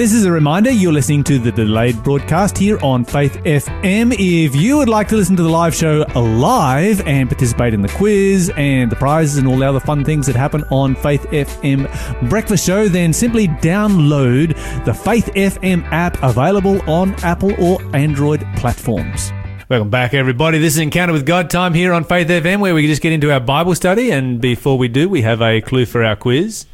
This 0.00 0.14
is 0.14 0.24
a 0.24 0.32
reminder 0.32 0.70
you're 0.70 0.94
listening 0.94 1.22
to 1.24 1.38
the 1.38 1.52
delayed 1.52 2.02
broadcast 2.02 2.56
here 2.56 2.78
on 2.82 3.04
Faith 3.04 3.34
FM. 3.44 4.14
If 4.18 4.56
you 4.56 4.78
would 4.78 4.88
like 4.88 5.08
to 5.08 5.16
listen 5.16 5.36
to 5.36 5.42
the 5.42 5.50
live 5.50 5.74
show 5.74 6.06
live 6.14 7.06
and 7.06 7.28
participate 7.28 7.74
in 7.74 7.82
the 7.82 7.90
quiz 7.90 8.50
and 8.56 8.90
the 8.90 8.96
prizes 8.96 9.36
and 9.36 9.46
all 9.46 9.58
the 9.58 9.68
other 9.68 9.78
fun 9.78 10.02
things 10.02 10.26
that 10.26 10.36
happen 10.36 10.64
on 10.70 10.94
Faith 10.94 11.24
FM 11.24 12.30
Breakfast 12.30 12.64
Show, 12.64 12.88
then 12.88 13.12
simply 13.12 13.46
download 13.46 14.54
the 14.86 14.94
Faith 14.94 15.26
FM 15.34 15.84
app 15.92 16.16
available 16.22 16.80
on 16.90 17.14
Apple 17.22 17.52
or 17.62 17.78
Android 17.94 18.42
platforms. 18.56 19.30
Welcome 19.68 19.90
back, 19.90 20.14
everybody. 20.14 20.56
This 20.56 20.76
is 20.76 20.78
Encounter 20.78 21.12
with 21.12 21.26
God 21.26 21.50
time 21.50 21.74
here 21.74 21.92
on 21.92 22.04
Faith 22.04 22.28
FM, 22.28 22.60
where 22.60 22.74
we 22.74 22.86
just 22.86 23.02
get 23.02 23.12
into 23.12 23.30
our 23.30 23.38
Bible 23.38 23.74
study. 23.74 24.10
And 24.12 24.40
before 24.40 24.78
we 24.78 24.88
do, 24.88 25.10
we 25.10 25.20
have 25.20 25.42
a 25.42 25.60
clue 25.60 25.84
for 25.84 26.02
our 26.02 26.16
quiz. 26.16 26.64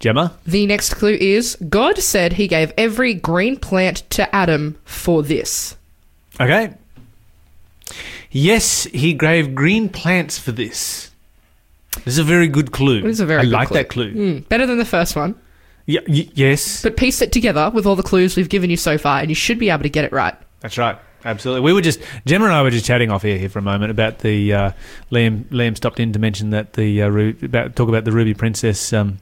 Gemma? 0.00 0.32
The 0.46 0.66
next 0.66 0.94
clue 0.94 1.14
is 1.14 1.56
God 1.68 1.98
said 1.98 2.32
he 2.34 2.48
gave 2.48 2.72
every 2.78 3.14
green 3.14 3.56
plant 3.58 3.98
to 4.10 4.34
Adam 4.34 4.78
for 4.84 5.22
this. 5.22 5.76
Okay. 6.40 6.72
Yes, 8.30 8.84
he 8.84 9.12
gave 9.14 9.54
green 9.54 9.88
plants 9.88 10.38
for 10.38 10.52
this. 10.52 11.10
This 12.04 12.14
is 12.14 12.18
a 12.18 12.24
very 12.24 12.48
good 12.48 12.72
clue. 12.72 12.98
It 12.98 13.04
is 13.06 13.20
a 13.20 13.26
very 13.26 13.40
I 13.40 13.44
like 13.44 13.68
clue. 13.68 13.76
that 13.76 13.88
clue. 13.88 14.12
Mm, 14.14 14.48
better 14.48 14.66
than 14.66 14.78
the 14.78 14.84
first 14.84 15.16
one. 15.16 15.34
Yeah, 15.86 16.00
y- 16.06 16.28
yes, 16.34 16.82
But 16.82 16.96
piece 16.96 17.20
it 17.20 17.32
together 17.32 17.70
with 17.74 17.84
all 17.84 17.96
the 17.96 18.02
clues 18.04 18.36
we've 18.36 18.48
given 18.48 18.70
you 18.70 18.76
so 18.76 18.96
far, 18.96 19.20
and 19.20 19.28
you 19.28 19.34
should 19.34 19.58
be 19.58 19.70
able 19.70 19.82
to 19.82 19.88
get 19.88 20.04
it 20.04 20.12
right. 20.12 20.34
that's 20.60 20.78
right. 20.78 20.96
Absolutely. 21.24 21.60
We 21.62 21.72
were 21.72 21.80
just 21.82 22.00
Gemma 22.26 22.46
and 22.46 22.54
I 22.54 22.62
were 22.62 22.70
just 22.70 22.86
chatting 22.86 23.10
off 23.10 23.22
here, 23.22 23.36
here 23.38 23.48
for 23.48 23.58
a 23.58 23.62
moment 23.62 23.90
about 23.90 24.20
the 24.20 24.52
uh, 24.54 24.70
Liam. 25.10 25.44
Liam 25.46 25.76
stopped 25.76 26.00
in 26.00 26.12
to 26.12 26.18
mention 26.18 26.50
that 26.50 26.72
the 26.74 27.02
uh, 27.02 27.08
Ru- 27.08 27.36
about 27.42 27.76
talk 27.76 27.88
about 27.88 28.04
the 28.04 28.12
Ruby 28.12 28.34
Princess 28.34 28.92
um, 28.92 29.18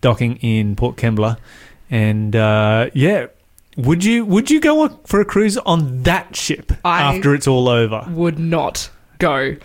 docking 0.00 0.36
in 0.36 0.74
Port 0.76 0.96
Kembla, 0.96 1.36
and 1.90 2.34
uh, 2.34 2.90
yeah, 2.94 3.26
would 3.76 4.04
you 4.04 4.24
would 4.24 4.50
you 4.50 4.60
go 4.60 4.82
on 4.82 4.98
for 5.04 5.20
a 5.20 5.24
cruise 5.24 5.58
on 5.58 6.02
that 6.04 6.34
ship 6.34 6.72
I- 6.84 7.14
after 7.14 7.34
it's 7.34 7.46
all 7.46 7.68
over? 7.68 8.06
Would 8.10 8.38
not 8.38 8.88
go 9.18 9.56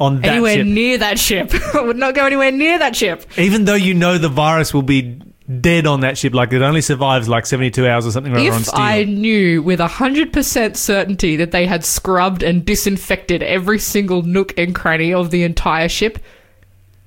On 0.00 0.20
that 0.20 0.28
anywhere 0.32 0.54
ship, 0.56 0.66
near 0.66 0.98
that 0.98 1.18
ship. 1.18 1.52
would 1.74 1.96
not 1.96 2.14
go 2.14 2.26
anywhere 2.26 2.50
near 2.52 2.78
that 2.78 2.96
ship. 2.96 3.24
even 3.38 3.64
though 3.66 3.74
you 3.74 3.94
know 3.94 4.18
the 4.18 4.28
virus 4.28 4.72
will 4.74 4.82
be 4.82 5.20
dead 5.60 5.86
on 5.86 6.00
that 6.00 6.18
ship, 6.18 6.34
like 6.34 6.52
it 6.52 6.62
only 6.62 6.80
survives 6.80 7.28
like 7.28 7.46
seventy 7.46 7.70
two 7.70 7.86
hours 7.86 8.06
or 8.06 8.10
something. 8.10 8.32
Other 8.32 8.40
on 8.50 8.60
If 8.60 8.66
steel. 8.66 8.80
I 8.80 9.04
knew 9.04 9.62
with 9.62 9.80
100% 9.80 10.76
certainty 10.76 11.36
that 11.36 11.50
they 11.52 11.66
had 11.66 11.84
scrubbed 11.84 12.42
and 12.42 12.64
disinfected 12.64 13.42
every 13.42 13.78
single 13.78 14.22
nook 14.22 14.56
and 14.58 14.74
cranny 14.74 15.12
of 15.14 15.30
the 15.30 15.42
entire 15.44 15.88
ship, 15.88 16.18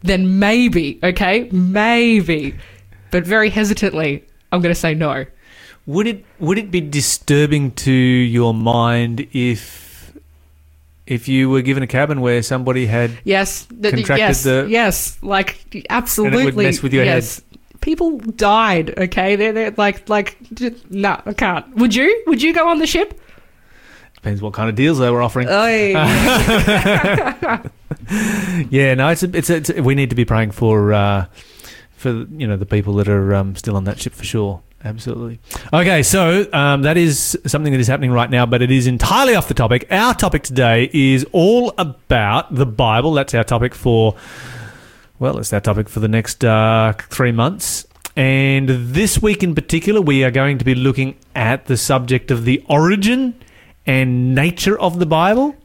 then 0.01 0.39
maybe, 0.39 0.99
okay? 1.03 1.49
Maybe. 1.51 2.55
But 3.11 3.25
very 3.25 3.49
hesitantly, 3.49 4.23
I'm 4.51 4.61
going 4.61 4.73
to 4.73 4.79
say 4.79 4.93
no. 4.93 5.25
Would 5.85 6.07
it 6.07 6.25
would 6.39 6.57
it 6.59 6.69
be 6.71 6.81
disturbing 6.81 7.71
to 7.71 7.91
your 7.91 8.53
mind 8.53 9.27
if 9.33 10.13
if 11.07 11.27
you 11.27 11.49
were 11.49 11.63
given 11.63 11.81
a 11.81 11.87
cabin 11.87 12.21
where 12.21 12.43
somebody 12.43 12.85
had 12.85 13.17
Yes, 13.23 13.65
Contracted 13.65 14.17
yes, 14.19 14.43
the- 14.43 14.67
yes, 14.69 15.17
like 15.23 15.85
absolutely. 15.89 16.65
mess 16.65 16.83
with 16.83 16.93
your 16.93 17.03
head. 17.05 17.23
People 17.81 18.19
died. 18.19 18.97
Okay, 18.97 19.35
they're, 19.35 19.53
they're 19.53 19.71
like 19.71 20.09
like 20.09 20.37
no, 20.89 21.21
I 21.25 21.33
can't. 21.33 21.75
Would 21.75 21.95
you? 21.95 22.23
Would 22.27 22.41
you 22.41 22.53
go 22.53 22.67
on 22.67 22.79
the 22.79 22.87
ship? 22.87 23.19
depends 24.15 24.41
what 24.41 24.53
kind 24.53 24.69
of 24.69 24.75
deals 24.75 24.99
they 24.99 25.09
were 25.09 25.21
offering. 25.21 25.47
Yeah, 28.69 28.95
no, 28.95 29.09
it's 29.09 29.23
a, 29.23 29.37
it's, 29.37 29.49
a, 29.49 29.55
it's 29.55 29.69
a, 29.69 29.83
we 29.83 29.95
need 29.95 30.09
to 30.09 30.15
be 30.15 30.25
praying 30.25 30.51
for 30.51 30.93
uh, 30.93 31.25
for 31.91 32.09
you 32.09 32.47
know 32.47 32.57
the 32.57 32.65
people 32.65 32.95
that 32.95 33.07
are 33.07 33.35
um, 33.35 33.55
still 33.55 33.75
on 33.75 33.83
that 33.83 33.99
ship 33.99 34.13
for 34.13 34.23
sure. 34.23 34.61
Absolutely. 34.83 35.39
Okay, 35.73 36.03
so 36.03 36.47
um, 36.53 36.83
that 36.83 36.97
is 36.97 37.37
something 37.45 37.71
that 37.71 37.79
is 37.79 37.87
happening 37.87 38.11
right 38.11 38.29
now, 38.29 38.45
but 38.45 38.61
it 38.61 38.71
is 38.71 38.87
entirely 38.87 39.35
off 39.35 39.47
the 39.47 39.53
topic. 39.53 39.87
Our 39.91 40.13
topic 40.13 40.43
today 40.43 40.89
is 40.93 41.25
all 41.31 41.73
about 41.77 42.55
the 42.55 42.65
Bible. 42.65 43.13
That's 43.13 43.33
our 43.33 43.43
topic 43.43 43.75
for 43.75 44.15
Well, 45.19 45.37
it's 45.37 45.49
that 45.49 45.65
topic 45.65 45.89
for 45.89 45.99
the 45.99 46.07
next 46.07 46.45
uh, 46.45 46.93
three 47.09 47.33
months. 47.33 47.85
And 48.15 48.69
this 48.69 49.21
week 49.21 49.43
in 49.43 49.53
particular, 49.53 49.99
we 49.99 50.23
are 50.23 50.31
going 50.31 50.57
to 50.59 50.65
be 50.65 50.75
looking 50.75 51.17
at 51.35 51.65
the 51.65 51.75
subject 51.75 52.31
of 52.31 52.45
the 52.45 52.63
origin 52.69 53.35
and 53.85 54.33
nature 54.33 54.79
of 54.79 54.99
the 54.99 55.05
Bible. 55.05 55.57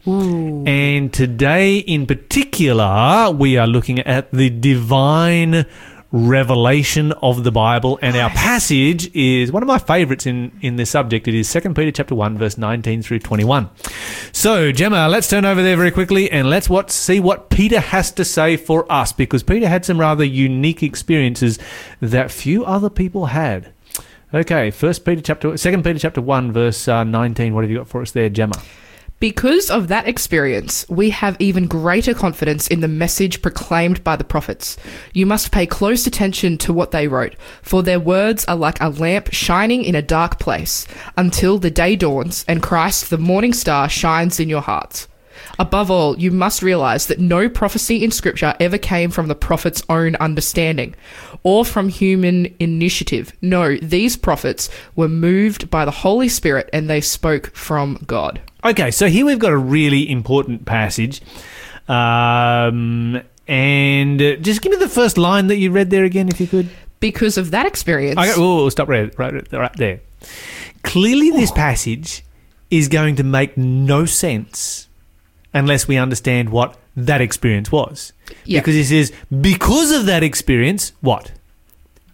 And 0.66 1.12
today 1.12 1.78
in 1.78 2.06
particular, 2.06 3.30
we 3.30 3.56
are 3.56 3.68
looking 3.68 4.00
at 4.00 4.32
the 4.32 4.50
divine 4.50 5.66
revelation 6.14 7.10
of 7.10 7.42
the 7.42 7.50
Bible. 7.50 7.98
And 8.00 8.16
our 8.16 8.30
passage 8.30 9.14
is 9.16 9.50
one 9.50 9.64
of 9.64 9.66
my 9.66 9.78
favorites 9.78 10.26
in, 10.26 10.56
in 10.62 10.76
this 10.76 10.90
subject. 10.90 11.26
It 11.26 11.34
is 11.34 11.52
2 11.52 11.74
Peter 11.74 11.90
chapter 11.90 12.14
1, 12.14 12.38
verse 12.38 12.56
19 12.56 13.02
through 13.02 13.18
21. 13.18 13.68
So, 14.30 14.70
Gemma, 14.70 15.08
let's 15.08 15.28
turn 15.28 15.44
over 15.44 15.60
there 15.60 15.76
very 15.76 15.90
quickly 15.90 16.30
and 16.30 16.48
let's 16.48 16.70
what 16.70 16.92
see 16.92 17.18
what 17.18 17.50
Peter 17.50 17.80
has 17.80 18.12
to 18.12 18.24
say 18.24 18.56
for 18.56 18.90
us 18.90 19.12
because 19.12 19.42
Peter 19.42 19.68
had 19.68 19.84
some 19.84 19.98
rather 19.98 20.24
unique 20.24 20.84
experiences 20.84 21.58
that 22.00 22.30
few 22.30 22.64
other 22.64 22.88
people 22.88 23.26
had. 23.26 23.72
Okay, 24.32 24.70
First 24.70 25.04
Peter 25.04 25.20
chapter, 25.20 25.56
Second 25.56 25.82
Peter 25.82 25.98
chapter 25.98 26.20
one, 26.20 26.52
verse 26.52 26.88
uh, 26.88 27.04
nineteen. 27.04 27.54
What 27.54 27.62
have 27.62 27.70
you 27.70 27.78
got 27.78 27.88
for 27.88 28.02
us 28.02 28.10
there, 28.10 28.28
Gemma? 28.28 28.60
Because 29.24 29.70
of 29.70 29.88
that 29.88 30.06
experience, 30.06 30.84
we 30.86 31.08
have 31.08 31.38
even 31.38 31.66
greater 31.66 32.12
confidence 32.12 32.68
in 32.68 32.80
the 32.80 32.88
message 32.88 33.40
proclaimed 33.40 34.04
by 34.04 34.16
the 34.16 34.22
prophets. 34.22 34.76
You 35.14 35.24
must 35.24 35.50
pay 35.50 35.64
close 35.64 36.06
attention 36.06 36.58
to 36.58 36.74
what 36.74 36.90
they 36.90 37.08
wrote, 37.08 37.34
for 37.62 37.82
their 37.82 37.98
words 37.98 38.44
are 38.44 38.54
like 38.54 38.78
a 38.82 38.90
lamp 38.90 39.32
shining 39.32 39.82
in 39.82 39.94
a 39.94 40.02
dark 40.02 40.38
place, 40.38 40.86
until 41.16 41.58
the 41.58 41.70
day 41.70 41.96
dawns 41.96 42.44
and 42.46 42.62
Christ, 42.62 43.08
the 43.08 43.16
morning 43.16 43.54
star, 43.54 43.88
shines 43.88 44.38
in 44.38 44.50
your 44.50 44.60
hearts. 44.60 45.08
Above 45.58 45.90
all, 45.90 46.18
you 46.18 46.30
must 46.30 46.62
realize 46.62 47.06
that 47.06 47.18
no 47.18 47.48
prophecy 47.48 48.04
in 48.04 48.10
Scripture 48.10 48.54
ever 48.60 48.76
came 48.76 49.10
from 49.10 49.28
the 49.28 49.34
prophet's 49.34 49.82
own 49.88 50.16
understanding 50.16 50.94
or 51.42 51.64
from 51.64 51.88
human 51.88 52.54
initiative. 52.60 53.32
No, 53.40 53.76
these 53.78 54.18
prophets 54.18 54.68
were 54.96 55.08
moved 55.08 55.70
by 55.70 55.86
the 55.86 55.90
Holy 55.90 56.28
Spirit 56.28 56.68
and 56.74 56.90
they 56.90 57.00
spoke 57.00 57.56
from 57.56 58.04
God. 58.06 58.42
Okay, 58.64 58.90
so 58.90 59.08
here 59.08 59.26
we've 59.26 59.38
got 59.38 59.52
a 59.52 59.58
really 59.58 60.10
important 60.10 60.64
passage, 60.64 61.20
um, 61.86 63.20
and 63.46 64.22
uh, 64.22 64.36
just 64.36 64.62
give 64.62 64.72
me 64.72 64.78
the 64.78 64.88
first 64.88 65.18
line 65.18 65.48
that 65.48 65.56
you 65.56 65.70
read 65.70 65.90
there 65.90 66.04
again, 66.04 66.28
if 66.28 66.40
you 66.40 66.46
could. 66.46 66.70
Because 66.98 67.36
of 67.36 67.50
that 67.50 67.66
experience, 67.66 68.18
Okay, 68.18 68.32
oh, 68.36 68.70
stop 68.70 68.88
right, 68.88 69.12
right, 69.18 69.52
right 69.52 69.76
there. 69.76 70.00
Clearly, 70.82 71.30
this 71.30 71.50
passage 71.50 72.24
is 72.70 72.88
going 72.88 73.16
to 73.16 73.22
make 73.22 73.56
no 73.58 74.06
sense 74.06 74.88
unless 75.52 75.86
we 75.86 75.98
understand 75.98 76.48
what 76.48 76.78
that 76.96 77.20
experience 77.20 77.70
was. 77.70 78.12
Yeah. 78.44 78.60
Because 78.60 78.74
he 78.74 78.84
says, 78.84 79.12
because 79.40 79.92
of 79.92 80.06
that 80.06 80.22
experience, 80.22 80.92
what? 81.02 81.32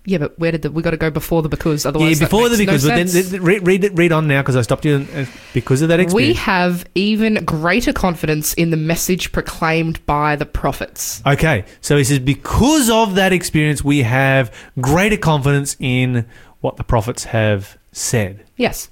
Yeah, 0.05 0.19
but 0.19 0.39
where 0.39 0.51
did 0.53 0.63
the 0.63 0.71
we 0.71 0.83
got 0.83 0.93
to 0.93 0.97
go 0.97 1.11
before 1.11 1.43
the 1.43 1.49
because? 1.49 1.85
Otherwise, 1.85 2.21
yeah, 2.21 2.27
before 2.27 2.49
the 2.49 2.57
makes 2.57 2.61
no 2.61 2.65
because, 2.67 2.83
but 2.85 2.95
then 2.97 3.09
sense. 3.09 3.33
read, 3.33 3.67
read, 3.67 3.99
read 3.99 4.13
on 4.13 4.27
now 4.27 4.41
because 4.43 4.57
I 4.57 4.63
stopped 4.63 4.85
you. 4.85 5.07
uh, 5.15 5.27
Because 5.53 5.83
of 5.83 5.89
that 5.89 6.01
experience. 6.01 6.29
we 6.31 6.35
have 6.35 6.85
even 6.95 7.45
greater 7.45 7.93
confidence 7.93 8.55
in 8.55 8.71
the 8.71 8.77
message 8.77 9.31
proclaimed 9.33 10.05
by 10.07 10.37
the 10.37 10.47
prophets. 10.47 11.23
Okay, 11.27 11.65
so 11.81 11.97
he 11.97 12.05
says, 12.05 12.19
because 12.19 12.89
of 12.89 13.15
that 13.17 13.33
experience, 13.33 13.85
we 13.85 14.03
have 14.03 14.55
greater 14.81 15.17
confidence 15.19 15.77
in 15.79 16.27
what 16.61 16.77
the 16.77 16.85
prophets 16.85 17.25
have 17.25 17.79
said. 17.93 18.45
Yes. 18.57 18.91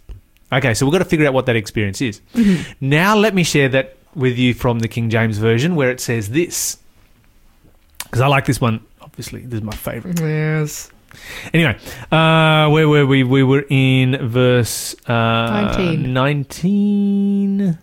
Okay, 0.53 0.73
so 0.75 0.87
we've 0.87 0.93
got 0.93 0.99
to 0.99 1.05
figure 1.05 1.27
out 1.27 1.35
what 1.35 1.47
that 1.47 1.57
experience 1.57 2.01
is. 2.01 2.21
Mm-hmm. 2.35 2.73
Now, 2.81 3.17
let 3.17 3.35
me 3.35 3.45
share 3.45 3.69
that 3.71 3.97
with 4.15 4.39
you 4.39 4.55
from 4.55 4.79
the 4.81 4.89
King 4.89 5.11
James 5.11 5.39
Version, 5.39 5.75
where 5.75 5.91
it 5.91 6.01
says 6.01 6.31
this. 6.31 6.79
Because 8.05 8.21
I 8.23 8.27
like 8.29 8.47
this 8.47 8.61
one, 8.61 8.81
obviously. 9.03 9.43
This 9.43 9.59
is 9.59 9.63
my 9.63 9.75
favorite. 9.75 10.19
Yes. 10.21 10.91
Anyway, 11.53 11.79
uh, 12.11 12.69
where 12.71 12.89
were 12.89 13.07
we? 13.07 13.23
We 13.23 13.43
were 13.43 13.65
in 13.69 14.29
verse 14.29 14.95
uh, 15.09 15.73
19. 15.77 16.13
19, 16.13 17.79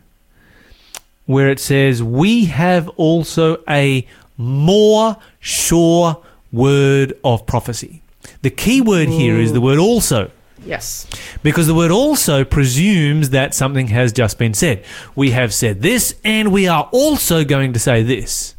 where 1.26 1.50
it 1.50 1.60
says, 1.60 2.04
We 2.04 2.46
have 2.46 2.90
also 2.90 3.64
a 3.68 4.08
more 4.38 5.18
sure 5.40 6.24
word 6.52 7.14
of 7.24 7.46
prophecy. 7.46 8.02
The 8.42 8.50
key 8.50 8.82
word 8.82 9.10
here 9.10 9.40
is 9.40 9.54
the 9.54 9.62
word 9.62 9.80
also. 9.80 10.32
Yes. 10.66 11.08
Because 11.44 11.68
the 11.68 11.76
word 11.76 11.92
also 11.92 12.44
presumes 12.44 13.30
that 13.30 13.54
something 13.54 13.88
has 13.88 14.12
just 14.12 14.40
been 14.40 14.54
said. 14.54 14.84
We 15.16 15.32
have 15.32 15.54
said 15.54 15.82
this, 15.82 16.16
and 16.24 16.52
we 16.52 16.68
are 16.68 16.90
also 16.92 17.44
going 17.44 17.74
to 17.74 17.80
say 17.80 18.02
this. 18.02 18.55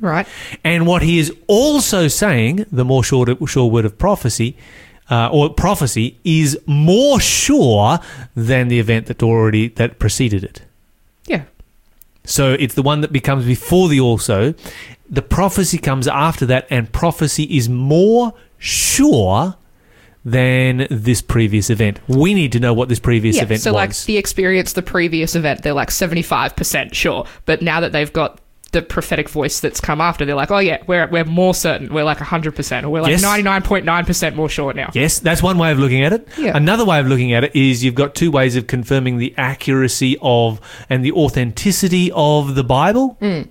Right. 0.00 0.26
And 0.62 0.86
what 0.86 1.02
he 1.02 1.18
is 1.18 1.32
also 1.46 2.08
saying, 2.08 2.66
the 2.70 2.84
more 2.84 3.02
sure, 3.02 3.26
sure 3.46 3.70
word 3.70 3.84
of 3.84 3.98
prophecy, 3.98 4.56
uh, 5.10 5.30
or 5.32 5.50
prophecy, 5.50 6.18
is 6.24 6.58
more 6.66 7.20
sure 7.20 7.98
than 8.34 8.68
the 8.68 8.78
event 8.78 9.06
that 9.06 9.22
already 9.22 9.68
that 9.68 9.98
preceded 9.98 10.44
it. 10.44 10.62
Yeah. 11.26 11.44
So 12.24 12.54
it's 12.54 12.74
the 12.74 12.82
one 12.82 13.00
that 13.00 13.12
becomes 13.12 13.46
before 13.46 13.88
the 13.88 14.00
also. 14.00 14.54
The 15.08 15.22
prophecy 15.22 15.78
comes 15.78 16.08
after 16.08 16.44
that, 16.46 16.66
and 16.68 16.92
prophecy 16.92 17.44
is 17.44 17.68
more 17.68 18.34
sure 18.58 19.54
than 20.24 20.88
this 20.90 21.22
previous 21.22 21.70
event. 21.70 22.00
We 22.08 22.34
need 22.34 22.50
to 22.52 22.58
know 22.58 22.74
what 22.74 22.88
this 22.88 22.98
previous 22.98 23.36
yeah, 23.36 23.44
event 23.44 23.60
so 23.60 23.72
was. 23.72 23.76
like 23.76 24.06
the 24.06 24.16
experience, 24.16 24.72
the 24.72 24.82
previous 24.82 25.36
event, 25.36 25.62
they're 25.62 25.72
like 25.72 25.92
seventy 25.92 26.22
five 26.22 26.56
percent 26.56 26.96
sure. 26.96 27.26
But 27.44 27.62
now 27.62 27.78
that 27.80 27.92
they've 27.92 28.12
got 28.12 28.40
the 28.72 28.82
prophetic 28.82 29.28
voice 29.28 29.60
that's 29.60 29.80
come 29.80 30.00
after, 30.00 30.24
they're 30.24 30.34
like, 30.34 30.50
oh 30.50 30.58
yeah, 30.58 30.82
we're 30.86 31.06
we're 31.08 31.24
more 31.24 31.54
certain. 31.54 31.92
We're 31.92 32.04
like 32.04 32.18
hundred 32.18 32.54
percent, 32.56 32.84
or 32.84 32.90
we're 32.90 33.00
like 33.00 33.10
Yes. 33.10 33.22
ninety 33.22 33.42
nine 33.42 33.62
point 33.62 33.84
nine 33.84 34.04
percent 34.04 34.36
more 34.36 34.48
sure 34.48 34.72
now. 34.74 34.90
Yes, 34.94 35.18
that's 35.18 35.42
one 35.42 35.56
way 35.58 35.70
of 35.72 35.78
looking 35.78 36.02
at 36.02 36.12
it. 36.12 36.28
Yeah. 36.36 36.56
Another 36.56 36.84
way 36.84 36.98
of 37.00 37.06
looking 37.06 37.32
at 37.32 37.44
it 37.44 37.54
is 37.56 37.82
you've 37.84 37.94
got 37.94 38.14
two 38.14 38.30
ways 38.30 38.56
of 38.56 38.66
confirming 38.66 39.18
the 39.18 39.32
accuracy 39.36 40.16
of 40.20 40.60
and 40.90 41.04
the 41.04 41.12
authenticity 41.12 42.10
of 42.12 42.54
the 42.54 42.64
Bible. 42.64 43.16
Hmm. 43.20 43.42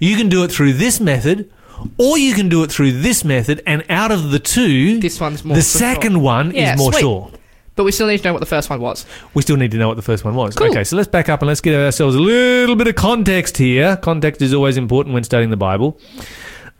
You 0.00 0.16
can 0.16 0.28
do 0.28 0.42
it 0.44 0.50
through 0.50 0.72
this 0.74 1.00
method, 1.00 1.50
or 1.98 2.16
you 2.18 2.34
can 2.34 2.48
do 2.48 2.62
it 2.62 2.70
through 2.72 2.92
this 3.02 3.24
method, 3.24 3.62
and 3.66 3.84
out 3.88 4.10
of 4.10 4.30
the 4.30 4.38
two, 4.38 5.00
This 5.00 5.20
one's 5.20 5.44
more 5.44 5.54
the 5.56 5.62
for 5.62 5.66
second 5.68 6.12
sure. 6.12 6.20
one 6.20 6.50
Yeah, 6.54 6.72
is 6.74 6.78
more 6.78 6.92
sweet. 6.92 7.00
sure. 7.02 7.30
But 7.74 7.84
we 7.84 7.92
still 7.92 8.06
need 8.06 8.18
to 8.18 8.24
know 8.24 8.32
what 8.34 8.40
the 8.40 8.46
first 8.46 8.68
one 8.68 8.80
was. 8.80 9.06
We 9.34 9.42
still 9.42 9.56
need 9.56 9.70
to 9.70 9.78
know 9.78 9.88
what 9.88 9.96
the 9.96 10.02
first 10.02 10.24
one 10.24 10.34
was. 10.34 10.54
Cool. 10.54 10.68
Okay, 10.68 10.84
so 10.84 10.96
let's 10.96 11.08
back 11.08 11.28
up 11.28 11.40
and 11.40 11.48
let's 11.48 11.62
give 11.62 11.74
ourselves 11.74 12.14
a 12.14 12.20
little 12.20 12.76
bit 12.76 12.86
of 12.86 12.96
context 12.96 13.56
here. 13.56 13.96
Context 13.96 14.42
is 14.42 14.52
always 14.52 14.76
important 14.76 15.14
when 15.14 15.24
studying 15.24 15.50
the 15.50 15.56
Bible. 15.56 15.98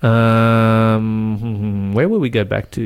Um, 0.02 1.92
where 1.94 2.08
will 2.08 2.18
we 2.18 2.28
go 2.28 2.44
back 2.44 2.70
to? 2.72 2.82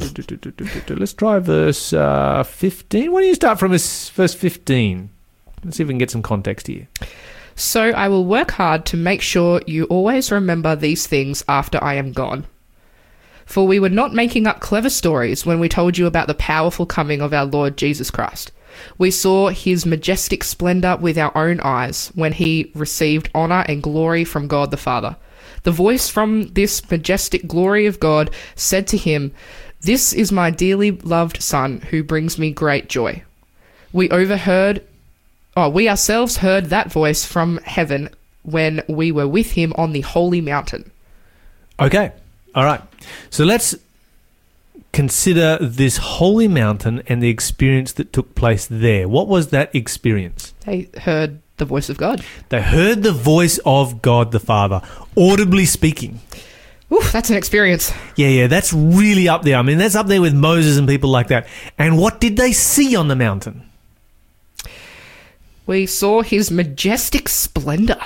Let's 0.88 1.12
try 1.12 1.38
verse 1.40 1.92
uh, 1.92 2.42
15. 2.42 3.12
Why 3.12 3.20
don't 3.20 3.28
you 3.28 3.34
start 3.34 3.58
from 3.58 3.72
verse 3.72 4.08
verse 4.10 4.32
15? 4.34 5.10
Let's 5.62 5.76
see 5.76 5.82
if 5.82 5.88
we 5.88 5.92
can 5.92 5.98
get 5.98 6.10
some 6.10 6.22
context 6.22 6.68
here. 6.68 6.88
So 7.54 7.90
I 7.90 8.08
will 8.08 8.24
work 8.24 8.52
hard 8.52 8.86
to 8.86 8.96
make 8.96 9.20
sure 9.20 9.60
you 9.66 9.84
always 9.84 10.32
remember 10.32 10.74
these 10.74 11.06
things 11.06 11.44
after 11.48 11.82
I 11.84 11.94
am 11.94 12.12
gone. 12.12 12.46
For 13.50 13.66
we 13.66 13.80
were 13.80 13.88
not 13.88 14.14
making 14.14 14.46
up 14.46 14.60
clever 14.60 14.88
stories 14.88 15.44
when 15.44 15.58
we 15.58 15.68
told 15.68 15.98
you 15.98 16.06
about 16.06 16.28
the 16.28 16.34
powerful 16.34 16.86
coming 16.86 17.20
of 17.20 17.34
our 17.34 17.44
Lord 17.44 17.76
Jesus 17.76 18.08
Christ. 18.08 18.52
We 18.96 19.10
saw 19.10 19.48
his 19.48 19.84
majestic 19.84 20.44
splendor 20.44 20.96
with 20.96 21.18
our 21.18 21.36
own 21.36 21.58
eyes 21.58 22.12
when 22.14 22.32
he 22.32 22.70
received 22.76 23.28
honor 23.34 23.64
and 23.66 23.82
glory 23.82 24.22
from 24.22 24.46
God 24.46 24.70
the 24.70 24.76
Father. 24.76 25.16
The 25.64 25.72
voice 25.72 26.08
from 26.08 26.46
this 26.52 26.88
majestic 26.92 27.48
glory 27.48 27.86
of 27.86 27.98
God 27.98 28.30
said 28.54 28.86
to 28.86 28.96
him, 28.96 29.32
This 29.80 30.12
is 30.12 30.30
my 30.30 30.50
dearly 30.50 30.92
loved 30.92 31.42
Son 31.42 31.80
who 31.90 32.04
brings 32.04 32.38
me 32.38 32.52
great 32.52 32.88
joy. 32.88 33.24
We 33.92 34.08
overheard 34.10 34.86
Oh, 35.56 35.68
we 35.68 35.88
ourselves 35.88 36.36
heard 36.36 36.66
that 36.66 36.92
voice 36.92 37.24
from 37.24 37.58
heaven 37.64 38.10
when 38.44 38.84
we 38.88 39.10
were 39.10 39.26
with 39.26 39.50
him 39.50 39.72
on 39.76 39.90
the 39.90 40.02
holy 40.02 40.40
mountain. 40.40 40.92
Okay, 41.80 42.12
all 42.54 42.64
right. 42.64 42.82
So 43.30 43.44
let's 43.44 43.74
consider 44.92 45.58
this 45.60 45.98
holy 45.98 46.48
mountain 46.48 47.02
and 47.06 47.22
the 47.22 47.28
experience 47.28 47.92
that 47.92 48.12
took 48.12 48.34
place 48.34 48.66
there. 48.66 49.08
What 49.08 49.28
was 49.28 49.48
that 49.48 49.74
experience? 49.74 50.52
They 50.64 50.88
heard 51.02 51.40
the 51.58 51.64
voice 51.64 51.88
of 51.88 51.96
God. 51.96 52.24
They 52.48 52.60
heard 52.60 53.02
the 53.02 53.12
voice 53.12 53.58
of 53.64 54.02
God 54.02 54.32
the 54.32 54.40
Father, 54.40 54.82
audibly 55.16 55.64
speaking. 55.64 56.20
Oof, 56.92 57.12
that's 57.12 57.30
an 57.30 57.36
experience. 57.36 57.92
Yeah, 58.16 58.28
yeah, 58.28 58.46
that's 58.48 58.72
really 58.72 59.28
up 59.28 59.42
there. 59.42 59.56
I 59.56 59.62
mean, 59.62 59.78
that's 59.78 59.94
up 59.94 60.08
there 60.08 60.20
with 60.20 60.34
Moses 60.34 60.76
and 60.76 60.88
people 60.88 61.10
like 61.10 61.28
that. 61.28 61.46
And 61.78 61.98
what 61.98 62.20
did 62.20 62.36
they 62.36 62.52
see 62.52 62.96
on 62.96 63.06
the 63.06 63.14
mountain? 63.14 63.70
We 65.66 65.86
saw 65.86 66.22
his 66.22 66.50
majestic 66.50 67.28
splendor. 67.28 68.00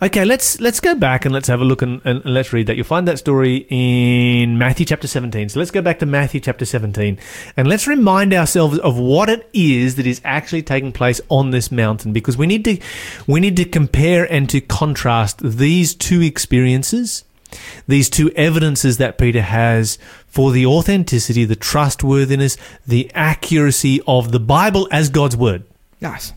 Okay, 0.00 0.24
let's 0.24 0.60
let's 0.60 0.80
go 0.80 0.94
back 0.94 1.24
and 1.24 1.34
let's 1.34 1.48
have 1.48 1.60
a 1.60 1.64
look 1.64 1.82
and, 1.82 2.00
and 2.04 2.24
let's 2.24 2.52
read 2.52 2.66
that. 2.66 2.76
You'll 2.76 2.84
find 2.84 3.08
that 3.08 3.18
story 3.18 3.66
in 3.68 4.58
Matthew 4.58 4.86
chapter 4.86 5.08
17. 5.08 5.48
So 5.48 5.58
let's 5.58 5.70
go 5.70 5.82
back 5.82 5.98
to 6.00 6.06
Matthew 6.06 6.40
chapter 6.40 6.64
17 6.64 7.18
and 7.56 7.68
let's 7.68 7.86
remind 7.86 8.32
ourselves 8.32 8.78
of 8.78 8.98
what 8.98 9.28
it 9.28 9.48
is 9.52 9.96
that 9.96 10.06
is 10.06 10.20
actually 10.24 10.62
taking 10.62 10.92
place 10.92 11.20
on 11.28 11.50
this 11.50 11.72
mountain 11.72 12.12
because 12.12 12.36
we 12.36 12.46
need 12.46 12.64
to 12.64 12.78
we 13.26 13.40
need 13.40 13.56
to 13.56 13.64
compare 13.64 14.30
and 14.30 14.48
to 14.50 14.60
contrast 14.60 15.40
these 15.42 15.94
two 15.94 16.20
experiences, 16.20 17.24
these 17.88 18.08
two 18.08 18.30
evidences 18.32 18.98
that 18.98 19.18
Peter 19.18 19.42
has 19.42 19.98
for 20.26 20.52
the 20.52 20.66
authenticity, 20.66 21.44
the 21.44 21.56
trustworthiness, 21.56 22.56
the 22.86 23.10
accuracy 23.14 24.00
of 24.06 24.32
the 24.32 24.40
Bible 24.40 24.88
as 24.92 25.08
God's 25.08 25.36
word. 25.36 25.64
Nice. 26.00 26.32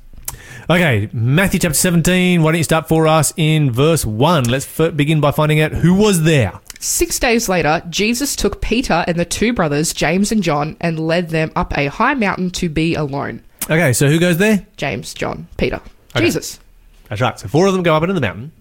Okay, 0.72 1.10
Matthew 1.12 1.60
chapter 1.60 1.74
17. 1.74 2.44
Why 2.44 2.52
don't 2.52 2.60
you 2.60 2.64
start 2.64 2.88
for 2.88 3.08
us 3.08 3.34
in 3.38 3.72
verse 3.72 4.06
1? 4.06 4.44
Let's 4.44 4.80
f- 4.80 4.96
begin 4.96 5.20
by 5.20 5.32
finding 5.32 5.60
out 5.62 5.72
who 5.72 5.96
was 5.96 6.22
there. 6.22 6.60
Six 6.80 7.18
days 7.18 7.50
later, 7.50 7.82
Jesus 7.90 8.36
took 8.36 8.62
Peter 8.62 9.04
and 9.08 9.18
the 9.20 9.26
two 9.26 9.52
brothers, 9.52 9.94
James 9.94 10.32
and 10.32 10.44
John, 10.44 10.78
and 10.80 11.00
led 11.00 11.30
them 11.30 11.52
up 11.56 11.76
a 11.76 11.88
high 11.88 12.14
mountain 12.14 12.52
to 12.52 12.70
be 12.70 12.94
alone. 12.94 13.42
Okay, 13.64 13.94
so 13.94 14.10
who 14.10 14.20
goes 14.20 14.38
there? 14.38 14.64
James, 14.78 15.16
John, 15.16 15.48
Peter. 15.58 15.82
Okay. 16.16 16.26
Jesus. 16.26 16.60
That's 17.08 17.20
right. 17.20 17.40
So 17.40 17.48
four 17.48 17.66
of 17.66 17.74
them 17.74 17.82
go 17.82 17.96
up 17.96 18.04
into 18.04 18.14
the 18.14 18.22
mountain. 18.22 18.52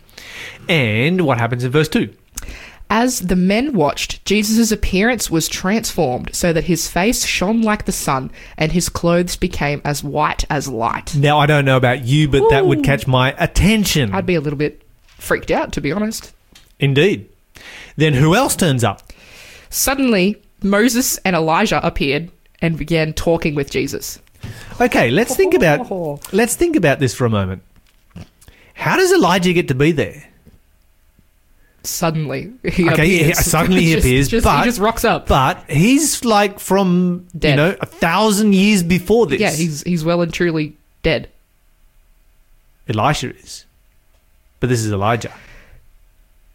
And 0.67 1.27
what 1.27 1.37
happens 1.37 1.63
in 1.63 1.71
verse 1.71 1.91
2? 1.91 2.09
As 2.91 3.21
the 3.21 3.37
men 3.37 3.75
watched, 3.75 4.25
Jesus' 4.25 4.73
appearance 4.73 5.31
was 5.31 5.47
transformed 5.47 6.35
so 6.35 6.53
that 6.53 6.65
his 6.65 6.89
face 6.89 7.27
shone 7.27 7.61
like 7.61 7.85
the 7.85 7.93
sun 7.93 8.31
and 8.57 8.73
his 8.73 8.89
clothes 8.89 9.37
became 9.37 9.83
as 9.85 10.03
white 10.03 10.45
as 10.49 10.69
light. 10.69 11.15
Now, 11.15 11.39
I 11.39 11.47
don't 11.47 11.67
know 11.67 11.77
about 11.77 12.05
you, 12.05 12.29
but 12.29 12.49
that 12.49 12.65
would 12.65 12.83
catch 12.83 13.07
my 13.07 13.35
attention. 13.39 14.15
I'd 14.15 14.25
be 14.25 14.37
a 14.37 14.41
little 14.41 14.59
bit 14.59 14.83
freaked 15.19 15.51
out, 15.51 15.73
to 15.73 15.83
be 15.83 15.93
honest. 15.93 16.33
Indeed. 16.81 17.29
Then 17.97 18.15
who 18.15 18.35
else 18.35 18.57
turns 18.57 18.85
up? 18.85 19.03
Suddenly, 19.69 20.41
Moses 20.63 21.19
and 21.19 21.37
Elijah 21.37 21.85
appeared 21.87 22.31
and 22.61 22.79
began 22.79 23.13
talking 23.13 23.55
with 23.55 23.71
Jesus. 23.71 24.19
Okay, 24.81 25.11
let's 25.11 25.37
think 25.37 25.53
about 25.55 26.33
let's 26.33 26.55
think 26.55 26.77
about 26.77 27.01
this 27.01 27.15
for 27.15 27.27
a 27.27 27.31
moment. 27.31 27.63
How 28.75 28.97
does 28.97 29.13
Elijah 29.13 29.53
get 29.53 29.69
to 29.69 29.75
be 29.75 29.93
there? 29.93 30.28
Suddenly, 31.85 32.53
he 32.65 32.89
Okay, 32.91 33.21
appears. 33.21 33.39
suddenly 33.47 33.83
he 33.85 33.93
Just- 33.95 34.05
appears, 34.07 34.29
just- 34.29 34.45
but- 34.45 34.59
he 34.59 34.65
just 34.65 34.81
rocks 34.81 35.05
up. 35.05 35.27
But 35.29 35.65
he's 35.71 36.25
like 36.25 36.59
from 36.61 37.27
you 37.41 37.57
know 37.57 37.77
a 37.81 37.87
thousand 37.87 38.55
years 38.55 38.83
before 38.83 39.27
this. 39.27 39.41
yeah, 39.41 39.51
he's 39.53 39.83
he's 39.83 40.05
well 40.05 40.21
and 40.21 40.33
truly 40.33 40.77
dead. 41.03 41.29
Elisha 42.89 43.35
is, 43.35 43.65
but 44.61 44.69
this 44.69 44.81
is 44.85 44.93
Elijah. 44.93 45.33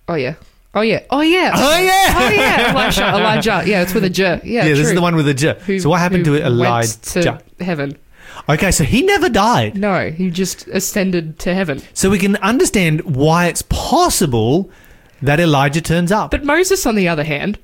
Oh 0.08 0.16
yeah. 0.16 0.36
Oh 0.76 0.82
yeah. 0.82 1.04
Oh 1.12 1.22
yeah. 1.22 1.52
Oh 1.56 1.80
yeah, 1.80 2.14
Oh 2.18 2.30
yeah. 2.32 2.72
Elijah. 2.72 3.08
Elijah. 3.10 3.64
Yeah, 3.66 3.82
it's 3.84 3.94
with 3.94 4.04
a 4.04 4.10
J. 4.10 4.42
Yeah. 4.44 4.66
Yeah, 4.66 4.74
this 4.74 4.80
is 4.88 4.94
the 4.96 5.02
one 5.02 5.16
with 5.16 5.26
the 5.28 5.34
J. 5.36 5.54
Who- 5.66 5.80
so 5.80 5.90
what 5.90 6.00
happened 6.00 6.26
to 6.26 6.36
Elijah? 6.44 6.88
Went 7.16 7.38
to 7.60 7.64
heaven. 7.64 7.98
Okay, 8.50 8.72
so 8.72 8.84
he 8.84 9.04
never 9.04 9.30
died. 9.30 9.78
No, 9.78 10.10
he 10.10 10.30
just 10.32 10.68
ascended 10.68 11.38
to 11.40 11.54
heaven. 11.54 11.82
So 11.94 12.10
we 12.10 12.18
can 12.18 12.36
understand 12.38 13.02
why 13.16 13.46
it's 13.46 13.62
possible 13.62 14.70
that 15.24 15.40
Elijah 15.40 15.82
turns 15.82 16.12
up. 16.12 16.32
But 16.32 16.44
Moses, 16.44 16.86
on 16.86 16.96
the 16.96 17.08
other 17.08 17.24
hand, 17.24 17.58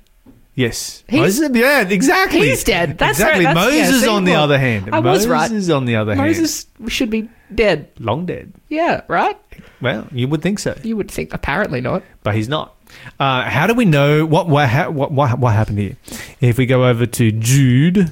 yes, 0.56 1.04
He's- 1.08 1.22
Moses, 1.40 1.52
yeah, 1.54 1.82
exactly. 1.88 2.50
he's 2.50 2.64
dead. 2.64 2.98
That's 2.98 3.20
exactly. 3.20 3.46
right. 3.46 3.54
That's, 3.54 3.74
yeah, 3.74 3.82
Moses, 3.84 4.02
see, 4.02 4.08
on 4.10 4.24
the 4.26 4.32
well, 4.32 4.44
other 4.44 4.58
hand, 4.58 4.90
I 4.92 5.00
was 5.00 5.28
Moses, 5.28 5.70
right. 5.70 5.76
on 5.76 5.86
the 5.86 5.96
other 5.96 6.16
hand, 6.16 6.28
Moses 6.28 6.66
should 6.88 7.10
be 7.10 7.30
dead. 7.54 7.90
long 8.00 8.26
dead. 8.26 8.54
Yeah, 8.70 9.02
right. 9.08 9.38
Well, 9.82 10.08
you 10.12 10.28
would 10.28 10.42
think 10.42 10.60
so, 10.60 10.76
You 10.84 10.98
would 10.98 11.10
think. 11.12 11.34
Apparently 11.34 11.82
not. 11.82 12.04
but 12.24 12.36
he's 12.36 12.50
not. 12.50 12.76
Uh, 13.20 13.44
how 13.44 13.68
do 13.68 13.74
we 13.76 13.86
know 13.86 14.26
what 14.26 14.48
what, 14.50 14.68
ha- 14.68 14.90
what 14.90 15.12
what 15.12 15.38
what 15.38 15.54
happened 15.54 15.78
here? 15.80 15.96
If 16.42 16.58
we 16.58 16.66
go 16.66 16.88
over 16.88 17.06
to 17.06 17.32
Jude, 17.32 18.12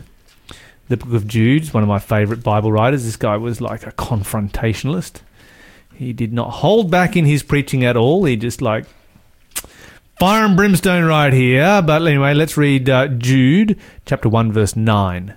the 0.88 0.98
book 0.98 1.14
of 1.14 1.28
Jude, 1.28 1.64
is 1.64 1.74
one 1.74 1.82
of 1.84 1.90
my 1.90 1.98
favorite 2.00 2.44
Bible 2.44 2.72
writers. 2.72 3.04
This 3.04 3.16
guy 3.16 3.38
was 3.38 3.60
like 3.60 3.88
a 3.88 3.92
confrontationalist. 3.94 5.22
He 5.96 6.14
did 6.14 6.32
not 6.32 6.50
hold 6.52 6.92
back 6.92 7.16
in 7.18 7.26
his 7.26 7.42
preaching 7.42 7.84
at 7.84 7.98
all. 7.98 8.26
He 8.26 8.36
just 8.36 8.62
like 8.62 8.86
fire 10.20 10.46
and 10.46 10.56
brimstone 10.56 11.06
right 11.06 11.34
here. 11.34 11.82
But 11.82 12.02
anyway, 12.02 12.34
let's 12.34 12.58
read 12.58 12.90
uh, 12.90 13.08
Jude 13.08 13.80
chapter 14.06 14.30
one 14.30 14.52
verse 14.52 14.76
nine. 14.76 15.36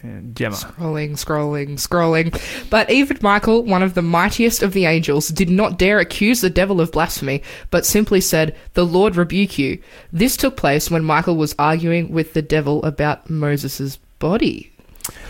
And 0.00 0.36
Gemma. 0.36 0.54
Scrolling, 0.54 1.10
scrolling, 1.12 1.70
scrolling. 1.70 2.70
But 2.70 2.88
even 2.88 3.18
Michael, 3.20 3.64
one 3.64 3.82
of 3.82 3.94
the 3.94 4.02
mightiest 4.02 4.62
of 4.62 4.72
the 4.72 4.86
angels, 4.86 5.28
did 5.28 5.50
not 5.50 5.76
dare 5.76 5.98
accuse 5.98 6.40
the 6.40 6.50
devil 6.50 6.80
of 6.80 6.92
blasphemy, 6.92 7.42
but 7.70 7.84
simply 7.84 8.20
said, 8.20 8.56
The 8.74 8.86
Lord 8.86 9.16
rebuke 9.16 9.58
you. 9.58 9.82
This 10.12 10.36
took 10.36 10.56
place 10.56 10.88
when 10.88 11.02
Michael 11.02 11.36
was 11.36 11.54
arguing 11.58 12.12
with 12.12 12.32
the 12.32 12.42
devil 12.42 12.80
about 12.84 13.28
Moses' 13.28 13.98
body. 14.20 14.72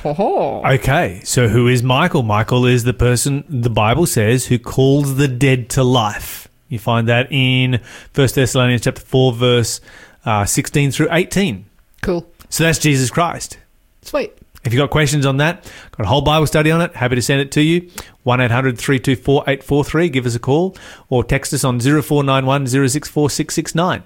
Ho. 0.03 0.63
Okay, 0.65 1.21
so 1.25 1.49
who 1.49 1.67
is 1.67 1.83
Michael? 1.83 2.23
Michael 2.23 2.67
is 2.67 2.85
the 2.85 2.93
person 2.93 3.45
the 3.49 3.71
Bible 3.71 4.07
says 4.07 4.47
who 4.47 4.59
calls 4.59 5.17
the 5.17 5.29
dead 5.29 5.71
to 5.71 5.85
life. 5.85 6.48
You 6.69 6.79
find 6.79 7.09
that 7.09 7.31
in 7.31 7.81
1 8.15 8.29
Thessalonians 8.35 8.83
chapter 8.83 9.01
4 9.01 9.33
verse 9.33 9.81
uh, 10.25 10.45
16 10.45 10.91
through 10.91 11.09
18. 11.11 11.65
Cool. 12.03 12.27
So 12.49 12.65
that's 12.65 12.79
Jesus 12.79 13.11
Christ. 13.11 13.59
Sweet. 14.03 14.33
If 14.65 14.73
you've 14.73 14.81
got 14.81 14.91
questions 14.91 15.25
on 15.25 15.39
that, 15.39 15.71
got 15.93 16.05
a 16.05 16.09
whole 16.09 16.21
Bible 16.21 16.47
study 16.47 16.71
on 16.71 16.81
it, 16.81 16.95
happy 16.95 17.15
to 17.15 17.23
send 17.23 17.41
it 17.41 17.53
to 17.53 17.63
you. 17.63 17.91
1 18.25 18.41
800 18.41 18.77
324 18.79 19.43
843, 19.43 20.09
give 20.09 20.27
us 20.27 20.35
a 20.35 20.39
call, 20.39 20.77
or 21.09 21.25
text 21.25 21.55
us 21.55 21.65
on 21.65 21.81
0491 21.81 22.67
064 22.67 23.31
669. 23.31 24.03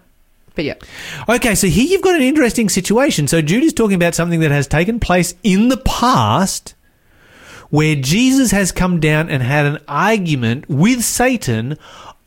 But 0.55 0.65
yeah, 0.65 0.75
Okay, 1.29 1.55
so 1.55 1.67
here 1.67 1.87
you've 1.87 2.03
got 2.03 2.15
an 2.15 2.23
interesting 2.23 2.69
situation. 2.69 3.27
So 3.27 3.41
Jude 3.41 3.65
is 3.65 3.73
talking 3.73 3.95
about 3.95 4.15
something 4.15 4.41
that 4.41 4.51
has 4.51 4.67
taken 4.67 5.01
place 5.01 5.35
in 5.43 5.69
the 5.69 5.79
past 5.79 6.75
where 7.71 7.97
Jesus 7.97 8.51
has 8.51 8.71
come 8.71 9.01
down 9.01 9.31
and 9.31 9.43
had 9.43 9.65
an 9.65 9.79
argument 9.89 10.69
with 10.69 11.03
Satan 11.03 11.79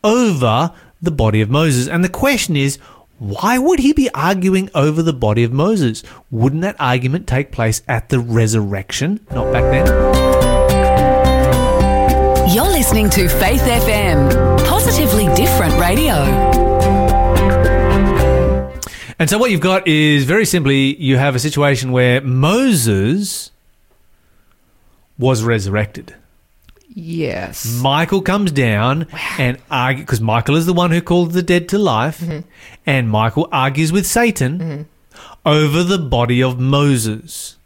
over 0.06 0.72
the 1.02 1.10
body 1.10 1.42
of 1.42 1.50
Moses. 1.50 1.88
And 1.88 2.02
the 2.02 2.08
question 2.08 2.56
is, 2.56 2.78
why 3.18 3.58
would 3.58 3.80
he 3.80 3.92
be 3.92 4.08
arguing 4.14 4.70
over 4.74 5.02
the 5.02 5.12
body 5.12 5.42
of 5.42 5.52
Moses? 5.52 6.02
Wouldn't 6.30 6.62
that 6.62 6.76
argument 6.78 7.26
take 7.26 7.50
place 7.50 7.82
at 7.88 8.08
the 8.08 8.20
resurrection, 8.20 9.26
not 9.32 9.52
back 9.52 9.64
then? 9.64 9.86
You're 12.54 12.64
listening 12.64 13.10
to 13.10 13.28
Faith 13.28 13.62
FM, 13.62 14.58
positively 14.66 15.26
different 15.34 15.74
radio. 15.74 16.14
And 19.18 19.28
so 19.30 19.38
what 19.38 19.50
you've 19.50 19.60
got 19.62 19.88
is 19.88 20.24
very 20.24 20.44
simply 20.44 20.94
you 20.96 21.16
have 21.16 21.34
a 21.34 21.38
situation 21.38 21.90
where 21.90 22.20
Moses 22.20 23.50
was 25.18 25.42
resurrected. 25.42 26.14
Yes, 26.96 27.80
Michael 27.80 28.22
comes 28.22 28.50
down 28.50 29.06
and 29.38 29.58
argue 29.70 30.02
because 30.02 30.20
Michael 30.20 30.56
is 30.56 30.66
the 30.66 30.72
one 30.72 30.90
who 30.90 31.00
called 31.00 31.32
the 31.32 31.42
dead 31.42 31.68
to 31.68 31.78
life, 31.78 32.24
and 32.84 33.08
Michael 33.08 33.48
argues 33.52 33.92
with 33.92 34.06
Satan 34.06 34.88
over 35.44 35.84
the 35.84 35.98
body 35.98 36.42
of 36.42 36.58
Moses. 36.58 37.56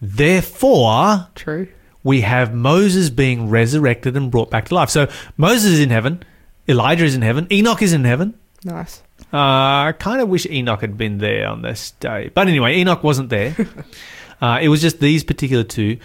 Therefore, 0.00 1.28
true. 1.34 1.68
we 2.04 2.20
have 2.20 2.54
Moses 2.54 3.10
being 3.10 3.50
resurrected 3.50 4.16
and 4.16 4.30
brought 4.30 4.50
back 4.50 4.66
to 4.68 4.74
life. 4.74 4.90
So 4.90 5.08
Moses 5.36 5.72
is 5.72 5.80
in 5.80 5.90
heaven, 5.90 6.22
Elijah 6.68 7.04
is 7.04 7.14
in 7.14 7.22
heaven, 7.22 7.46
Enoch 7.50 7.82
is 7.82 7.92
in 7.92 8.04
heaven. 8.04 8.34
Nice. 8.64 9.02
Uh, 9.32 9.90
I 9.90 9.94
kind 9.98 10.20
of 10.20 10.28
wish 10.28 10.46
Enoch 10.46 10.80
had 10.80 10.96
been 10.96 11.18
there 11.18 11.48
on 11.48 11.62
this 11.62 11.90
day. 11.92 12.30
But 12.32 12.48
anyway, 12.48 12.76
Enoch 12.76 13.02
wasn't 13.02 13.28
there. 13.28 13.54
uh, 14.40 14.58
it 14.62 14.68
was 14.68 14.80
just 14.80 15.00
these 15.00 15.24
particular 15.24 15.64
two. 15.64 15.98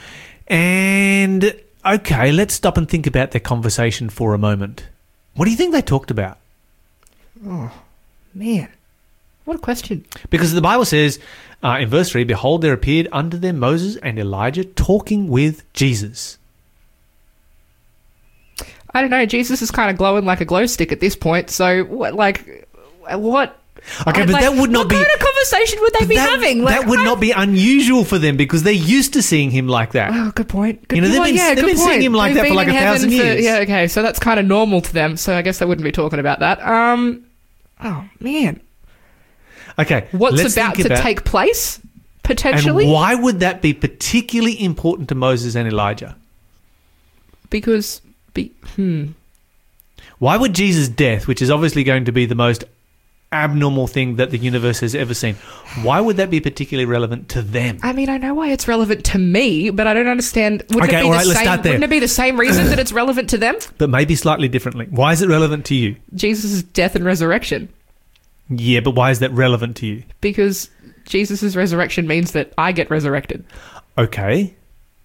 And 0.48 1.56
okay, 1.86 2.32
let's 2.32 2.54
stop 2.54 2.78
and 2.78 2.88
think 2.88 3.08
about 3.08 3.32
their 3.32 3.42
conversation 3.42 4.10
for 4.10 4.34
a 4.34 4.38
moment. 4.38 4.88
What 5.36 5.46
do 5.46 5.52
you 5.52 5.58
think 5.58 5.74
they 5.74 5.82
talked 5.82 6.12
about? 6.12 6.38
Oh, 7.46 7.72
man, 8.34 8.70
what 9.46 9.56
a 9.56 9.60
question. 9.60 10.06
Because 10.30 10.54
the 10.54 10.62
Bible 10.62 10.86
says 10.86 11.20
uh, 11.64 11.78
in 11.82 11.90
verse 11.90 12.10
3 12.10 12.24
Behold, 12.24 12.62
there 12.62 12.74
appeared 12.74 13.08
unto 13.12 13.38
them 13.38 13.60
Moses 13.60 13.96
and 13.98 14.20
Elijah 14.20 14.64
talking 14.64 15.28
with 15.28 15.72
Jesus. 15.74 16.38
I 18.94 19.02
don't 19.02 19.10
know. 19.10 19.26
Jesus 19.26 19.62
is 19.62 19.72
kind 19.72 19.90
of 19.90 19.98
glowing 19.98 20.24
like 20.26 20.42
a 20.42 20.46
glow 20.46 20.66
stick 20.68 20.92
at 20.92 21.00
this 21.00 21.16
point. 21.16 21.50
So 21.50 21.84
what? 21.84 22.14
Like, 22.14 22.68
what? 23.10 23.60
Okay, 24.08 24.22
I'd 24.22 24.28
but 24.28 24.34
like- 24.34 24.42
that 24.44 24.56
would 24.56 24.72
not 24.72 24.80
what 24.86 24.90
be. 24.90 24.96
kind 24.96 25.08
of 25.14 25.20
conversation 25.20 25.80
would 25.82 25.94
they 26.00 26.06
be 26.06 26.16
that, 26.16 26.30
having? 26.30 26.64
Like, 26.64 26.80
that 26.80 26.90
would 26.90 27.00
I- 27.00 27.04
not 27.04 27.20
be 27.20 27.32
unusual 27.32 28.06
for 28.06 28.18
them 28.18 28.38
because 28.38 28.64
they're 28.64 28.74
used 28.74 29.14
to 29.14 29.22
seeing 29.22 29.52
him 29.52 29.68
like 29.68 29.92
that. 29.92 30.12
Oh, 30.14 30.32
good 30.32 30.48
point. 30.48 30.88
Good, 30.88 30.96
You 30.96 31.02
know, 31.02 31.10
they've 31.10 31.24
been- 31.24 31.36
yeah, 31.36 31.54
they've 31.54 31.66
been 31.66 31.78
seeing 31.78 32.02
him 32.02 32.14
like 32.14 32.34
They've 32.34 32.44
that 32.44 32.48
for 32.50 32.56
like 32.56 32.70
a 32.70 32.74
thousand 32.74 33.12
heaven 33.12 33.28
years. 33.28 33.44
yeah, 33.44 33.58
okay. 33.58 33.88
So 33.88 34.02
that's 34.02 34.20
kind 34.20 34.40
of 34.40 34.46
normal 34.46 34.82
to 34.82 34.94
them. 34.94 35.18
So 35.18 35.36
I 35.36 35.42
guess 35.42 35.60
they 35.60 35.66
wouldn't 35.66 35.84
be 35.84 35.92
talking 35.92 36.20
about 36.20 36.40
that. 36.40 36.62
Um, 36.66 37.24
oh 37.84 38.06
man, 38.20 38.62
Okay, 39.78 40.08
what's 40.12 40.54
about 40.56 40.76
to 40.76 40.98
take 40.98 41.24
place 41.26 41.80
potentially? 42.24 42.84
And 42.86 42.94
why 42.94 43.16
would 43.16 43.40
that 43.42 43.62
be 43.62 43.74
particularly 43.74 44.62
important 44.64 45.10
to 45.10 45.16
Moses 45.16 45.56
and 45.56 45.68
Elijah? 45.68 46.16
Because 47.50 48.02
be 48.34 48.52
hmm. 48.76 49.08
Why 50.20 50.38
would 50.38 50.54
Jesus' 50.54 50.88
death, 50.88 51.28
which 51.28 51.42
is 51.42 51.50
obviously 51.50 51.84
going 51.84 52.06
to 52.06 52.12
be 52.12 52.26
the 52.26 52.36
most 52.36 52.64
abnormal 53.34 53.88
thing 53.88 54.16
that 54.18 54.30
the 54.32 54.38
universe 54.38 54.80
has 54.82 54.94
ever 54.96 55.14
seen, 55.14 55.36
why 55.82 56.00
would 56.00 56.18
that 56.18 56.30
be 56.30 56.40
particularly 56.40 56.86
relevant 56.86 57.30
to 57.30 57.42
them? 57.42 57.80
I 57.84 57.92
mean, 57.92 58.08
I 58.10 58.18
know 58.18 58.34
why 58.34 58.52
it's 58.52 58.68
relevant 58.68 59.04
to 59.06 59.18
me, 59.18 59.70
but 59.72 59.88
I 59.88 59.94
don't 59.94 60.08
understand. 60.08 60.64
Wouldn't 60.70 60.84
Okay, 60.90 61.00
it 61.00 61.02
be 61.02 61.06
all 61.08 61.12
the 61.12 61.18
let's 61.18 61.34
same? 61.34 61.44
start 61.46 61.64
there. 61.64 61.72
Wouldn't 61.74 61.84
it 61.86 61.90
be 61.90 62.00
the 62.00 62.08
same 62.08 62.40
reason 62.40 62.68
that 62.68 62.80
it's 62.84 62.92
relevant 62.94 63.30
to 63.32 63.38
them? 63.38 63.56
But 63.78 63.90
maybe 63.90 64.16
slightly 64.16 64.48
differently. 64.48 64.88
Why 64.90 65.12
is 65.14 65.22
it 65.22 65.28
relevant 65.30 65.66
to 65.66 65.76
you? 65.76 65.96
Jesus' 66.14 66.64
death 66.64 66.96
and 66.96 67.04
resurrection. 67.04 67.70
Yeah, 68.50 68.82
but 68.82 68.92
why 68.92 69.10
is 69.12 69.20
that 69.20 69.32
relevant 69.32 69.78
to 69.78 69.86
you? 69.88 70.04
Because 70.22 70.70
Jesus' 71.06 71.56
resurrection 71.56 72.08
means 72.08 72.32
that 72.34 72.54
I 72.58 72.72
get 72.72 72.90
resurrected. 72.90 73.44
Okay. 73.98 74.54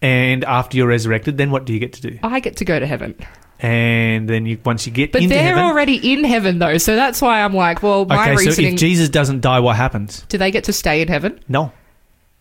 And 0.03 0.45
after 0.45 0.77
you're 0.77 0.87
resurrected, 0.87 1.39
then 1.39 1.51
what 1.51 1.65
do 1.65 1.73
you 1.73 1.79
get 1.81 1.93
to 1.95 2.03
do? 2.03 2.19
I 2.23 2.41
get 2.41 2.57
to 2.59 2.65
go 2.65 2.79
to 2.79 2.87
heaven. 2.87 3.15
And 3.61 4.29
then 4.29 4.47
you 4.47 4.59
once 4.65 4.87
you 4.87 4.93
get 4.93 5.11
But 5.11 5.23
into 5.23 5.35
they're 5.35 5.43
heaven, 5.43 5.65
already 5.65 6.13
in 6.13 6.23
heaven, 6.25 6.59
though, 6.61 6.79
so 6.79 6.95
that's 6.95 7.21
why 7.21 7.43
I'm 7.43 7.55
like, 7.55 7.83
well, 7.83 8.05
my 8.05 8.31
okay. 8.33 8.37
So 8.37 8.45
reasoning. 8.47 8.75
if 8.75 8.79
Jesus 8.79 9.09
doesn't 9.09 9.41
die, 9.41 9.59
what 9.61 9.75
happens? 9.77 10.25
do 10.29 10.39
they 10.39 10.51
get 10.53 10.65
to 10.65 10.73
stay 10.73 11.03
in 11.03 11.09
heaven? 11.09 11.41
No. 11.49 11.73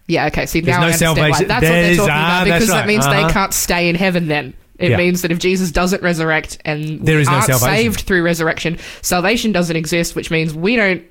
Yeah, 0.08 0.28
okay. 0.28 0.46
See, 0.46 0.62
There's 0.62 0.76
now 0.76 0.82
no 0.82 0.84
I 0.84 0.86
understand 0.88 1.18
why. 1.18 1.32
salvation. 1.32 1.48
That's 1.48 1.64
what 1.64 1.70
they're 1.70 1.96
talking 1.96 2.12
ah, 2.14 2.42
about 2.42 2.44
because 2.46 2.70
right. 2.70 2.76
that 2.78 2.88
means 2.88 3.06
Uh-huh. 3.06 3.28
they 3.28 3.34
can't 3.34 3.54
stay 3.54 3.90
in 3.90 3.96
heaven 3.96 4.28
then. 4.28 4.54
It 4.78 4.92
Yeah. 4.92 4.98
means 4.98 5.24
that 5.24 5.32
if 5.32 5.40
Jesus 5.40 5.72
doesn't 5.72 6.04
resurrect 6.04 6.60
and 6.64 7.04
There 7.04 7.16
we 7.16 7.24
is 7.24 7.28
no 7.28 7.34
aren't 7.34 7.46
saved 7.56 8.02
through 8.02 8.22
resurrection, 8.22 8.78
salvation 9.02 9.52
doesn't 9.52 9.76
exist, 9.76 10.16
which 10.16 10.30
means 10.30 10.54
we 10.54 10.76
don't 10.76 11.02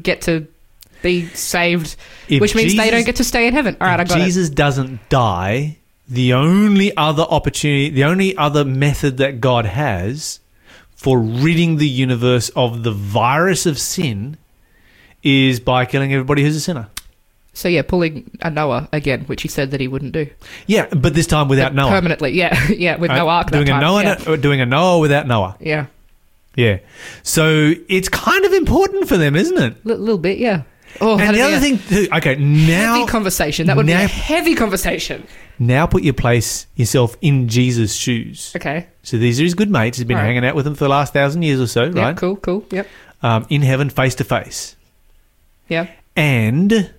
get 0.00 0.22
to 0.22 0.46
be 1.02 1.26
saved, 1.26 1.96
If 2.28 2.40
which 2.40 2.54
means 2.54 2.76
they 2.76 2.90
don't 2.90 3.04
get 3.04 3.16
to 3.16 3.24
stay 3.24 3.48
in 3.48 3.52
heaven. 3.52 3.76
All 3.80 3.86
right, 3.88 3.98
I 3.98 4.04
got 4.04 4.20
it. 4.20 4.24
Jesus 4.24 4.48
doesn't 4.48 5.00
die, 5.08 5.76
the 6.10 6.32
only 6.34 6.94
other 6.96 7.22
opportunity, 7.22 7.88
the 7.90 8.04
only 8.04 8.36
other 8.36 8.64
method 8.64 9.16
that 9.18 9.40
God 9.40 9.64
has 9.66 10.40
for 10.94 11.18
ridding 11.18 11.76
the 11.76 11.88
universe 11.88 12.48
of 12.50 12.82
the 12.82 12.90
virus 12.92 13.64
of 13.64 13.78
sin 13.78 14.36
is 15.22 15.60
by 15.60 15.84
killing 15.86 16.12
everybody 16.12 16.42
who's 16.42 16.56
a 16.56 16.60
sinner. 16.60 16.88
So 17.52 17.68
yeah, 17.68 17.82
pulling 17.82 18.30
a 18.42 18.50
Noah 18.50 18.88
again, 18.92 19.24
which 19.24 19.42
he 19.42 19.48
said 19.48 19.70
that 19.72 19.80
he 19.80 19.88
wouldn't 19.88 20.12
do 20.12 20.28
Yeah, 20.66 20.86
but 20.94 21.14
this 21.14 21.26
time 21.26 21.48
without 21.48 21.74
Noah. 21.74 21.90
permanently. 21.90 22.32
Yeah, 22.32 22.68
yeah, 22.70 22.96
with 22.96 23.10
no 23.10 23.26
Right? 23.26 23.32
ark. 23.38 23.50
Doing 23.50 23.68
a. 23.68 23.80
Noah, 23.80 24.02
Yeah. 24.02 24.18
uh, 24.26 24.36
doing 24.36 24.60
a 24.60 24.66
Noah 24.66 24.98
without 24.98 25.26
Noah. 25.26 25.56
yeah. 25.60 25.86
Yeah. 26.56 26.78
So 27.22 27.74
it's 27.88 28.08
kind 28.08 28.44
of 28.44 28.52
important 28.52 29.08
for 29.08 29.16
them, 29.16 29.36
isn't 29.36 29.56
it? 29.56 29.74
A 29.84 29.88
little 29.88 30.18
bit, 30.18 30.38
yeah. 30.38 30.62
Oh, 31.00 31.16
and 31.18 31.34
the 31.36 31.42
other 31.42 31.60
thing, 31.60 31.78
too, 31.78 32.08
okay, 32.12 32.34
now 32.34 32.94
heavy 32.96 33.06
conversation. 33.06 33.66
That 33.68 33.76
would 33.76 33.86
be 33.86 33.92
a 33.92 33.98
heavy 34.08 34.56
conversation. 34.56 35.26
Now 35.60 35.86
put 35.86 36.02
your 36.02 36.14
place 36.14 36.66
yourself 36.74 37.16
in 37.20 37.46
Jesus' 37.48 37.94
shoes. 37.94 38.52
Okay. 38.56 38.88
So 39.04 39.16
these 39.18 39.38
are 39.38 39.44
his 39.44 39.54
good 39.54 39.70
mates. 39.70 39.98
He's 39.98 40.04
been 40.06 40.16
All 40.16 40.22
right. 40.22 40.26
hanging 40.28 40.44
out 40.44 40.54
with 40.56 40.64
them 40.64 40.74
for 40.74 40.84
the 40.84 40.88
last 40.90 41.12
thousand 41.12 41.42
years 41.42 41.60
or 41.60 41.66
so, 41.68 41.84
Yeah. 41.84 42.00
right? 42.02 42.16
Cool. 42.16 42.36
Cool. 42.36 42.64
Yep. 42.70 42.88
Um, 43.22 43.46
in 43.50 43.62
heaven, 43.62 43.90
face 43.90 44.14
to 44.16 44.24
face. 44.24 44.74
Yeah. 45.68 45.86
and 46.16 46.90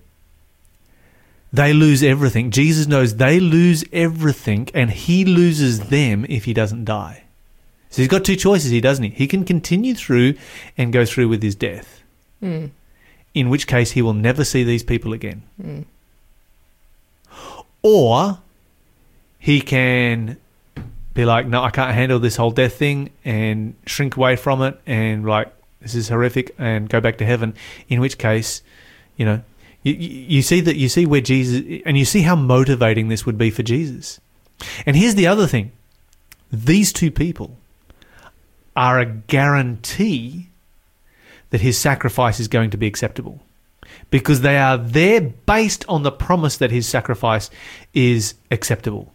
they 1.52 1.74
lose 1.74 2.02
everything. 2.02 2.50
Jesus 2.52 2.88
knows 2.88 3.16
they 3.18 3.40
lose 3.42 3.84
everything, 3.92 4.70
and 4.74 4.90
he 4.90 5.26
loses 5.26 5.80
them 5.90 6.26
if 6.30 6.46
he 6.46 6.54
doesn't 6.54 6.86
die. 6.86 7.24
So 7.90 8.02
he's 8.02 8.08
got 8.08 8.24
two 8.24 8.38
choices 8.38 8.72
he 8.72 8.80
doesn't 8.80 9.04
he? 9.04 9.10
He 9.10 9.28
can 9.28 9.44
continue 9.44 9.94
through 9.94 10.36
and 10.78 10.94
go 10.94 11.04
through 11.04 11.28
with 11.28 11.44
his 11.44 11.56
death, 11.56 12.02
Mm. 12.42 12.70
in 13.34 13.50
which 13.50 13.68
case 13.68 13.92
he 13.92 14.02
will 14.02 14.14
never 14.14 14.46
see 14.46 14.64
these 14.64 14.84
people 14.84 15.12
again. 15.12 15.42
Mm. 15.62 15.84
Or 17.82 18.40
he 19.42 19.60
can 19.60 20.38
be 21.16 21.26
like, 21.26 21.48
no, 21.48 21.64
I 21.64 21.72
can't 21.72 21.96
handle 21.96 22.20
this 22.20 22.36
whole 22.36 22.52
death 22.52 22.76
thing 22.76 23.10
and 23.26 23.74
shrink 23.88 24.16
away 24.16 24.36
from 24.36 24.62
it 24.62 24.80
and 24.86 25.26
like, 25.26 25.52
this 25.82 25.96
is 25.96 26.10
horrific 26.10 26.54
and 26.60 26.88
go 26.88 27.02
back 27.02 27.18
to 27.18 27.26
heaven. 27.26 27.56
In 27.90 28.00
which 28.00 28.20
case, 28.20 28.62
you 29.18 29.26
know, 29.26 29.42
you, 29.82 29.94
you 29.94 30.42
see 30.44 30.62
that 30.62 30.76
you 30.76 30.88
see 30.88 31.08
where 31.08 31.22
Jesus 31.22 31.82
and 31.88 31.98
you 31.98 32.06
see 32.06 32.22
how 32.22 32.36
motivating 32.36 33.08
this 33.08 33.26
would 33.26 33.40
be 33.40 33.50
for 33.50 33.64
Jesus. 33.64 34.22
And 34.86 34.96
here's 34.96 35.16
the 35.16 35.26
other 35.26 35.48
thing: 35.48 35.72
these 36.52 36.94
two 36.94 37.10
people 37.10 37.58
are 38.76 39.00
a 39.00 39.06
guarantee 39.06 40.50
that 41.50 41.62
his 41.62 41.80
sacrifice 41.80 42.40
is 42.40 42.48
going 42.48 42.70
to 42.70 42.78
be 42.78 42.86
acceptable 42.86 43.42
because 44.12 44.42
they 44.42 44.60
are 44.60 44.78
there 44.78 45.22
based 45.22 45.84
on 45.90 46.04
the 46.04 46.12
promise 46.12 46.58
that 46.58 46.70
his 46.70 46.88
sacrifice 46.88 47.50
is 47.96 48.36
acceptable. 48.52 49.12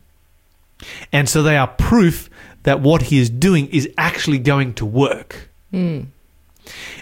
And 1.13 1.29
so 1.29 1.43
they 1.43 1.57
are 1.57 1.67
proof 1.67 2.29
that 2.65 2.81
what 2.81 3.03
he 3.03 3.19
is 3.19 3.31
doing 3.31 3.69
is 3.69 3.89
actually 3.97 4.39
going 4.39 4.75
to 4.75 4.85
work. 4.85 5.51
Mm. 5.73 6.07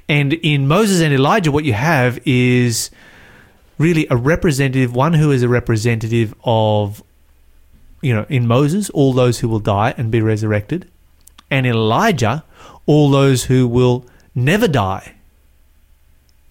And 0.09 0.33
in 0.35 0.69
Moses 0.69 1.01
and 1.01 1.13
Elijah, 1.13 1.51
what 1.51 1.65
you 1.65 1.73
have 1.73 2.19
is 2.27 2.91
really 3.79 4.07
a 4.11 4.17
representative, 4.17 4.95
one 4.95 5.15
who 5.15 5.31
is 5.31 5.43
a 5.43 5.49
representative 5.49 6.35
of, 6.45 7.03
you 8.03 8.15
know, 8.15 8.27
in 8.29 8.47
Moses, 8.47 8.91
all 8.91 9.13
those 9.13 9.41
who 9.41 9.49
will 9.49 9.59
die 9.59 9.95
and 9.97 10.11
be 10.11 10.21
resurrected, 10.21 10.89
and 11.51 11.67
in 11.67 11.73
Elijah, 11.73 12.45
all 12.87 13.11
those 13.11 13.45
who 13.45 13.67
will 13.67 14.05
never 14.35 14.69
die 14.69 15.15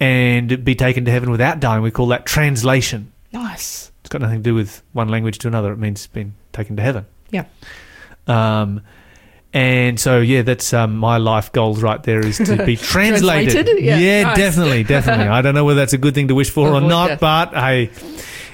and 0.00 0.64
be 0.64 0.74
taken 0.74 1.04
to 1.04 1.10
heaven 1.10 1.30
without 1.30 1.60
dying. 1.60 1.82
We 1.82 1.90
call 1.90 2.08
that 2.08 2.26
translation. 2.26 3.12
Nice. 3.32 3.92
Got 4.14 4.22
nothing 4.22 4.38
to 4.38 4.42
do 4.50 4.54
with 4.54 4.82
one 4.92 5.08
language 5.08 5.38
to 5.40 5.48
another. 5.48 5.72
It 5.72 5.78
means 5.78 6.06
being 6.06 6.34
taken 6.52 6.76
to 6.76 6.82
heaven. 6.82 7.06
Yeah. 7.30 7.46
Um, 8.26 8.80
And 9.52 10.00
so, 10.00 10.20
yeah, 10.20 10.42
that's 10.42 10.72
um, 10.72 10.96
my 10.96 11.16
life 11.18 11.52
goals 11.52 11.80
right 11.82 12.02
there 12.02 12.18
is 12.18 12.38
to 12.38 12.64
be 12.66 12.76
translated. 12.94 13.52
Translated? 13.52 13.84
Yeah, 13.84 14.22
nice. 14.24 14.36
definitely, 14.36 14.82
definitely. 14.82 15.28
I 15.28 15.42
don't 15.42 15.54
know 15.54 15.64
whether 15.64 15.78
that's 15.78 15.92
a 15.92 15.98
good 15.98 16.14
thing 16.14 16.26
to 16.28 16.34
wish 16.34 16.50
for 16.50 16.68
or 16.70 16.80
not, 16.80 17.06
death. 17.06 17.20
but 17.20 17.54
hey, 17.54 17.90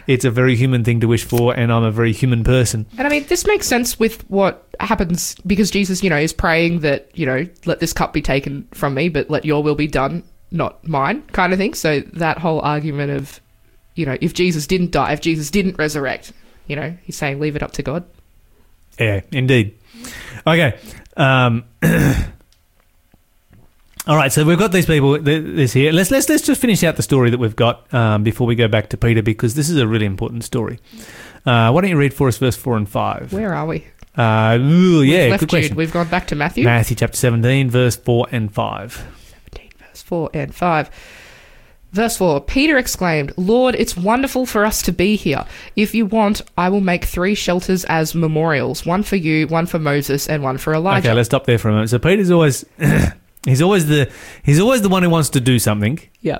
it's 0.06 0.26
a 0.26 0.30
very 0.30 0.56
human 0.56 0.84
thing 0.84 1.00
to 1.00 1.08
wish 1.08 1.24
for, 1.24 1.54
and 1.54 1.72
I'm 1.72 1.84
a 1.84 1.90
very 1.90 2.12
human 2.12 2.44
person. 2.44 2.84
And 2.98 3.06
I 3.06 3.10
mean, 3.10 3.24
this 3.28 3.46
makes 3.46 3.66
sense 3.66 3.98
with 3.98 4.28
what 4.28 4.66
happens 4.78 5.36
because 5.46 5.70
Jesus, 5.70 6.02
you 6.02 6.10
know, 6.10 6.18
is 6.18 6.34
praying 6.34 6.80
that, 6.80 7.10
you 7.14 7.24
know, 7.24 7.46
let 7.64 7.80
this 7.80 7.94
cup 7.94 8.12
be 8.12 8.20
taken 8.20 8.68
from 8.72 8.92
me, 8.92 9.08
but 9.08 9.30
let 9.30 9.46
your 9.46 9.62
will 9.62 9.74
be 9.74 9.86
done, 9.86 10.22
not 10.50 10.86
mine, 10.86 11.22
kind 11.32 11.52
of 11.54 11.58
thing. 11.58 11.72
So 11.72 12.00
that 12.12 12.36
whole 12.36 12.60
argument 12.60 13.12
of, 13.12 13.40
you 13.94 14.06
know, 14.06 14.16
if 14.20 14.34
Jesus 14.34 14.66
didn't 14.66 14.90
die, 14.90 15.12
if 15.12 15.20
Jesus 15.20 15.50
didn't 15.50 15.78
resurrect, 15.78 16.32
you 16.66 16.76
know, 16.76 16.96
he's 17.02 17.16
saying 17.16 17.40
leave 17.40 17.56
it 17.56 17.62
up 17.62 17.72
to 17.72 17.82
God. 17.82 18.04
Yeah, 18.98 19.20
indeed. 19.32 19.78
Okay. 20.46 20.78
Um, 21.16 21.64
all 24.06 24.16
right, 24.16 24.32
so 24.32 24.44
we've 24.44 24.58
got 24.58 24.72
these 24.72 24.86
people. 24.86 25.20
This 25.20 25.72
here. 25.72 25.92
Let's 25.92 26.10
let's 26.10 26.28
let's 26.28 26.44
just 26.44 26.60
finish 26.60 26.82
out 26.84 26.96
the 26.96 27.02
story 27.02 27.30
that 27.30 27.38
we've 27.38 27.56
got 27.56 27.92
um, 27.92 28.22
before 28.22 28.46
we 28.46 28.54
go 28.54 28.68
back 28.68 28.88
to 28.90 28.96
Peter 28.96 29.22
because 29.22 29.54
this 29.54 29.68
is 29.68 29.76
a 29.76 29.86
really 29.86 30.06
important 30.06 30.44
story. 30.44 30.78
Uh, 31.46 31.70
why 31.70 31.80
don't 31.80 31.90
you 31.90 31.96
read 31.96 32.14
for 32.14 32.28
us 32.28 32.38
verse 32.38 32.56
four 32.56 32.76
and 32.76 32.88
five? 32.88 33.32
Where 33.32 33.54
are 33.54 33.66
we? 33.66 33.86
Uh, 34.16 34.58
ooh, 34.60 35.02
yeah, 35.02 35.30
good 35.30 35.40
Jude. 35.40 35.48
question. 35.48 35.76
We've 35.76 35.92
gone 35.92 36.08
back 36.08 36.26
to 36.28 36.34
Matthew. 36.34 36.64
Matthew 36.64 36.96
chapter 36.96 37.16
seventeen, 37.16 37.70
verse 37.70 37.96
four 37.96 38.26
and 38.30 38.52
five. 38.52 39.04
17, 39.54 39.70
verse 39.78 40.02
4 40.02 40.30
and 40.34 40.54
5. 40.54 40.90
Verse 41.92 42.16
4 42.16 42.40
Peter 42.42 42.78
exclaimed, 42.78 43.32
Lord, 43.36 43.74
it's 43.74 43.96
wonderful 43.96 44.46
for 44.46 44.64
us 44.64 44.82
to 44.82 44.92
be 44.92 45.16
here. 45.16 45.44
If 45.76 45.94
you 45.94 46.06
want, 46.06 46.42
I 46.56 46.68
will 46.68 46.80
make 46.80 47.04
three 47.04 47.34
shelters 47.34 47.84
as 47.86 48.14
memorials 48.14 48.86
one 48.86 49.02
for 49.02 49.16
you, 49.16 49.46
one 49.48 49.66
for 49.66 49.78
Moses, 49.78 50.28
and 50.28 50.42
one 50.42 50.58
for 50.58 50.74
Elijah. 50.74 51.08
Okay, 51.08 51.14
let's 51.14 51.28
stop 51.28 51.46
there 51.46 51.58
for 51.58 51.68
a 51.68 51.72
moment. 51.72 51.90
So 51.90 51.98
Peter's 51.98 52.30
always 52.30 52.64
he's 53.44 53.62
always 53.62 53.86
the 53.86 54.10
he's 54.42 54.60
always 54.60 54.82
the 54.82 54.88
one 54.88 55.02
who 55.02 55.10
wants 55.10 55.30
to 55.30 55.40
do 55.40 55.58
something, 55.58 55.98
yeah. 56.20 56.38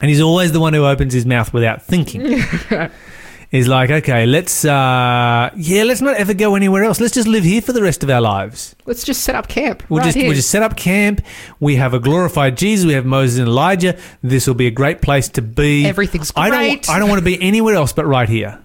and 0.00 0.08
he's 0.08 0.20
always 0.20 0.52
the 0.52 0.60
one 0.60 0.72
who 0.72 0.84
opens 0.84 1.12
his 1.12 1.26
mouth 1.26 1.52
without 1.52 1.82
thinking. 1.82 2.42
He's 3.50 3.66
like, 3.66 3.90
okay, 3.90 4.26
let's 4.26 4.64
uh, 4.64 5.50
yeah, 5.56 5.82
let's 5.82 6.00
not 6.00 6.14
ever 6.16 6.34
go 6.34 6.54
anywhere 6.54 6.84
else. 6.84 7.00
Let's 7.00 7.14
just 7.14 7.26
live 7.26 7.42
here 7.42 7.60
for 7.60 7.72
the 7.72 7.82
rest 7.82 8.04
of 8.04 8.10
our 8.10 8.20
lives. 8.20 8.76
Let's 8.86 9.02
just 9.02 9.24
set 9.24 9.34
up 9.34 9.48
camp. 9.48 9.82
We'll 9.88 9.98
right 9.98 10.04
just 10.04 10.16
here. 10.16 10.26
we'll 10.28 10.36
just 10.36 10.50
set 10.50 10.62
up 10.62 10.76
camp. 10.76 11.20
We 11.58 11.74
have 11.74 11.92
a 11.92 11.98
glorified 11.98 12.56
Jesus. 12.56 12.86
We 12.86 12.92
have 12.92 13.04
Moses 13.04 13.40
and 13.40 13.48
Elijah. 13.48 13.98
This 14.22 14.46
will 14.46 14.54
be 14.54 14.68
a 14.68 14.70
great 14.70 15.02
place 15.02 15.28
to 15.30 15.42
be. 15.42 15.84
Everything's 15.84 16.32
I 16.36 16.48
don't. 16.48 16.58
great. 16.60 16.88
I 16.88 17.00
don't 17.00 17.08
want 17.08 17.18
to 17.18 17.24
be 17.24 17.42
anywhere 17.42 17.74
else 17.74 17.92
but 17.92 18.06
right 18.06 18.28
here. 18.28 18.60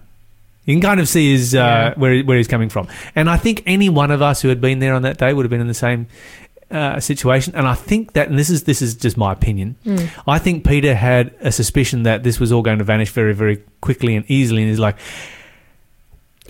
You 0.66 0.74
can 0.74 0.82
kind 0.82 1.00
of 1.00 1.08
see 1.08 1.32
his 1.32 1.52
uh, 1.54 1.58
Yeah. 1.58 1.94
where 1.96 2.22
where 2.22 2.36
he's 2.36 2.48
coming 2.48 2.68
from, 2.68 2.86
and 3.16 3.28
I 3.28 3.38
think 3.38 3.64
any 3.66 3.88
one 3.88 4.12
of 4.12 4.22
us 4.22 4.40
who 4.42 4.48
had 4.50 4.60
been 4.60 4.78
there 4.78 4.94
on 4.94 5.02
that 5.02 5.16
day 5.18 5.32
would 5.32 5.44
have 5.44 5.50
been 5.50 5.60
in 5.60 5.68
the 5.68 5.74
same 5.74 6.06
uh, 6.70 7.00
situation. 7.00 7.54
And 7.54 7.66
I 7.66 7.74
think 7.74 8.12
that, 8.14 8.28
and 8.28 8.38
this 8.38 8.50
is 8.50 8.64
this 8.64 8.82
is 8.82 8.94
just 8.94 9.16
my 9.16 9.32
opinion. 9.32 9.76
Hmm. 9.84 10.06
I 10.26 10.38
think 10.38 10.66
Peter 10.66 10.94
had 10.94 11.34
a 11.40 11.52
suspicion 11.52 12.02
that 12.04 12.22
this 12.22 12.40
was 12.40 12.52
all 12.52 12.62
going 12.62 12.78
to 12.78 12.84
vanish 12.84 13.10
very 13.10 13.34
very 13.34 13.62
quickly 13.80 14.16
and 14.16 14.24
easily, 14.28 14.62
and 14.62 14.70
he's 14.70 14.78
like, 14.78 14.96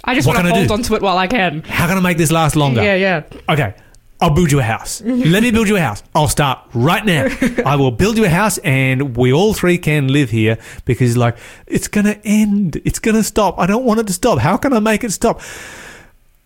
I 0.05 0.15
just 0.15 0.27
want 0.27 0.39
to 0.39 0.49
hold 0.53 0.69
do? 0.69 0.75
on 0.75 0.83
to 0.83 0.95
it 0.95 1.03
while 1.03 1.19
I 1.19 1.27
can. 1.27 1.63
"How 1.63 1.87
can 1.87 1.97
I 1.97 2.01
make 2.01 2.17
this 2.17 2.33
last 2.33 2.57
longer?" 2.57 2.83
Yeah, 2.83 2.95
yeah. 2.95 3.23
okay, 3.49 3.75
I'll 4.21 4.35
build 4.35 4.51
you 4.51 4.61
a 4.61 4.63
house. 4.63 5.01
Let 5.05 5.43
me 5.43 5.51
build 5.51 5.69
you 5.69 5.77
a 5.77 5.81
house. 5.81 6.03
I'll 6.15 6.29
start 6.29 6.61
right 6.73 7.05
now. 7.05 7.29
I 7.67 7.77
will 7.77 7.91
build 7.91 8.17
you 8.17 8.25
a 8.25 8.31
house 8.31 8.59
and 8.59 9.17
we 9.17 9.33
all 9.33 9.53
three 9.53 9.77
can 9.79 10.09
live 10.09 10.31
here 10.31 10.59
because, 10.85 11.17
like, 11.17 11.37
it's 11.67 11.89
going 11.89 12.07
to 12.07 12.19
end. 12.25 12.81
It's 12.85 12.99
going 12.99 13.17
to 13.17 13.23
stop. 13.23 13.59
I 13.59 13.67
don't 13.67 13.85
want 13.85 14.01
it 14.01 14.07
to 14.07 14.13
stop. 14.15 14.39
How 14.39 14.57
can 14.57 14.73
I 14.73 14.79
make 14.79 15.05
it 15.05 15.13
stop? 15.13 15.41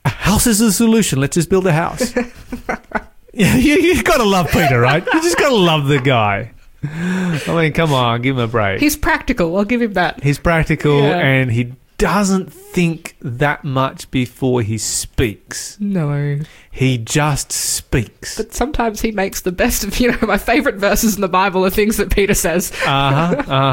A 0.05 0.09
house 0.09 0.47
is 0.47 0.59
the 0.59 0.73
solution. 0.73 1.21
Let's 1.21 1.35
just 1.35 1.49
build 1.49 1.67
a 1.67 1.73
house. 1.73 2.12
yeah, 3.32 3.56
you, 3.56 3.75
you 3.80 4.02
got 4.02 4.18
to 4.18 4.25
love 4.25 4.49
Peter, 4.50 4.80
right? 4.80 5.04
You 5.04 5.22
just 5.22 5.38
got 5.38 5.49
to 5.50 5.54
love 5.56 5.87
the 5.88 5.99
guy. 6.00 6.52
I 6.82 7.40
mean, 7.49 7.72
come 7.75 7.92
on, 7.92 8.22
give 8.22 8.37
him 8.37 8.42
a 8.44 8.49
break. 8.49 8.80
He's 8.80 8.96
practical. 8.96 9.56
I'll 9.56 9.64
give 9.64 9.82
him 9.82 9.92
that. 9.94 10.22
He's 10.22 10.38
practical 10.38 11.00
Yeah. 11.02 11.18
and 11.18 11.52
he 11.52 11.75
doesn't 11.99 12.50
think 12.50 13.14
that 13.21 13.62
much 13.64 14.10
before 14.10 14.62
he 14.62 14.78
speaks. 14.78 15.76
No. 15.78 16.38
He 16.71 16.97
just 16.97 17.52
speaks. 17.52 18.38
But 18.38 18.54
sometimes 18.54 19.02
he 19.02 19.12
makes 19.12 19.43
the 19.43 19.52
best 19.52 19.84
of, 19.84 19.95
you 20.00 20.10
know, 20.12 20.19
my 20.23 20.38
favorite 20.38 20.76
verses 20.76 21.16
in 21.16 21.21
the 21.21 21.28
Bible 21.28 21.66
are 21.66 21.71
things 21.71 21.99
that 21.99 22.10
Peter 22.10 22.32
says. 22.34 22.73
Uh 22.86 23.34
huh. 23.34 23.43
Uh 23.49 23.73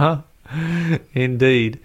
huh. 0.51 0.97
Indeed. 1.13 1.79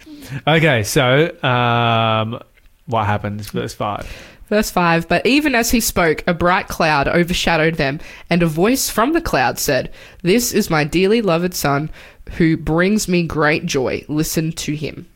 Okay, 0.47 0.83
so 0.83 1.27
um, 1.45 2.41
what 2.87 3.07
happens? 3.07 3.51
Verse 3.51 3.75
five. 3.75 4.11
Verse 4.53 4.71
5 4.71 5.09
But 5.09 5.25
even 5.25 5.55
as 5.55 5.71
he 5.71 5.81
spoke, 5.81 6.23
a 6.27 6.35
bright 6.35 6.69
cloud 6.69 7.09
overshadowed 7.09 7.77
them, 7.77 8.01
and 8.29 8.43
a 8.43 8.47
voice 8.47 8.91
from 8.91 9.15
the 9.15 9.23
cloud 9.23 9.59
said, 9.59 9.91
This 10.21 10.53
is 10.53 10.69
my 10.69 10.85
dearly 10.85 11.23
loved 11.23 11.55
son, 11.55 11.89
who 12.33 12.59
brings 12.59 13.09
me 13.09 13.27
great 13.27 13.65
joy. 13.65 14.05
Listen 14.09 14.53
to 14.53 14.77
him. 14.77 15.07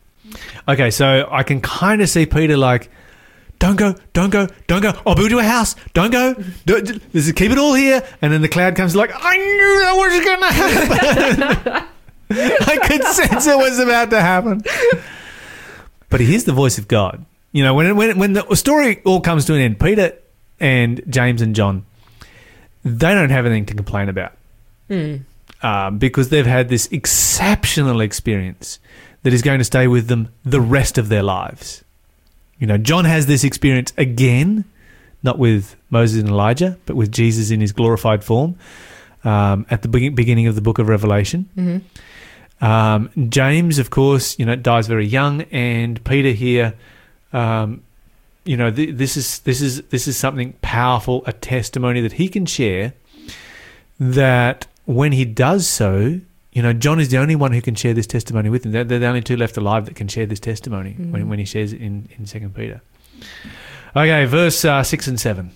Okay, 0.67 0.89
so 0.89 1.27
I 1.29 1.43
can 1.43 1.61
kind 1.61 2.01
of 2.01 2.09
see 2.09 2.25
Peter 2.25 2.57
like, 2.57 2.89
"Don't 3.59 3.75
go, 3.75 3.93
don't 4.13 4.31
go, 4.31 4.47
don't 4.65 4.81
go. 4.81 4.93
I'll 5.05 5.13
build 5.13 5.29
you 5.29 5.37
a 5.37 5.43
house. 5.43 5.75
Don't 5.93 6.09
go. 6.09 6.33
Do, 6.65 6.81
do- 6.81 6.99
this 7.11 7.27
is 7.27 7.33
keep 7.33 7.51
it 7.51 7.59
all 7.59 7.75
here." 7.75 8.01
And 8.23 8.33
then 8.33 8.41
the 8.41 8.49
cloud 8.49 8.75
comes 8.75 8.95
like, 8.95 9.11
"I 9.13 9.37
knew 9.37 9.81
that 9.83 9.93
was 9.93 10.25
going 10.25 10.39
to 10.39 11.77
happen. 11.77 11.87
I 12.31 12.87
could 12.87 13.03
sense 13.03 13.45
it 13.45 13.55
was 13.55 13.77
about 13.77 14.09
to 14.09 14.19
happen." 14.19 14.63
But 16.09 16.21
he 16.21 16.25
hears 16.25 16.45
the 16.45 16.53
voice 16.53 16.79
of 16.79 16.87
God. 16.87 17.23
You 17.57 17.63
know, 17.63 17.73
when 17.73 17.95
when 17.95 18.19
when 18.19 18.33
the 18.33 18.55
story 18.55 19.01
all 19.03 19.19
comes 19.19 19.45
to 19.45 19.55
an 19.55 19.61
end, 19.61 19.79
Peter 19.79 20.13
and 20.59 21.01
James 21.09 21.41
and 21.41 21.55
John, 21.55 21.85
they 22.85 23.15
don't 23.15 23.31
have 23.31 23.47
anything 23.47 23.65
to 23.65 23.73
complain 23.73 24.09
about. 24.09 24.33
um, 25.63 25.97
because 25.97 26.29
they've 26.29 26.45
had 26.45 26.69
this 26.69 26.87
exceptional 26.91 27.99
experience 28.01 28.77
that 29.23 29.33
is 29.33 29.41
going 29.41 29.57
to 29.57 29.63
stay 29.63 29.87
with 29.87 30.07
them 30.07 30.29
the 30.45 30.61
rest 30.61 30.99
of 30.99 31.09
their 31.09 31.23
lives. 31.23 31.83
You 32.59 32.67
know, 32.67 32.77
John 32.77 33.05
has 33.05 33.25
this 33.25 33.43
experience 33.43 33.91
again, 33.97 34.63
not 35.23 35.39
with 35.39 35.75
Moses 35.89 36.19
and 36.21 36.29
Elijah, 36.29 36.77
but 36.85 36.95
with 36.95 37.11
Jesus 37.11 37.49
in 37.49 37.59
his 37.59 37.71
glorified 37.71 38.23
form 38.23 38.55
um, 39.23 39.65
at 39.71 39.81
the 39.81 39.87
be- 39.87 40.09
beginning 40.09 40.45
of 40.45 40.53
the 40.53 40.61
book 40.61 40.77
of 40.77 40.89
Revelation. 40.89 41.49
Mm-hmm. 41.57 42.63
Um, 42.63 43.09
James, 43.29 43.79
of 43.79 43.89
course, 43.89 44.37
you 44.37 44.45
know, 44.45 44.55
dies 44.55 44.85
very 44.85 45.07
young, 45.07 45.41
and 45.51 46.03
Peter 46.03 46.29
here, 46.33 46.75
um, 47.33 47.83
you 48.45 48.55
know, 48.55 48.71
th- 48.71 48.95
this 48.95 49.17
is 49.17 49.39
this 49.39 49.61
is 49.61 49.81
this 49.83 50.07
is 50.07 50.17
something 50.17 50.53
powerful, 50.61 51.23
a 51.25 51.33
testimony 51.33 52.01
that 52.01 52.13
he 52.13 52.27
can 52.29 52.45
share. 52.45 52.93
That 53.99 54.67
when 54.85 55.11
he 55.11 55.25
does 55.25 55.67
so, 55.67 56.19
you 56.51 56.61
know, 56.61 56.71
John 56.71 56.99
is 56.99 57.09
the 57.09 57.17
only 57.17 57.35
one 57.35 57.51
who 57.51 57.61
can 57.61 57.75
share 57.75 57.93
this 57.93 58.07
testimony 58.07 58.49
with 58.49 58.65
him. 58.65 58.71
They're, 58.71 58.83
they're 58.83 58.99
the 58.99 59.07
only 59.07 59.21
two 59.21 59.37
left 59.37 59.57
alive 59.57 59.85
that 59.85 59.95
can 59.95 60.07
share 60.07 60.25
this 60.25 60.39
testimony 60.39 60.93
when, 60.93 61.27
when 61.27 61.39
he 61.39 61.45
shares 61.45 61.73
it 61.73 61.81
in 61.81 62.09
in 62.17 62.25
Second 62.25 62.55
Peter. 62.55 62.81
Okay, 63.95 64.25
verse 64.25 64.63
uh, 64.63 64.83
six 64.83 65.07
and 65.07 65.19
seven. 65.19 65.51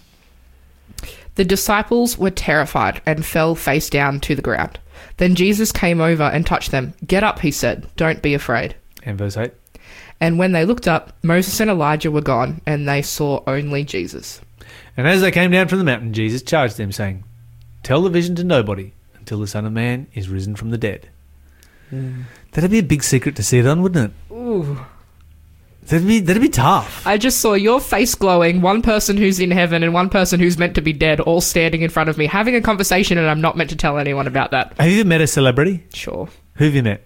The 1.36 1.46
disciples 1.46 2.18
were 2.18 2.30
terrified 2.30 3.02
and 3.06 3.26
fell 3.26 3.56
face 3.56 3.90
down 3.90 4.20
to 4.22 4.36
the 4.36 4.42
ground. 4.42 4.80
Then 5.18 5.36
Jesus 5.36 5.72
came 5.72 6.02
over 6.02 6.24
and 6.24 6.46
touched 6.46 6.72
them. 6.72 6.94
Get 7.06 7.24
up, 7.24 7.40
he 7.40 7.52
said. 7.52 7.88
Don't 7.96 8.22
be 8.22 8.34
afraid. 8.34 8.76
And 9.04 9.18
verse 9.18 9.38
8. 9.38 9.52
And 10.22 10.38
when 10.38 10.52
they 10.52 10.66
looked 10.66 10.88
up, 10.88 11.18
Moses 11.24 11.60
and 11.60 11.70
Elijah 11.70 12.12
were 12.12 12.22
gone, 12.22 12.62
and 12.68 12.88
they 12.88 13.02
saw 13.02 13.44
only 13.48 13.84
Jesus. 13.84 14.40
And 14.96 15.08
as 15.08 15.22
they 15.22 15.32
came 15.32 15.50
down 15.52 15.68
from 15.68 15.80
the 15.80 15.84
mountain, 15.84 16.14
Jesus 16.14 16.44
charged 16.44 16.78
them, 16.78 16.92
saying, 16.92 17.24
Tell 17.82 18.04
the 18.04 18.10
vision 18.10 18.36
to 18.36 18.44
nobody 18.44 18.94
until 19.16 19.40
the 19.40 19.48
Son 19.48 19.66
of 19.66 19.74
Man 19.74 20.08
is 20.14 20.30
risen 20.30 20.56
from 20.56 20.70
the 20.70 20.78
dead. 20.78 21.10
Hmm. 21.90 22.22
That'd 22.52 22.70
be 22.70 22.80
a 22.80 22.84
big 22.84 23.04
secret 23.04 23.36
to 23.38 23.44
see 23.44 23.58
it 23.58 23.66
on, 23.66 23.82
wouldn't 23.82 24.14
it? 24.14 24.34
Ooh. 24.34 24.86
That'd 25.88 26.08
be 26.08 26.20
that'd 26.20 26.42
be 26.42 26.50
tough. 26.50 27.06
I 27.08 27.18
just 27.18 27.42
saw 27.42 27.54
your 27.54 27.80
face 27.80 28.14
glowing, 28.14 28.62
one 28.62 28.84
person 28.84 29.18
who's 29.18 29.40
in 29.40 29.50
heaven 29.50 29.82
and 29.82 29.94
one 29.94 30.10
person 30.10 30.40
who's 30.40 30.58
meant 30.58 30.76
to 30.76 30.82
be 30.82 30.94
dead, 30.94 31.20
all 31.20 31.42
standing 31.42 31.82
in 31.82 31.90
front 31.90 32.10
of 32.10 32.18
me, 32.20 32.28
having 32.28 32.56
a 32.56 32.62
conversation, 32.62 33.18
and 33.18 33.28
I'm 33.28 33.42
not 33.42 33.58
meant 33.58 33.72
to 33.72 33.76
tell 33.76 33.98
anyone 33.98 34.28
about 34.28 34.52
that. 34.52 34.74
Have 34.80 34.90
you 34.92 35.00
ever 35.00 35.10
met 35.10 35.22
a 35.22 35.28
celebrity? 35.28 35.84
Sure. 35.94 36.30
Who 36.56 36.66
have 36.66 36.76
you 36.76 36.84
met? 36.84 37.04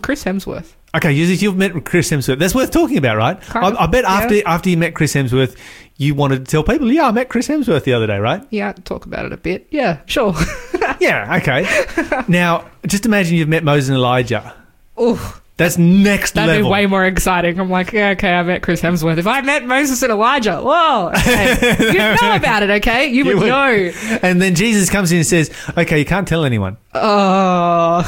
Chris 0.00 0.22
Hemsworth. 0.22 0.74
Okay, 0.94 1.12
you- 1.12 1.26
you've 1.26 1.56
met 1.56 1.84
Chris 1.84 2.10
Hemsworth. 2.10 2.38
That's 2.38 2.54
worth 2.54 2.70
talking 2.70 2.98
about, 2.98 3.16
right? 3.16 3.36
I, 3.56 3.70
I 3.84 3.86
bet 3.86 4.04
yeah. 4.04 4.12
after 4.12 4.48
after 4.48 4.70
you 4.70 4.76
met 4.76 4.94
Chris 4.94 5.12
Hemsworth, 5.14 5.56
you 5.96 6.14
wanted 6.14 6.44
to 6.44 6.50
tell 6.50 6.62
people, 6.62 6.90
"Yeah, 6.92 7.08
I 7.08 7.10
met 7.12 7.28
Chris 7.28 7.48
Hemsworth 7.48 7.84
the 7.84 7.92
other 7.94 8.06
day," 8.06 8.18
right? 8.18 8.42
Yeah, 8.50 8.72
talk 8.72 9.04
about 9.06 9.24
it 9.26 9.32
a 9.32 9.36
bit. 9.36 9.66
Yeah, 9.70 9.98
sure. 10.06 10.34
yeah. 11.00 11.36
Okay. 11.40 12.24
now, 12.28 12.70
just 12.86 13.06
imagine 13.06 13.36
you've 13.36 13.48
met 13.48 13.64
Moses 13.64 13.88
and 13.88 13.96
Elijah. 13.96 14.54
Ooh, 15.00 15.18
That's 15.56 15.76
next 15.78 16.34
that'd 16.34 16.48
level. 16.48 16.68
be 16.68 16.72
way 16.72 16.86
more 16.86 17.04
exciting. 17.04 17.58
I'm 17.58 17.70
like, 17.70 17.92
yeah, 17.92 18.10
okay, 18.10 18.32
I 18.32 18.42
met 18.44 18.62
Chris 18.62 18.80
Hemsworth. 18.80 19.18
If 19.18 19.26
I 19.26 19.40
met 19.40 19.66
Moses 19.66 20.00
and 20.02 20.12
Elijah, 20.12 20.60
whoa, 20.60 21.08
okay. 21.16 21.76
you'd 21.92 22.20
know 22.22 22.36
about 22.36 22.62
it, 22.62 22.70
okay? 22.70 23.08
You 23.08 23.24
would, 23.24 23.38
would. 23.38 23.48
know. 23.48 23.90
and 24.22 24.40
then 24.40 24.54
Jesus 24.54 24.88
comes 24.90 25.10
in 25.10 25.18
and 25.18 25.26
says, 25.26 25.50
"Okay, 25.76 25.98
you 25.98 26.04
can't 26.04 26.28
tell 26.28 26.44
anyone." 26.44 26.76
Oh, 26.94 28.02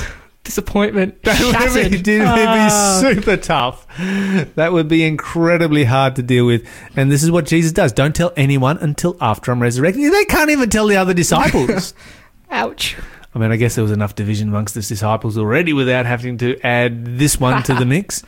Disappointment. 0.47 1.21
That 1.25 1.41
would 1.75 2.05
be, 2.05 2.19
would 2.21 2.27
Ah. 2.27 3.01
be 3.03 3.15
super 3.15 3.37
tough. 3.37 3.87
That 4.55 4.73
would 4.73 4.87
be 4.89 5.05
incredibly 5.05 5.85
hard 5.85 6.15
to 6.17 6.23
deal 6.23 6.47
with. 6.47 6.65
And 6.95 7.11
this 7.11 7.23
is 7.25 7.31
what 7.33 7.47
Jesus 7.47 7.73
does. 7.73 7.93
Don't 7.93 8.15
tell 8.15 8.33
anyone 8.37 8.79
until 8.79 9.17
after 9.21 9.51
I'm 9.51 9.61
resurrected. 9.61 10.13
They 10.13 10.25
can't 10.27 10.51
even 10.51 10.71
tell 10.71 10.87
the 10.87 10.97
other 10.97 11.13
disciples. 11.15 11.95
Ouch. 12.51 12.97
I 13.35 13.39
mean, 13.41 13.51
I 13.51 13.57
guess 13.57 13.75
there 13.75 13.83
was 13.83 13.91
enough 13.93 14.15
division 14.15 14.49
amongst 14.49 14.75
the 14.75 14.81
disciples 14.83 15.37
already 15.37 15.73
without 15.73 16.07
having 16.07 16.39
to 16.39 16.59
add 16.65 17.19
this 17.19 17.39
one 17.41 17.63
to 17.65 17.75
the 17.75 17.85
mix. 17.95 18.23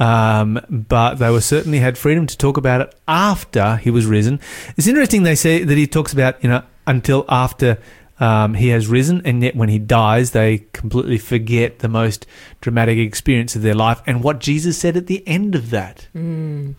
Um, 0.00 0.60
but 0.68 1.14
they 1.14 1.30
were 1.30 1.40
certainly 1.40 1.78
had 1.78 1.96
freedom 1.96 2.26
to 2.26 2.36
talk 2.36 2.56
about 2.56 2.80
it 2.80 2.92
after 3.06 3.76
he 3.76 3.90
was 3.90 4.06
risen. 4.06 4.40
It's 4.76 4.88
interesting 4.88 5.22
they 5.22 5.36
say 5.36 5.62
that 5.62 5.78
he 5.78 5.86
talks 5.86 6.12
about 6.12 6.42
you 6.42 6.50
know 6.50 6.64
until 6.84 7.24
after 7.28 7.78
um, 8.20 8.54
he 8.54 8.68
has 8.68 8.86
risen, 8.86 9.22
and 9.24 9.42
yet 9.42 9.56
when 9.56 9.68
he 9.68 9.78
dies, 9.78 10.30
they 10.30 10.66
completely 10.72 11.18
forget 11.18 11.80
the 11.80 11.88
most 11.88 12.26
dramatic 12.60 12.98
experience 12.98 13.56
of 13.56 13.62
their 13.62 13.74
life 13.74 14.00
and 14.06 14.22
what 14.22 14.38
Jesus 14.38 14.78
said 14.78 14.96
at 14.96 15.06
the 15.06 15.26
end 15.26 15.54
of 15.54 15.70
that. 15.70 16.06
Um, 16.14 16.76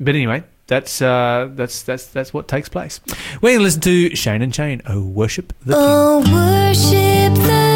but 0.00 0.14
anyway, 0.14 0.42
that's 0.66 1.00
uh, 1.00 1.48
that's 1.52 1.82
that's 1.82 2.06
that's 2.08 2.34
what 2.34 2.48
takes 2.48 2.68
place. 2.68 3.00
We're 3.40 3.50
going 3.50 3.58
to 3.58 3.64
listen 3.64 3.80
to 3.82 4.16
Shane 4.16 4.42
and 4.42 4.54
Shane. 4.54 4.82
Oh, 4.86 5.02
worship 5.02 5.52
the 5.64 5.74
King. 5.74 5.82
Oh, 5.82 6.18
worship 6.20 7.34
the 7.34 7.67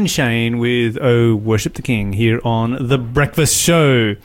and 0.00 0.10
Shane 0.10 0.58
with 0.58 0.96
Oh 0.98 1.34
Worship 1.34 1.74
the 1.74 1.82
King 1.82 2.14
here 2.14 2.40
on 2.42 2.88
The 2.88 2.96
Breakfast 2.96 3.54
Show. 3.54 4.16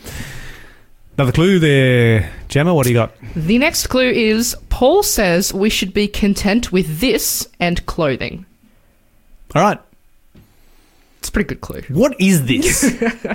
Another 1.18 1.34
clue 1.34 1.60
there. 1.60 2.32
Gemma, 2.48 2.74
what 2.74 2.86
do 2.86 2.92
you 2.92 2.96
got? 2.96 3.12
The 3.36 3.58
next 3.58 3.88
clue 3.88 4.10
is 4.10 4.56
Paul 4.70 5.04
says 5.04 5.54
we 5.54 5.70
should 5.70 5.94
be 5.94 6.08
content 6.08 6.72
with 6.72 7.02
this 7.02 7.50
and 7.60 7.86
clothing. 7.86 8.46
All 9.54 9.62
right. 9.62 9.80
It's 11.20 11.28
a 11.28 11.32
pretty 11.34 11.50
good 11.50 11.60
clue. 11.62 11.82
What 11.90 12.16
is 12.22 12.46
this? 12.46 12.84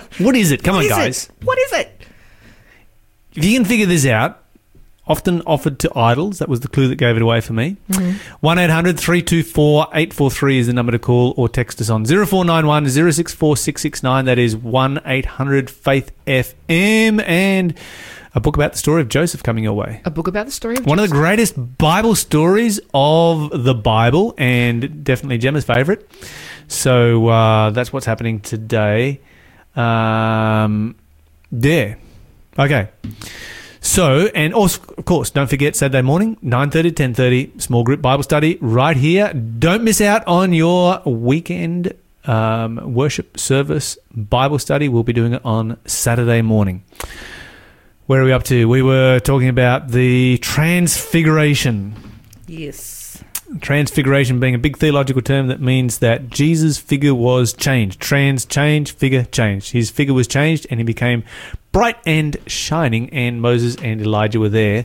what 0.19 0.35
is 0.35 0.51
it? 0.51 0.63
Come 0.63 0.77
on, 0.77 0.89
guys. 0.89 1.29
What 1.43 1.59
is 1.59 1.73
it? 1.75 2.01
If 3.35 3.45
you 3.45 3.55
can 3.59 3.67
figure 3.67 3.87
this 3.87 4.07
out, 4.07 4.43
often 5.11 5.43
offered 5.43 5.79
to 5.81 5.91
idols, 5.99 6.39
that 6.39 6.49
was 6.49 6.61
the 6.61 6.69
clue 6.69 6.89
that 6.89 6.97
gave 6.97 7.17
it 7.17 7.23
away 7.23 7.41
for 7.41 7.53
me. 7.53 7.77
1 8.41 8.59
800 8.59 8.99
324 8.99 9.83
843 9.93 10.59
is 10.59 10.67
the 10.69 10.73
number 10.73 10.93
to 10.93 10.99
call 10.99 11.35
or 11.37 11.49
text 11.49 11.81
us 11.81 11.91
on 11.91 12.05
0491 12.07 12.89
064 12.89 13.57
669. 13.57 14.25
That 14.25 14.39
is 14.39 14.57
1 14.57 15.01
800 15.05 15.69
Faith 15.69 16.13
FM. 16.27 17.23
And 17.27 17.75
a 18.35 18.41
book 18.41 18.57
about 18.57 18.73
the 18.73 18.79
story 18.79 19.03
of 19.03 19.09
Joseph 19.09 19.43
coming 19.43 19.65
your 19.65 19.73
way. 19.73 20.01
A 20.05 20.11
book 20.11 20.29
about 20.29 20.47
the 20.47 20.53
story 20.53 20.77
of 20.77 20.87
One 20.87 20.99
of 20.99 21.03
the 21.03 21.09
Joseph. 21.09 21.21
greatest 21.21 21.79
Bible 21.79 22.15
stories 22.15 22.79
of 22.95 23.65
the 23.65 23.75
Bible, 23.75 24.35
and 24.39 25.03
definitely 25.03 25.39
Gemma's 25.39 25.65
favorite. 25.65 26.09
So 26.69 27.27
uh, 27.27 27.71
that's 27.71 27.93
what's 27.93 28.07
happening 28.07 28.39
today. 28.41 29.21
Um, 29.75 30.95
yeah. 31.51 31.97
Okay. 32.57 32.89
So, 33.81 34.29
and 34.35 34.53
also, 34.53 34.83
of 34.99 35.05
course, 35.07 35.31
don't 35.31 35.49
forget 35.49 35.75
Saturday 35.75 36.03
morning, 36.03 36.37
9.30 36.45 36.71
to 36.71 36.91
10.30, 37.03 37.61
small 37.63 37.83
group 37.83 38.03
Bible 38.03 38.23
study 38.23 38.59
right 38.61 38.97
here. 38.97 39.33
Don't 39.33 39.85
miss 39.85 40.01
out 40.01 40.27
on 40.27 40.53
your 40.53 41.01
weekend 41.07 41.95
um, 42.25 42.95
worship 42.95 43.39
service 43.39 43.97
Bible 44.15 44.59
study. 44.59 44.89
We'll 44.89 45.03
be 45.03 45.15
doing 45.15 45.33
it 45.33 45.43
on 45.45 45.79
Saturday 45.87 46.43
morning. 46.43 46.85
Where 48.07 48.21
are 48.21 48.25
we 48.25 48.33
up 48.33 48.43
to? 48.45 48.69
We 48.69 48.83
were 48.83 49.21
talking 49.21 49.49
about 49.49 49.89
the 49.89 50.39
transfiguration. 50.39 51.95
Yes. 52.47 53.00
Transfiguration 53.61 54.39
being 54.39 54.55
a 54.55 54.59
big 54.59 54.79
theological 54.79 55.23
term 55.23 55.49
that 55.49 55.61
means 55.61 55.99
that 55.99 56.31
Jesus' 56.31 56.79
figure 56.79 57.15
was 57.15 57.53
changed. 57.53 58.01
Trans, 58.01 58.45
change, 58.45 58.93
figure, 58.93 59.25
changed. 59.25 59.73
His 59.73 59.91
figure 59.91 60.15
was 60.15 60.29
changed 60.29 60.67
and 60.71 60.79
he 60.79 60.85
became 60.85 61.25
bright 61.73 61.97
and 62.07 62.37
shining, 62.47 63.11
and 63.11 63.41
Moses 63.41 63.77
and 63.83 64.01
Elijah 64.01 64.41
were 64.41 64.49
there. 64.49 64.85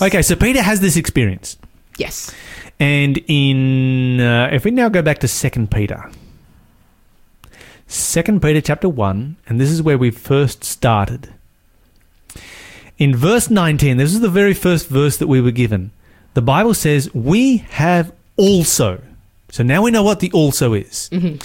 Okay, 0.00 0.22
so 0.22 0.34
Peter 0.36 0.62
has 0.62 0.80
this 0.80 0.96
experience. 0.96 1.58
Yes. 1.98 2.34
And 2.78 3.18
in, 3.26 4.20
uh, 4.20 4.50
if 4.52 4.64
we 4.64 4.70
now 4.70 4.88
go 4.88 5.02
back 5.02 5.18
to 5.18 5.28
Second 5.28 5.70
Peter, 5.70 6.10
Second 7.86 8.42
Peter 8.42 8.60
chapter 8.60 8.88
1, 8.88 9.36
and 9.46 9.60
this 9.60 9.70
is 9.70 9.82
where 9.82 9.96
we 9.96 10.10
first 10.10 10.64
started. 10.64 11.32
In 12.98 13.14
verse 13.14 13.48
19, 13.50 13.96
this 13.96 14.12
is 14.12 14.20
the 14.20 14.28
very 14.28 14.54
first 14.54 14.88
verse 14.88 15.16
that 15.18 15.26
we 15.26 15.40
were 15.40 15.50
given. 15.50 15.92
The 16.36 16.42
Bible 16.42 16.74
says, 16.74 17.12
We 17.14 17.64
have 17.70 18.12
also. 18.36 19.00
So 19.48 19.62
now 19.62 19.80
we 19.80 19.90
know 19.90 20.02
what 20.02 20.20
the 20.20 20.30
also 20.32 20.74
is. 20.74 21.08
Mm-hmm. 21.10 21.36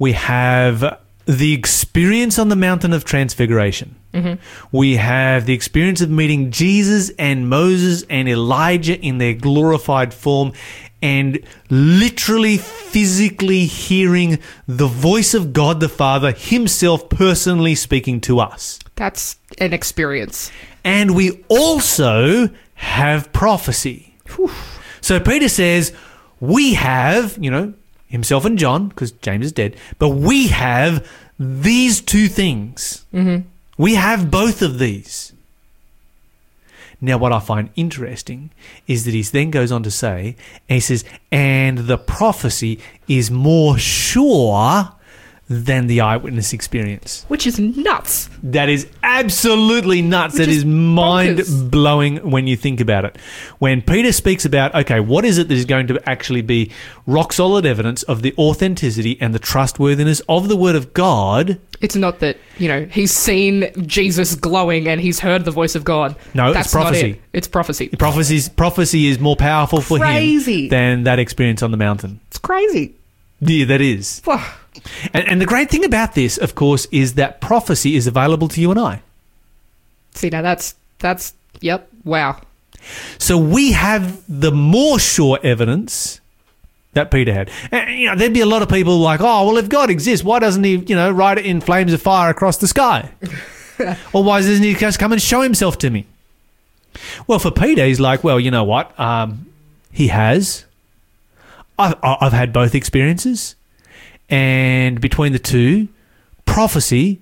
We 0.00 0.14
have 0.14 0.98
the 1.26 1.52
experience 1.52 2.40
on 2.40 2.48
the 2.48 2.56
mountain 2.56 2.92
of 2.92 3.04
transfiguration. 3.04 3.94
Mm-hmm. 4.12 4.42
We 4.76 4.96
have 4.96 5.46
the 5.46 5.52
experience 5.52 6.00
of 6.00 6.10
meeting 6.10 6.50
Jesus 6.50 7.12
and 7.20 7.48
Moses 7.48 8.04
and 8.10 8.28
Elijah 8.28 9.00
in 9.00 9.18
their 9.18 9.34
glorified 9.34 10.12
form 10.12 10.54
and 11.00 11.38
literally 11.70 12.56
physically 12.56 13.66
hearing 13.66 14.40
the 14.66 14.88
voice 14.88 15.34
of 15.34 15.52
God 15.52 15.78
the 15.78 15.88
Father 15.88 16.32
himself 16.32 17.08
personally 17.08 17.76
speaking 17.76 18.20
to 18.22 18.40
us. 18.40 18.80
That's 18.96 19.36
an 19.58 19.72
experience. 19.72 20.50
And 20.82 21.14
we 21.14 21.44
also 21.48 22.50
have 22.74 23.32
prophecy. 23.32 24.11
So 25.00 25.18
Peter 25.20 25.48
says, 25.48 25.92
we 26.40 26.74
have, 26.74 27.38
you 27.38 27.50
know, 27.50 27.74
himself 28.08 28.44
and 28.44 28.58
John, 28.58 28.88
because 28.88 29.12
James 29.12 29.46
is 29.46 29.52
dead, 29.52 29.76
but 29.98 30.10
we 30.10 30.48
have 30.48 31.08
these 31.38 32.00
two 32.00 32.28
things. 32.28 33.06
Mm-hmm. 33.12 33.48
We 33.78 33.94
have 33.94 34.30
both 34.30 34.62
of 34.62 34.78
these. 34.78 35.32
Now, 37.00 37.18
what 37.18 37.32
I 37.32 37.40
find 37.40 37.70
interesting 37.74 38.50
is 38.86 39.04
that 39.06 39.14
he 39.14 39.22
then 39.22 39.50
goes 39.50 39.72
on 39.72 39.82
to 39.82 39.90
say, 39.90 40.36
and 40.68 40.76
he 40.76 40.80
says, 40.80 41.04
and 41.32 41.78
the 41.78 41.98
prophecy 41.98 42.78
is 43.08 43.28
more 43.28 43.76
sure 43.76 44.92
than 45.48 45.86
the 45.86 46.00
eyewitness 46.00 46.52
experience. 46.52 47.24
Which 47.28 47.46
is 47.46 47.58
nuts. 47.58 48.30
That 48.42 48.68
is 48.68 48.86
absolutely 49.02 50.00
nuts. 50.00 50.34
Which 50.34 50.46
that 50.46 50.48
is 50.48 50.58
is 50.58 50.64
mind 50.64 51.42
blowing 51.70 52.30
when 52.30 52.46
you 52.46 52.56
think 52.56 52.80
about 52.80 53.04
it. 53.04 53.18
When 53.58 53.82
Peter 53.82 54.12
speaks 54.12 54.44
about, 54.44 54.74
okay, 54.74 55.00
what 55.00 55.24
is 55.24 55.38
it 55.38 55.48
that 55.48 55.54
is 55.54 55.64
going 55.66 55.88
to 55.88 56.08
actually 56.08 56.42
be 56.42 56.70
rock 57.06 57.32
solid 57.32 57.66
evidence 57.66 58.02
of 58.04 58.22
the 58.22 58.34
authenticity 58.38 59.18
and 59.20 59.34
the 59.34 59.38
trustworthiness 59.38 60.20
of 60.28 60.48
the 60.48 60.56
Word 60.56 60.74
of 60.76 60.94
God? 60.94 61.60
It's 61.80 61.96
not 61.96 62.20
that, 62.20 62.38
you 62.58 62.68
know, 62.68 62.86
he's 62.86 63.10
seen 63.12 63.70
Jesus 63.86 64.34
glowing 64.36 64.88
and 64.88 65.00
he's 65.00 65.18
heard 65.18 65.44
the 65.44 65.50
voice 65.50 65.74
of 65.74 65.82
God. 65.84 66.14
No, 66.32 66.46
it's 66.48 66.54
That's 66.54 66.74
not 66.74 66.80
prophecy. 66.82 67.10
it. 67.10 67.20
It's 67.32 67.48
prophecy. 67.48 67.88
Prophecies, 67.88 68.48
prophecy 68.48 69.06
is 69.08 69.18
more 69.18 69.36
powerful 69.36 69.80
for 69.80 69.98
Crazy. 69.98 70.64
him 70.64 70.68
than 70.70 71.02
that 71.04 71.18
experience 71.18 71.62
on 71.62 71.72
the 71.72 71.76
mountain. 71.76 72.20
It's 72.28 72.38
crazy. 72.38 72.94
Yeah, 73.40 73.66
that 73.66 73.80
is. 73.80 74.22
And, 75.12 75.28
and 75.28 75.40
the 75.40 75.46
great 75.46 75.70
thing 75.70 75.84
about 75.84 76.14
this, 76.14 76.38
of 76.38 76.54
course, 76.54 76.86
is 76.86 77.14
that 77.14 77.40
prophecy 77.40 77.96
is 77.96 78.06
available 78.06 78.48
to 78.48 78.60
you 78.60 78.70
and 78.70 78.80
I. 78.80 79.02
See, 80.14 80.30
now 80.30 80.42
that's, 80.42 80.74
that's, 80.98 81.34
yep, 81.60 81.88
wow. 82.04 82.40
So 83.18 83.38
we 83.38 83.72
have 83.72 84.22
the 84.28 84.52
more 84.52 84.98
sure 84.98 85.38
evidence 85.42 86.20
that 86.94 87.10
Peter 87.10 87.32
had. 87.32 87.50
And, 87.70 87.98
you 87.98 88.06
know, 88.06 88.16
there'd 88.16 88.34
be 88.34 88.40
a 88.40 88.46
lot 88.46 88.62
of 88.62 88.68
people 88.68 88.98
like, 88.98 89.20
oh, 89.20 89.46
well, 89.46 89.56
if 89.56 89.68
God 89.68 89.90
exists, 89.90 90.24
why 90.24 90.38
doesn't 90.38 90.64
he, 90.64 90.76
you 90.76 90.94
know, 90.94 91.10
write 91.10 91.38
it 91.38 91.46
in 91.46 91.60
flames 91.60 91.92
of 91.92 92.02
fire 92.02 92.30
across 92.30 92.58
the 92.58 92.68
sky? 92.68 93.10
or 94.12 94.24
why 94.24 94.40
doesn't 94.40 94.62
he 94.62 94.74
just 94.74 94.98
come 94.98 95.12
and 95.12 95.22
show 95.22 95.40
himself 95.40 95.78
to 95.78 95.90
me? 95.90 96.06
Well, 97.26 97.38
for 97.38 97.50
Peter, 97.50 97.86
he's 97.86 98.00
like, 98.00 98.22
well, 98.22 98.38
you 98.38 98.50
know 98.50 98.64
what? 98.64 98.98
Um, 99.00 99.46
he 99.90 100.08
has. 100.08 100.66
I've, 101.78 101.94
I've 102.02 102.32
had 102.32 102.52
both 102.52 102.74
experiences. 102.74 103.56
And 104.32 104.98
between 104.98 105.32
the 105.32 105.38
two, 105.38 105.88
prophecy, 106.46 107.20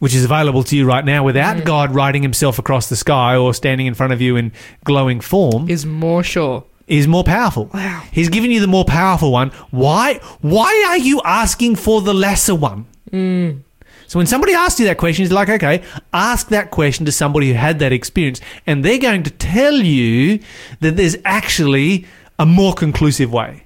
which 0.00 0.14
is 0.14 0.22
available 0.22 0.62
to 0.64 0.76
you 0.76 0.84
right 0.84 1.04
now 1.04 1.24
without 1.24 1.56
mm. 1.56 1.64
God 1.64 1.94
writing 1.94 2.22
himself 2.22 2.58
across 2.58 2.90
the 2.90 2.96
sky 2.96 3.34
or 3.34 3.54
standing 3.54 3.86
in 3.86 3.94
front 3.94 4.12
of 4.12 4.20
you 4.20 4.36
in 4.36 4.52
glowing 4.84 5.20
form, 5.20 5.70
Is 5.70 5.86
more 5.86 6.22
sure. 6.22 6.64
is 6.86 7.08
more 7.08 7.24
powerful. 7.24 7.70
Wow. 7.72 8.02
He's 8.12 8.28
giving 8.28 8.50
you 8.50 8.60
the 8.60 8.66
more 8.66 8.84
powerful 8.84 9.32
one. 9.32 9.50
Why? 9.70 10.20
Why 10.42 10.86
are 10.90 10.98
you 10.98 11.22
asking 11.24 11.76
for 11.76 12.02
the 12.02 12.12
lesser 12.12 12.54
one? 12.54 12.84
Mm. 13.10 13.62
So 14.06 14.18
when 14.18 14.26
somebody 14.26 14.52
asks 14.52 14.78
you 14.78 14.86
that 14.86 14.98
question, 14.98 15.24
it's 15.24 15.32
like, 15.32 15.48
okay, 15.48 15.82
ask 16.12 16.48
that 16.50 16.70
question 16.70 17.06
to 17.06 17.12
somebody 17.12 17.48
who 17.48 17.54
had 17.54 17.78
that 17.78 17.92
experience, 17.92 18.42
and 18.66 18.84
they're 18.84 18.98
going 18.98 19.22
to 19.22 19.30
tell 19.30 19.74
you 19.74 20.38
that 20.80 20.96
there's 20.96 21.16
actually 21.24 22.04
a 22.38 22.44
more 22.44 22.74
conclusive 22.74 23.32
way 23.32 23.64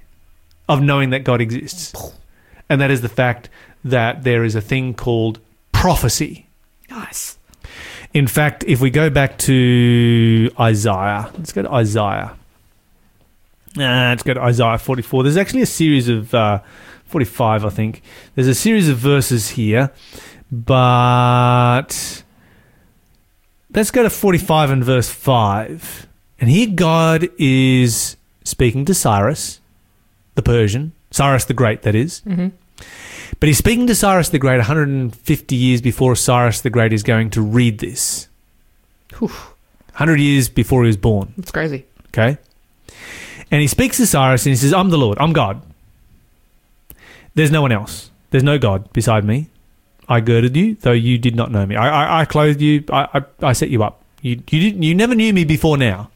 of 0.69 0.81
knowing 0.81 1.09
that 1.09 1.25
God 1.25 1.41
exists. 1.41 1.93
And 2.71 2.79
that 2.79 2.89
is 2.89 3.01
the 3.01 3.09
fact 3.09 3.49
that 3.83 4.23
there 4.23 4.45
is 4.45 4.55
a 4.55 4.61
thing 4.61 4.93
called 4.93 5.39
prophecy. 5.73 6.47
Nice. 6.89 7.37
In 8.13 8.27
fact, 8.27 8.63
if 8.65 8.79
we 8.79 8.89
go 8.89 9.09
back 9.09 9.37
to 9.39 10.49
Isaiah, 10.57 11.29
let's 11.37 11.51
go 11.51 11.63
to 11.63 11.71
Isaiah. 11.73 12.33
Uh, 13.77 14.11
let's 14.11 14.23
go 14.23 14.33
to 14.33 14.41
Isaiah 14.41 14.77
44. 14.77 15.23
There's 15.23 15.35
actually 15.35 15.63
a 15.63 15.65
series 15.65 16.07
of 16.07 16.33
uh, 16.33 16.61
45, 17.07 17.65
I 17.65 17.69
think. 17.69 18.03
There's 18.35 18.47
a 18.47 18.55
series 18.55 18.87
of 18.87 18.97
verses 18.97 19.49
here, 19.49 19.91
but 20.49 22.23
let's 23.75 23.91
go 23.91 24.03
to 24.03 24.09
45 24.09 24.69
and 24.69 24.81
verse 24.81 25.09
5. 25.09 26.07
And 26.39 26.49
here 26.49 26.69
God 26.73 27.27
is 27.37 28.15
speaking 28.45 28.85
to 28.85 28.93
Cyrus, 28.93 29.59
the 30.35 30.41
Persian, 30.41 30.93
Cyrus 31.11 31.43
the 31.43 31.53
Great, 31.53 31.81
that 31.81 31.95
is. 31.95 32.21
But 33.39 33.47
he's 33.47 33.57
speaking 33.57 33.87
to 33.87 33.95
Cyrus 33.95 34.29
the 34.29 34.39
Great 34.39 34.57
150 34.57 35.55
years 35.55 35.81
before 35.81 36.15
Cyrus 36.15 36.61
the 36.61 36.69
Great 36.69 36.93
is 36.93 37.03
going 37.03 37.29
to 37.31 37.41
read 37.41 37.79
this. 37.79 38.27
Whew. 39.17 39.27
100 39.27 40.19
years 40.19 40.49
before 40.49 40.83
he 40.83 40.87
was 40.87 40.97
born. 40.97 41.33
That's 41.37 41.51
crazy. 41.51 41.85
Okay? 42.09 42.37
And 43.49 43.61
he 43.61 43.67
speaks 43.67 43.97
to 43.97 44.07
Cyrus 44.07 44.45
and 44.45 44.51
he 44.51 44.55
says, 44.55 44.73
I'm 44.73 44.89
the 44.89 44.97
Lord, 44.97 45.17
I'm 45.19 45.33
God. 45.33 45.61
There's 47.33 47.51
no 47.51 47.61
one 47.61 47.71
else. 47.71 48.09
There's 48.29 48.43
no 48.43 48.57
God 48.57 48.91
beside 48.93 49.25
me. 49.25 49.47
I 50.07 50.19
girded 50.19 50.55
you, 50.55 50.75
though 50.75 50.91
you 50.91 51.17
did 51.17 51.35
not 51.35 51.51
know 51.51 51.65
me. 51.65 51.75
I, 51.75 51.87
I, 51.87 52.21
I 52.21 52.25
clothed 52.25 52.61
you, 52.61 52.83
I, 52.91 53.07
I, 53.13 53.47
I 53.49 53.53
set 53.53 53.69
you 53.69 53.83
up. 53.83 54.03
You, 54.21 54.41
you, 54.49 54.59
didn't, 54.59 54.83
you 54.83 54.93
never 54.93 55.15
knew 55.15 55.33
me 55.33 55.45
before 55.45 55.77
now. 55.77 56.09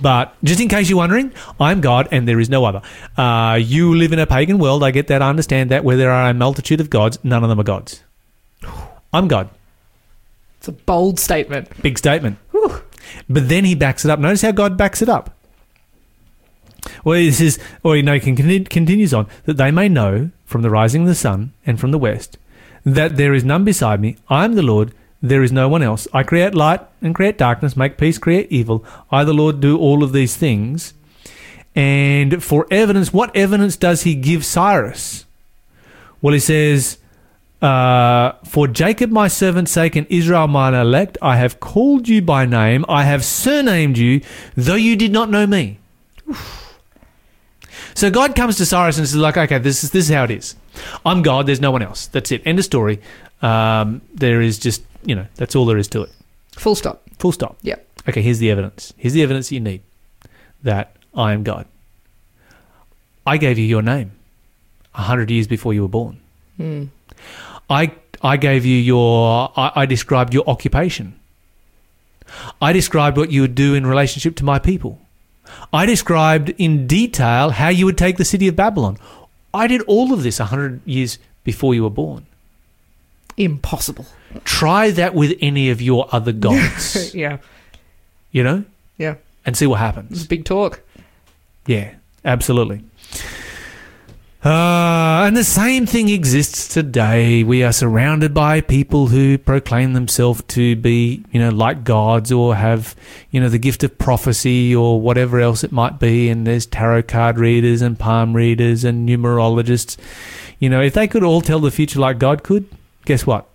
But 0.00 0.34
just 0.44 0.60
in 0.60 0.68
case 0.68 0.88
you're 0.88 0.98
wondering, 0.98 1.32
I'm 1.58 1.80
God 1.80 2.08
and 2.10 2.26
there 2.26 2.40
is 2.40 2.48
no 2.50 2.64
other. 2.64 2.82
Uh, 3.16 3.58
you 3.60 3.94
live 3.94 4.12
in 4.12 4.18
a 4.18 4.26
pagan 4.26 4.58
world. 4.58 4.82
I 4.82 4.90
get 4.90 5.06
that. 5.08 5.22
I 5.22 5.28
understand 5.28 5.70
that. 5.70 5.84
Where 5.84 5.96
there 5.96 6.10
are 6.10 6.30
a 6.30 6.34
multitude 6.34 6.80
of 6.80 6.90
gods, 6.90 7.18
none 7.22 7.42
of 7.42 7.48
them 7.48 7.60
are 7.60 7.64
gods. 7.64 8.02
I'm 9.12 9.28
God. 9.28 9.48
It's 10.58 10.68
a 10.68 10.72
bold 10.72 11.18
statement. 11.18 11.82
Big 11.82 11.98
statement. 11.98 12.38
But 13.28 13.48
then 13.48 13.64
he 13.64 13.74
backs 13.74 14.04
it 14.04 14.10
up. 14.10 14.18
Notice 14.18 14.42
how 14.42 14.52
God 14.52 14.76
backs 14.76 15.00
it 15.00 15.08
up. 15.08 15.36
Well, 17.04 17.18
he 17.18 17.32
says, 17.32 17.58
or 17.82 17.96
you 17.96 18.02
know, 18.02 18.18
can 18.20 18.36
continues 18.64 19.14
on 19.14 19.26
that 19.44 19.56
they 19.56 19.70
may 19.70 19.88
know 19.88 20.30
from 20.44 20.62
the 20.62 20.70
rising 20.70 21.02
of 21.02 21.08
the 21.08 21.14
sun 21.14 21.52
and 21.64 21.80
from 21.80 21.90
the 21.90 21.98
west 21.98 22.38
that 22.84 23.16
there 23.16 23.34
is 23.34 23.44
none 23.44 23.64
beside 23.64 24.00
me. 24.00 24.16
I 24.28 24.44
am 24.44 24.54
the 24.54 24.62
Lord. 24.62 24.92
There 25.22 25.42
is 25.42 25.52
no 25.52 25.68
one 25.68 25.82
else. 25.82 26.06
I 26.12 26.22
create 26.22 26.54
light 26.54 26.80
and 27.00 27.14
create 27.14 27.38
darkness, 27.38 27.76
make 27.76 27.96
peace, 27.98 28.18
create 28.18 28.50
evil. 28.50 28.84
I, 29.10 29.24
the 29.24 29.32
Lord, 29.32 29.60
do 29.60 29.78
all 29.78 30.02
of 30.02 30.12
these 30.12 30.36
things. 30.36 30.94
And 31.74 32.42
for 32.42 32.66
evidence, 32.70 33.12
what 33.12 33.34
evidence 33.36 33.76
does 33.76 34.02
he 34.02 34.14
give 34.14 34.44
Cyrus? 34.44 35.26
Well, 36.22 36.32
he 36.32 36.40
says, 36.40 36.98
uh, 37.60 38.32
For 38.44 38.66
Jacob 38.66 39.10
my 39.10 39.28
servant's 39.28 39.72
sake 39.72 39.96
and 39.96 40.06
Israel 40.08 40.48
mine 40.48 40.74
elect, 40.74 41.18
I 41.20 41.36
have 41.36 41.60
called 41.60 42.08
you 42.08 42.22
by 42.22 42.46
name, 42.46 42.84
I 42.88 43.04
have 43.04 43.24
surnamed 43.24 43.98
you, 43.98 44.22
though 44.54 44.74
you 44.74 44.96
did 44.96 45.12
not 45.12 45.30
know 45.30 45.46
me. 45.46 45.78
So 47.94 48.10
God 48.10 48.34
comes 48.36 48.58
to 48.58 48.66
Cyrus 48.66 48.98
and 48.98 49.08
says, 49.08 49.16
like, 49.16 49.38
okay, 49.38 49.56
this 49.56 49.82
is 49.82 49.90
this 49.90 50.04
is 50.04 50.14
how 50.14 50.24
it 50.24 50.30
is. 50.30 50.54
I'm 51.06 51.22
God, 51.22 51.46
there's 51.46 51.62
no 51.62 51.70
one 51.70 51.80
else. 51.80 52.08
That's 52.08 52.30
it. 52.30 52.42
End 52.44 52.58
of 52.58 52.64
story. 52.66 53.00
Um, 53.40 54.02
there 54.12 54.42
is 54.42 54.58
just, 54.58 54.82
you 55.06 55.14
know, 55.14 55.26
that's 55.36 55.56
all 55.56 55.66
there 55.66 55.78
is 55.78 55.88
to 55.88 56.02
it. 56.02 56.10
Full 56.52 56.74
stop. 56.74 57.02
Full 57.18 57.32
stop. 57.32 57.56
Yeah. 57.62 57.76
Okay, 58.08 58.22
here's 58.22 58.38
the 58.38 58.50
evidence. 58.50 58.92
Here's 58.96 59.14
the 59.14 59.22
evidence 59.22 59.50
you 59.50 59.60
need 59.60 59.82
that 60.62 60.96
I 61.14 61.32
am 61.32 61.42
God. 61.42 61.66
I 63.26 63.36
gave 63.36 63.58
you 63.58 63.64
your 63.64 63.82
name 63.82 64.12
a 64.94 65.02
hundred 65.02 65.30
years 65.30 65.46
before 65.46 65.74
you 65.74 65.82
were 65.82 65.88
born. 65.88 66.20
Hmm. 66.56 66.84
I 67.68 67.92
I 68.22 68.36
gave 68.36 68.64
you 68.64 68.76
your 68.76 69.52
I, 69.56 69.72
I 69.74 69.86
described 69.86 70.32
your 70.32 70.44
occupation 70.46 71.18
I 72.60 72.72
described 72.72 73.16
what 73.16 73.30
you 73.30 73.40
would 73.42 73.54
do 73.54 73.74
in 73.74 73.86
relationship 73.86 74.36
to 74.36 74.44
my 74.44 74.58
people. 74.58 74.98
I 75.72 75.86
described 75.86 76.50
in 76.58 76.86
detail 76.86 77.50
how 77.50 77.68
you 77.68 77.84
would 77.86 77.98
take 77.98 78.16
the 78.16 78.24
city 78.24 78.48
of 78.48 78.56
Babylon. 78.56 78.98
I 79.54 79.66
did 79.66 79.82
all 79.82 80.12
of 80.12 80.22
this 80.22 80.40
a 80.40 80.44
100 80.44 80.80
years 80.84 81.18
before 81.44 81.74
you 81.74 81.84
were 81.84 81.90
born. 81.90 82.26
Impossible. 83.36 84.06
Try 84.44 84.90
that 84.92 85.14
with 85.14 85.36
any 85.40 85.70
of 85.70 85.80
your 85.82 86.08
other 86.12 86.32
gods, 86.46 87.14
yeah. 87.14 87.38
you 88.32 88.42
know, 88.42 88.64
Yeah. 88.98 89.16
and 89.44 89.56
see 89.56 89.66
what 89.66 89.76
It's 89.76 89.80
happens. 89.80 90.26
big 90.26 90.44
talk. 90.44 90.80
Yeah, 91.66 91.94
absolutely. 92.24 92.82
Uh, 94.44 95.24
and 95.26 95.36
the 95.36 95.42
same 95.42 95.86
thing 95.86 96.08
exists 96.08 96.68
today. 96.72 97.42
We 97.42 97.64
are 97.64 97.72
surrounded 97.72 98.32
by 98.32 98.60
people 98.60 99.08
who 99.08 99.38
proclaim 99.38 99.92
themselves 99.94 100.42
to 100.48 100.76
be, 100.76 101.24
you 101.32 101.40
know, 101.40 101.48
like 101.48 101.82
gods 101.82 102.30
or 102.30 102.54
have, 102.54 102.94
you 103.32 103.40
know, 103.40 103.48
the 103.48 103.58
gift 103.58 103.82
of 103.82 103.98
prophecy 103.98 104.72
or 104.74 105.00
whatever 105.00 105.40
else 105.40 105.64
it 105.64 105.72
might 105.72 105.98
be. 105.98 106.28
And 106.28 106.46
there's 106.46 106.64
tarot 106.64 107.04
card 107.04 107.38
readers 107.40 107.82
and 107.82 107.98
palm 107.98 108.36
readers 108.36 108.84
and 108.84 109.08
numerologists. 109.08 109.96
You 110.60 110.70
know, 110.70 110.80
if 110.80 110.94
they 110.94 111.08
could 111.08 111.24
all 111.24 111.40
tell 111.40 111.58
the 111.58 111.72
future 111.72 111.98
like 111.98 112.18
God 112.20 112.44
could, 112.44 112.68
guess 113.06 113.26
what? 113.26 113.48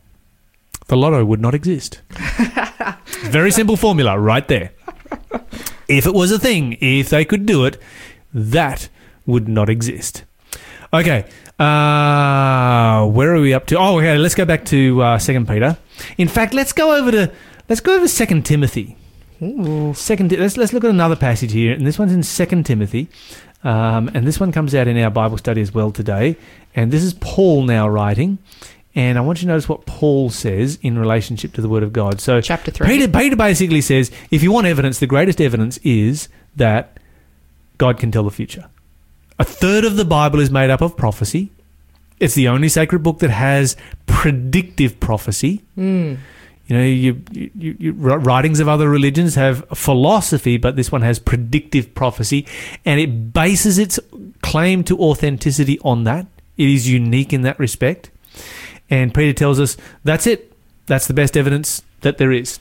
The 0.87 0.97
lotto 0.97 1.23
would 1.23 1.39
not 1.39 1.53
exist. 1.53 2.01
Very 3.21 3.51
simple 3.51 3.77
formula 3.77 4.19
right 4.19 4.47
there. 4.47 4.71
If 5.87 6.07
it 6.07 6.13
was 6.13 6.31
a 6.31 6.39
thing, 6.39 6.77
if 6.81 7.09
they 7.09 7.23
could 7.25 7.45
do 7.45 7.65
it, 7.65 7.77
that 8.33 8.89
would 9.25 9.47
not 9.47 9.69
exist. 9.69 10.23
Okay, 10.93 11.25
uh, 11.59 13.05
where 13.07 13.35
are 13.35 13.39
we 13.39 13.53
up 13.53 13.67
to? 13.67 13.77
Oh, 13.77 13.99
okay. 13.99 14.17
Let's 14.17 14.35
go 14.35 14.45
back 14.45 14.65
to 14.65 15.01
uh, 15.01 15.19
Second 15.19 15.47
Peter. 15.47 15.77
In 16.17 16.27
fact, 16.27 16.53
let's 16.53 16.73
go 16.73 16.95
over 16.95 17.11
to 17.11 17.31
let's 17.69 17.81
go 17.81 17.95
over 17.95 18.07
Second 18.07 18.45
Timothy. 18.45 18.97
Ooh. 19.41 19.93
Second, 19.93 20.31
let's 20.31 20.57
let's 20.57 20.73
look 20.73 20.83
at 20.83 20.89
another 20.89 21.15
passage 21.15 21.51
here, 21.51 21.73
and 21.73 21.85
this 21.85 21.99
one's 21.99 22.13
in 22.13 22.23
Second 22.23 22.65
Timothy, 22.65 23.09
um, 23.63 24.09
and 24.13 24.25
this 24.25 24.39
one 24.39 24.51
comes 24.51 24.73
out 24.73 24.87
in 24.87 24.97
our 24.97 25.11
Bible 25.11 25.37
study 25.37 25.61
as 25.61 25.73
well 25.73 25.91
today. 25.91 26.35
And 26.73 26.91
this 26.91 27.03
is 27.03 27.13
Paul 27.13 27.63
now 27.63 27.87
writing, 27.87 28.39
and 28.93 29.17
I 29.17 29.21
want 29.21 29.41
you 29.41 29.45
to 29.45 29.54
notice 29.54 29.69
what 29.69 29.86
Paul 29.86 30.30
says 30.30 30.77
in 30.82 30.97
relationship 30.99 31.54
to 31.54 31.62
the 31.62 31.69
Word 31.69 31.84
of 31.84 31.93
God. 31.93 32.19
So 32.19 32.41
Chapter 32.41 32.71
3. 32.71 32.88
Peter, 32.88 33.08
Peter 33.08 33.36
basically 33.36 33.82
says, 33.82 34.12
if 34.32 34.43
you 34.43 34.51
want 34.51 34.67
evidence, 34.67 34.99
the 34.99 35.08
greatest 35.08 35.39
evidence 35.39 35.77
is 35.84 36.27
that 36.58 36.97
God 37.77 37.97
can 37.97 38.12
tell 38.12 38.23
the 38.23 38.32
future. 38.32 38.69
A 39.39 39.43
third 39.43 39.86
of 39.86 39.95
the 39.95 40.06
Bible 40.06 40.39
is 40.39 40.51
made 40.51 40.69
up 40.69 40.82
of 40.82 40.97
prophecy. 40.97 41.51
It's 42.19 42.36
the 42.36 42.47
only 42.49 42.69
sacred 42.69 43.01
book 43.01 43.19
that 43.19 43.32
has 43.32 43.75
predictive 44.06 44.99
prophecy. 44.99 45.63
Mm. 45.77 46.17
You 46.67 46.77
know, 46.77 46.84
you, 46.84 47.21
you, 47.32 47.75
you, 47.80 47.91
writings 47.93 48.60
of 48.60 48.67
other 48.67 48.88
religions 48.88 49.36
have 49.36 49.67
philosophy, 49.73 50.58
but 50.58 50.75
this 50.75 50.91
one 50.91 51.01
has 51.01 51.17
predictive 51.17 51.95
prophecy, 51.95 52.45
and 52.86 52.99
it 52.99 53.34
bases 53.34 53.77
its 53.77 53.99
claim 54.41 54.84
to 54.84 54.97
authenticity 54.99 55.80
on 55.80 56.04
that. 56.04 56.27
It 56.58 56.69
is 56.69 56.88
unique 56.88 57.34
in 57.34 57.41
that 57.41 57.58
respect. 57.58 58.12
And 58.91 59.12
Peter 59.12 59.34
tells 59.34 59.60
us 59.60 59.77
that's 60.04 60.27
it. 60.27 60.54
That's 60.86 61.08
the 61.08 61.15
best 61.15 61.36
evidence 61.36 61.82
that 62.01 62.19
there 62.19 62.32
is. 62.32 62.60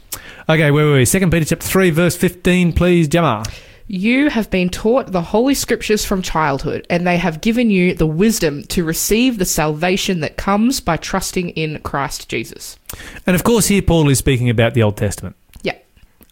Okay, 0.48 0.70
where 0.70 0.86
were 0.86 0.94
we? 0.94 1.04
Second 1.04 1.30
Peter 1.30 1.44
chapter 1.44 1.66
three, 1.66 1.90
verse 1.90 2.16
fifteen, 2.16 2.72
please, 2.72 3.08
Gemma. 3.08 3.44
You 3.88 4.30
have 4.30 4.48
been 4.50 4.68
taught 4.68 5.10
the 5.10 5.20
Holy 5.20 5.54
Scriptures 5.54 6.04
from 6.04 6.22
childhood, 6.22 6.86
and 6.88 7.04
they 7.04 7.16
have 7.16 7.40
given 7.40 7.70
you 7.70 7.92
the 7.92 8.06
wisdom 8.06 8.62
to 8.68 8.84
receive 8.84 9.38
the 9.38 9.44
salvation 9.44 10.20
that 10.20 10.36
comes 10.36 10.78
by 10.78 10.96
trusting 10.96 11.50
in 11.50 11.80
Christ 11.80 12.28
Jesus. 12.28 12.78
And 13.26 13.34
of 13.34 13.42
course, 13.42 13.66
here 13.66 13.82
Paul 13.82 14.08
is 14.08 14.18
speaking 14.18 14.48
about 14.48 14.74
the 14.74 14.84
Old 14.84 14.96
Testament. 14.96 15.34
Yeah. 15.64 15.76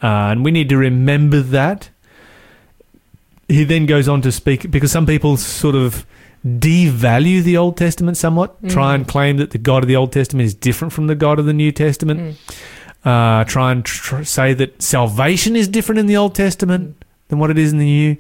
Uh, 0.01 0.31
and 0.31 0.45
we 0.45 0.53
need 0.53 0.69
to 0.69 0.77
remember 0.77 1.41
that. 1.41 1.91
He 3.49 3.65
then 3.65 3.87
goes 3.87 4.07
on 4.09 4.23
to 4.23 4.31
speak 4.31 4.71
because 4.71 4.93
some 4.93 5.07
people 5.07 5.37
sort 5.37 5.75
of 5.75 6.07
devalue 6.47 7.43
the 7.43 7.57
Old 7.57 7.77
Testament 7.77 8.17
somewhat, 8.17 8.61
Mm. 8.63 8.71
try 8.71 8.95
and 8.95 9.07
claim 9.07 9.37
that 9.39 9.51
the 9.51 9.59
God 9.59 9.83
of 9.83 9.89
the 9.89 9.97
Old 9.97 10.13
Testament 10.13 10.47
is 10.47 10.55
different 10.55 10.93
from 10.93 11.07
the 11.07 11.15
God 11.15 11.39
of 11.39 11.47
the 11.47 11.53
New 11.53 11.73
Testament, 11.73 12.37
uh, 13.05 13.45
try 13.45 13.73
and 13.73 13.85
tr- 13.85 14.23
say 14.23 14.55
that 14.55 14.81
salvation 14.83 15.57
is 15.57 15.69
different 15.69 15.99
in 15.99 16.07
the 16.07 16.17
Old 16.17 16.35
Testament 16.35 17.05
than 17.29 17.39
what 17.39 17.51
it 17.51 17.59
is 17.59 17.73
in 17.73 17.79
the 17.79 17.85
New. 17.85 18.17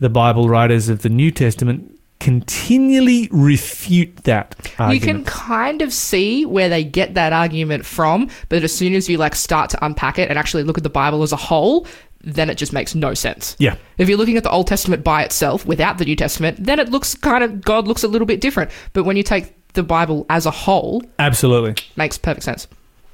The 0.00 0.08
Bible 0.10 0.48
writers 0.48 0.88
of 0.88 1.02
the 1.02 1.08
New 1.08 1.30
Testament 1.30 1.92
continually 2.18 3.28
refute 3.30 4.16
that 4.24 4.54
argument. 4.78 4.94
You 4.94 5.00
can 5.00 5.24
kind 5.24 5.82
of 5.82 5.92
see 5.92 6.44
where 6.46 6.68
they 6.68 6.82
get 6.82 7.14
that 7.14 7.32
argument 7.32 7.84
from, 7.84 8.28
but 8.48 8.62
as 8.62 8.74
soon 8.74 8.94
as 8.94 9.08
you 9.08 9.18
like 9.18 9.34
start 9.34 9.70
to 9.70 9.84
unpack 9.84 10.18
it 10.18 10.28
and 10.28 10.38
actually 10.38 10.62
look 10.64 10.76
at 10.78 10.82
the 10.84 10.90
Bible 10.90 11.22
as 11.22 11.32
a 11.32 11.36
whole, 11.36 11.86
then 12.26 12.50
it 12.50 12.56
just 12.56 12.72
makes 12.72 12.94
no 12.94 13.14
sense. 13.14 13.56
yeah. 13.58 13.76
If 13.98 14.08
you're 14.08 14.18
looking 14.18 14.36
at 14.36 14.42
the 14.42 14.50
Old 14.50 14.66
Testament 14.66 15.02
by 15.04 15.22
itself 15.22 15.64
without 15.64 15.96
the 15.98 16.04
New 16.04 16.16
Testament, 16.16 16.58
then 16.60 16.78
it 16.78 16.90
looks 16.90 17.14
kind 17.14 17.42
of 17.44 17.62
God 17.62 17.86
looks 17.88 18.02
a 18.02 18.08
little 18.08 18.26
bit 18.26 18.40
different. 18.40 18.70
But 18.92 19.04
when 19.04 19.16
you 19.16 19.22
take 19.22 19.54
the 19.74 19.82
Bible 19.82 20.26
as 20.28 20.44
a 20.44 20.50
whole, 20.50 21.02
Absolutely. 21.18 21.76
makes 21.96 22.18
perfect 22.18 22.44
sense. 22.44 22.66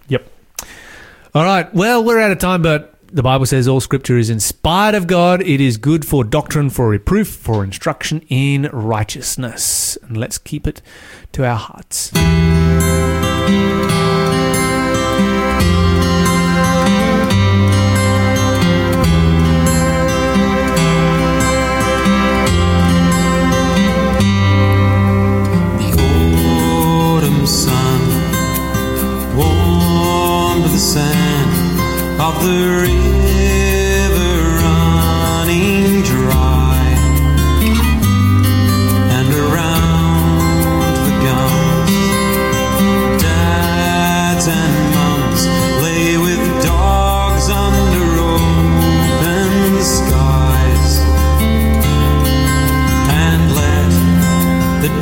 Yep. 0.09 0.27
All 1.35 1.45
right. 1.45 1.73
Well, 1.75 2.03
we're 2.03 2.19
out 2.21 2.31
of 2.31 2.39
time, 2.39 2.63
but 2.63 2.95
the 3.13 3.23
Bible 3.23 3.45
says 3.47 3.69
all 3.69 3.81
scripture 3.81 4.17
is 4.17 4.31
inspired 4.31 4.95
of 4.95 5.07
God. 5.07 5.43
It 5.43 5.61
is 5.61 5.77
good 5.77 6.07
for 6.07 6.25
doctrine, 6.25 6.71
for 6.71 6.89
reproof, 6.89 7.29
for 7.29 7.63
instruction 7.63 8.23
in 8.29 8.71
righteousness. 8.73 9.99
And 10.03 10.17
let's 10.17 10.39
keep 10.39 10.67
it 10.67 10.81
to 11.33 11.45
our 11.45 11.57
hearts. 11.57 12.11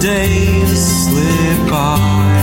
Days 0.00 1.04
slip 1.04 1.70
by. 1.70 2.40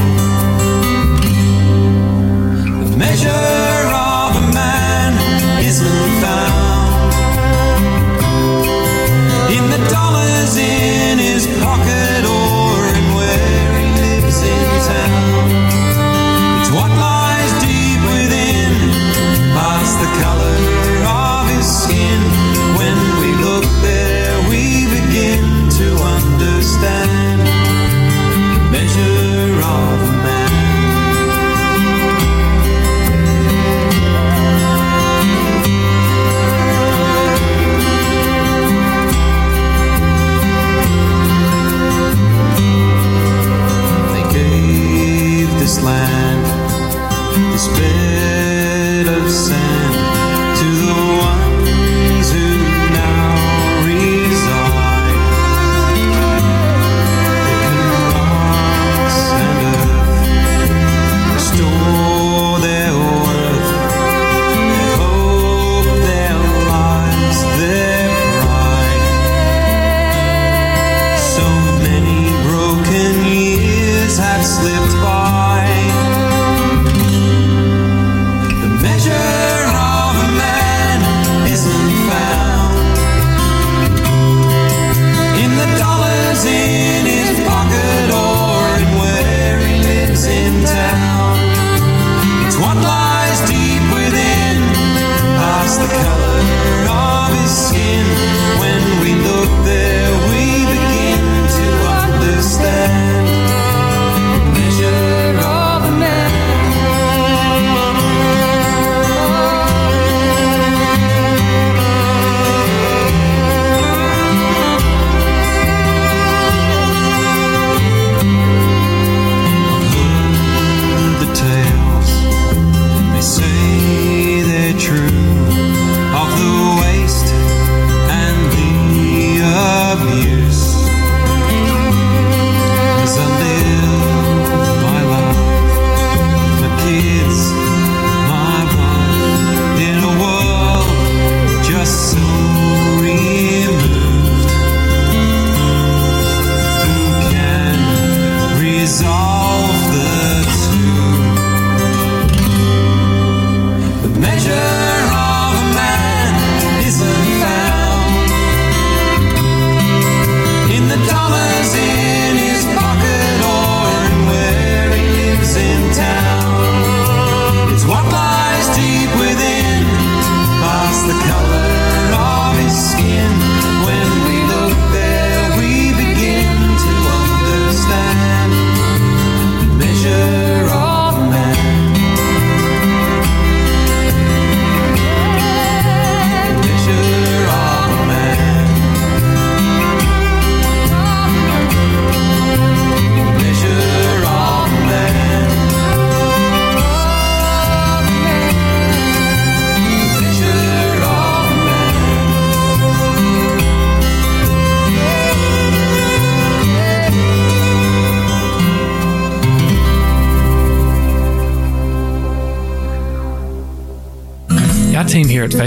The 2.84 2.98
measure 2.98 3.67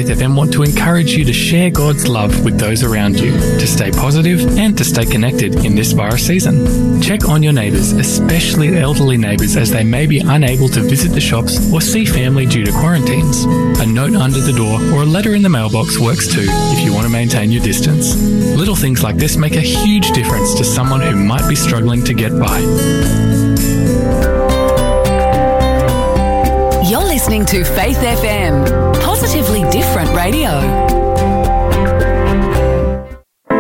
Faith 0.01 0.19
FM 0.19 0.35
want 0.35 0.51
to 0.55 0.63
encourage 0.63 1.13
you 1.13 1.27
to 1.27 1.33
share 1.35 1.69
God's 1.69 2.09
love 2.09 2.43
with 2.43 2.59
those 2.59 2.83
around 2.83 3.21
you, 3.21 3.33
to 3.33 3.67
stay 3.67 3.91
positive 3.91 4.41
and 4.57 4.75
to 4.79 4.83
stay 4.83 5.05
connected 5.05 5.63
in 5.67 5.75
this 5.75 5.93
virus 5.93 6.27
season. 6.27 7.03
Check 7.03 7.29
on 7.29 7.43
your 7.43 7.53
neighbours, 7.53 7.93
especially 7.93 8.79
elderly 8.79 9.19
neighbours, 9.19 9.59
as 9.59 9.71
they 9.71 9.85
may 9.85 10.07
be 10.07 10.21
unable 10.21 10.71
to 10.71 10.81
visit 10.81 11.11
the 11.11 11.21
shops 11.21 11.71
or 11.71 11.83
see 11.83 12.07
family 12.07 12.47
due 12.47 12.65
to 12.65 12.73
quarantines. 12.73 13.45
A 13.45 13.85
note 13.85 14.15
under 14.15 14.41
the 14.41 14.55
door 14.55 14.81
or 14.95 15.03
a 15.03 15.07
letter 15.07 15.35
in 15.35 15.43
the 15.43 15.51
mailbox 15.51 15.99
works 15.99 16.27
too 16.27 16.49
if 16.49 16.83
you 16.83 16.95
want 16.95 17.05
to 17.05 17.13
maintain 17.13 17.51
your 17.51 17.63
distance. 17.63 18.17
Little 18.57 18.77
things 18.77 19.03
like 19.03 19.17
this 19.17 19.37
make 19.37 19.57
a 19.57 19.61
huge 19.61 20.13
difference 20.13 20.55
to 20.55 20.65
someone 20.65 21.03
who 21.03 21.15
might 21.15 21.47
be 21.47 21.55
struggling 21.55 22.03
to 22.05 22.15
get 22.15 22.33
by. 22.41 23.40
Listening 27.31 27.47
to 27.47 27.63
Faith 27.77 27.99
FM, 27.99 28.67
positively 29.05 29.63
different 29.71 30.11
radio. 30.17 30.51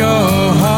your 0.08 0.54
heart. 0.54 0.77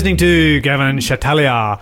Listening 0.00 0.16
to 0.16 0.60
Gavin 0.62 0.96
Chatalia. 0.96 1.78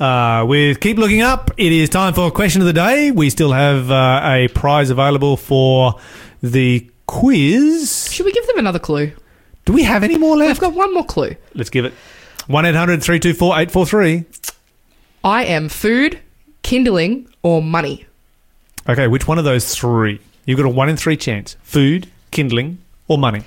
Uh, 0.00 0.44
with 0.44 0.80
Keep 0.80 0.98
Looking 0.98 1.22
Up, 1.22 1.52
it 1.56 1.70
is 1.70 1.88
time 1.88 2.14
for 2.14 2.28
question 2.32 2.60
of 2.60 2.66
the 2.66 2.72
day. 2.72 3.12
We 3.12 3.30
still 3.30 3.52
have 3.52 3.92
uh, 3.92 4.22
a 4.24 4.48
prize 4.48 4.90
available 4.90 5.36
for 5.36 5.94
the 6.42 6.90
quiz. 7.06 8.10
Should 8.10 8.26
we 8.26 8.32
give 8.32 8.44
them 8.48 8.58
another 8.58 8.80
clue? 8.80 9.12
Do 9.66 9.72
we 9.72 9.84
have 9.84 10.02
any 10.02 10.18
more 10.18 10.36
left? 10.36 10.50
I've 10.50 10.58
got 10.58 10.74
one 10.74 10.92
more 10.92 11.04
clue. 11.04 11.36
Let's 11.54 11.70
give 11.70 11.84
it 11.84 11.92
1 12.48 12.66
800 12.66 13.04
324 13.04 13.52
843. 13.52 14.24
I 15.22 15.44
am 15.44 15.68
food, 15.68 16.18
kindling, 16.62 17.28
or 17.44 17.62
money. 17.62 18.04
Okay, 18.88 19.06
which 19.06 19.28
one 19.28 19.38
of 19.38 19.44
those 19.44 19.76
three? 19.76 20.20
You've 20.44 20.56
got 20.56 20.66
a 20.66 20.70
1 20.70 20.88
in 20.88 20.96
3 20.96 21.16
chance 21.16 21.56
food, 21.62 22.10
kindling, 22.32 22.78
or 23.06 23.16
money. 23.16 23.44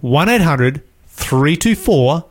1 0.00 0.28
800 0.28 0.82
324 1.06 2.24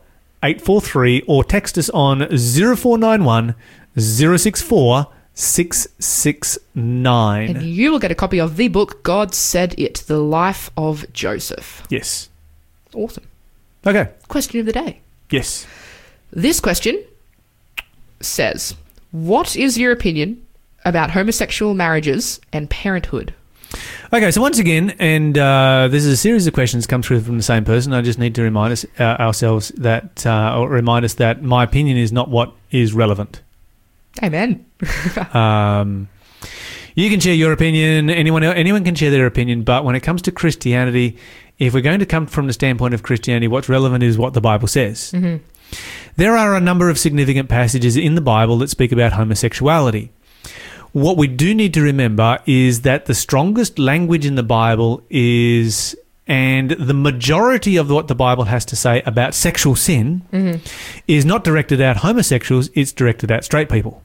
843 0.44 1.24
or 1.28 1.44
text 1.44 1.78
us 1.78 1.90
on 1.90 2.20
0491 2.30 3.56
064 3.98 5.08
669. 5.34 7.50
And 7.50 7.62
you 7.62 7.92
will 7.92 8.00
get 8.00 8.12
a 8.12 8.16
copy 8.16 8.40
of 8.40 8.58
the 8.58 8.68
book 8.70 9.04
God 9.04 9.36
Said 9.36 9.76
It 9.78 10.04
The 10.08 10.18
Life 10.18 10.72
of 10.76 11.12
Joseph. 11.14 11.84
Yes. 11.90 12.30
Awesome. 12.96 13.26
Okay. 13.86 14.12
Question 14.28 14.60
of 14.60 14.66
the 14.66 14.74
day. 14.74 15.02
Yes. 15.30 15.68
This 16.32 16.60
question 16.60 17.04
says 18.20 18.76
What 19.12 19.56
is 19.56 19.78
your 19.78 19.92
opinion 19.92 20.44
about 20.84 21.12
homosexual 21.12 21.76
marriages 21.76 22.42
and 22.52 22.70
parenthood? 22.70 23.34
Okay, 24.14 24.32
so 24.32 24.42
once 24.42 24.58
again, 24.58 24.96
and 25.00 25.38
uh, 25.38 25.90
this 25.92 26.06
is 26.06 26.14
a 26.14 26.18
series 26.18 26.48
of 26.48 26.54
questions 26.54 26.88
come 26.88 27.02
through 27.02 27.22
from 27.22 27.38
the 27.38 27.44
same 27.44 27.66
person. 27.66 27.92
I 27.94 28.02
just 28.02 28.20
need 28.20 28.36
to 28.36 28.42
remind 28.42 28.72
us 28.72 28.86
uh, 29.00 29.04
ourselves 29.04 29.70
that, 29.78 30.26
uh, 30.26 30.58
or 30.58 30.70
remind 30.70 31.04
us 31.04 31.16
that 31.16 31.44
my 31.44 31.64
opinion 31.64 31.98
is 31.98 32.14
not 32.14 32.30
what 32.30 32.54
is 32.72 32.94
relevant. 32.94 33.42
Amen. 34.24 34.66
Um, 35.34 36.08
you 36.96 37.12
can 37.12 37.20
share 37.20 37.36
your 37.36 37.52
opinion. 37.52 38.10
Anyone 38.10 38.44
anyone 38.44 38.84
can 38.84 38.96
share 38.96 39.12
their 39.12 39.28
opinion, 39.28 39.62
but 39.62 39.84
when 39.84 39.94
it 39.94 40.00
comes 40.00 40.24
to 40.24 40.32
Christianity, 40.32 41.18
if 41.60 41.76
we're 41.76 41.82
going 41.82 42.00
to 42.00 42.08
come 42.08 42.26
from 42.26 42.48
the 42.48 42.54
standpoint 42.54 42.96
of 42.96 43.04
Christianity, 43.04 43.48
what's 43.48 43.70
relevant 43.70 44.04
is 44.04 44.18
what 44.18 44.34
the 44.34 44.42
Bible 44.42 44.68
says. 44.68 45.12
There 46.16 46.36
are 46.36 46.56
a 46.56 46.60
number 46.60 46.90
of 46.90 46.98
significant 46.98 47.50
passages 47.50 47.98
in 47.98 48.16
the 48.16 48.22
Bible 48.22 48.58
that 48.60 48.70
speak 48.72 48.92
about 48.92 49.14
homosexuality. 49.14 50.12
What 50.98 51.16
we 51.16 51.28
do 51.28 51.54
need 51.54 51.76
to 51.76 51.84
remember 51.84 52.40
is 52.48 52.82
that 52.82 53.06
the 53.06 53.14
strongest 53.14 53.78
language 53.78 54.26
in 54.26 54.34
the 54.34 54.42
Bible 54.42 55.04
is, 55.12 55.96
and 56.26 56.72
the 56.72 56.96
majority 56.96 57.78
of 57.78 57.92
what 57.92 58.08
the 58.08 58.16
Bible 58.16 58.46
has 58.46 58.66
to 58.66 58.76
say 58.76 59.04
about 59.04 59.36
sexual 59.36 59.76
sin 59.76 60.24
mm-hmm. 60.34 60.60
is 61.08 61.24
not 61.24 61.44
directed 61.44 61.82
at 61.82 61.98
homosexuals, 61.98 62.72
it's 62.74 62.92
directed 62.92 63.30
at 63.30 63.44
straight 63.44 63.70
people. 63.70 64.02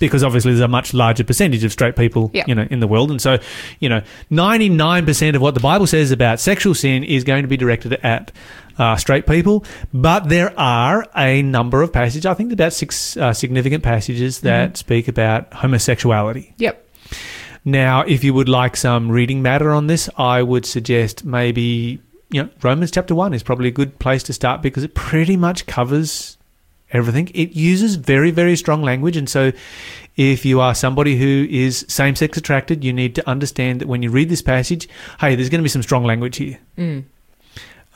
Because 0.00 0.24
obviously 0.24 0.52
there's 0.52 0.62
a 0.62 0.68
much 0.68 0.94
larger 0.94 1.24
percentage 1.24 1.62
of 1.62 1.72
straight 1.72 1.94
people, 1.94 2.30
you 2.32 2.54
know, 2.54 2.66
in 2.70 2.80
the 2.80 2.88
world, 2.88 3.10
and 3.10 3.20
so, 3.20 3.36
you 3.80 3.90
know, 3.90 4.00
99% 4.30 5.36
of 5.36 5.42
what 5.42 5.52
the 5.52 5.60
Bible 5.60 5.86
says 5.86 6.10
about 6.10 6.40
sexual 6.40 6.74
sin 6.74 7.04
is 7.04 7.22
going 7.22 7.42
to 7.42 7.48
be 7.48 7.58
directed 7.58 7.92
at 8.02 8.32
uh, 8.78 8.96
straight 8.96 9.26
people. 9.26 9.64
But 9.92 10.28
there 10.28 10.58
are 10.58 11.06
a 11.16 11.42
number 11.42 11.82
of 11.82 11.92
passages, 11.92 12.26
I 12.26 12.34
think 12.34 12.52
about 12.52 12.72
six 12.72 13.16
uh, 13.16 13.32
significant 13.32 13.82
passages 13.82 14.40
that 14.40 14.76
speak 14.76 15.08
about 15.08 15.52
homosexuality. 15.52 16.54
Yep. 16.58 16.84
Now, 17.64 18.02
if 18.02 18.24
you 18.24 18.32
would 18.34 18.48
like 18.48 18.76
some 18.76 19.10
reading 19.10 19.42
matter 19.42 19.70
on 19.70 19.88
this, 19.88 20.08
I 20.16 20.42
would 20.42 20.64
suggest 20.64 21.24
maybe 21.24 22.00
you 22.30 22.42
know 22.42 22.48
Romans 22.62 22.90
chapter 22.90 23.14
one 23.14 23.34
is 23.34 23.42
probably 23.42 23.68
a 23.68 23.72
good 23.72 23.98
place 23.98 24.22
to 24.24 24.32
start 24.32 24.62
because 24.62 24.84
it 24.84 24.94
pretty 24.94 25.36
much 25.36 25.66
covers 25.66 26.38
everything. 26.92 27.30
It 27.34 27.52
uses 27.52 27.96
very 27.96 28.30
very 28.30 28.56
strong 28.56 28.82
language, 28.82 29.16
and 29.16 29.28
so 29.28 29.52
if 30.16 30.44
you 30.44 30.60
are 30.60 30.74
somebody 30.74 31.16
who 31.16 31.46
is 31.50 31.84
same 31.88 32.16
sex 32.16 32.38
attracted, 32.38 32.84
you 32.84 32.92
need 32.92 33.14
to 33.16 33.28
understand 33.28 33.80
that 33.80 33.88
when 33.88 34.02
you 34.02 34.10
read 34.10 34.28
this 34.28 34.42
passage, 34.42 34.88
hey, 35.20 35.34
there's 35.34 35.48
going 35.48 35.60
to 35.60 35.64
be 35.64 35.68
some 35.68 35.82
strong 35.82 36.04
language 36.04 36.36
here. 36.36 36.58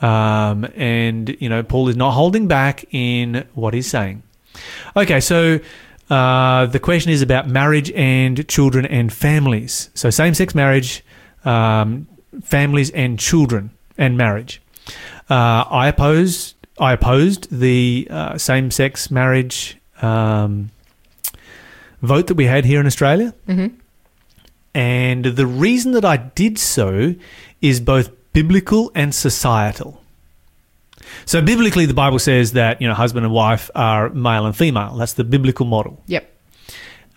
Um, 0.03 0.65
and 0.75 1.35
you 1.39 1.47
know, 1.49 1.63
Paul 1.63 1.87
is 1.89 1.95
not 1.95 2.11
holding 2.11 2.47
back 2.47 2.85
in 2.91 3.45
what 3.53 3.73
he's 3.73 3.87
saying. 3.89 4.21
Okay, 4.95 5.19
so 5.21 5.59
uh, 6.09 6.65
the 6.67 6.79
question 6.79 7.11
is 7.11 7.21
about 7.21 7.47
marriage 7.47 7.89
and 7.91 8.47
children 8.47 8.85
and 8.85 9.11
families. 9.13 9.89
So 9.95 10.09
same-sex 10.09 10.53
marriage, 10.53 11.03
um, 11.45 12.07
families 12.43 12.89
and 12.91 13.17
children 13.17 13.71
and 13.97 14.17
marriage. 14.17 14.61
Uh, 15.29 15.63
I 15.69 15.87
oppose. 15.87 16.55
I 16.79 16.93
opposed 16.93 17.47
the 17.57 18.07
uh, 18.09 18.37
same-sex 18.37 19.09
marriage 19.09 19.77
um, 20.01 20.69
vote 22.01 22.27
that 22.27 22.35
we 22.35 22.45
had 22.45 22.65
here 22.65 22.79
in 22.81 22.85
Australia, 22.87 23.33
Mhm. 23.47 23.71
and 24.75 25.23
the 25.25 25.45
reason 25.45 25.91
that 25.93 26.03
I 26.03 26.17
did 26.17 26.57
so 26.59 27.15
is 27.61 27.79
both 27.79 28.09
biblical 28.33 28.91
and 28.95 29.13
societal. 29.13 30.01
So 31.25 31.41
biblically, 31.41 31.85
the 31.85 31.93
Bible 31.93 32.19
says 32.19 32.53
that 32.53 32.81
you 32.81 32.87
know 32.87 32.93
husband 32.93 33.25
and 33.25 33.33
wife 33.33 33.69
are 33.75 34.09
male 34.09 34.45
and 34.45 34.55
female. 34.55 34.95
That's 34.95 35.13
the 35.13 35.23
biblical 35.23 35.65
model. 35.65 36.01
Yep. 36.07 36.29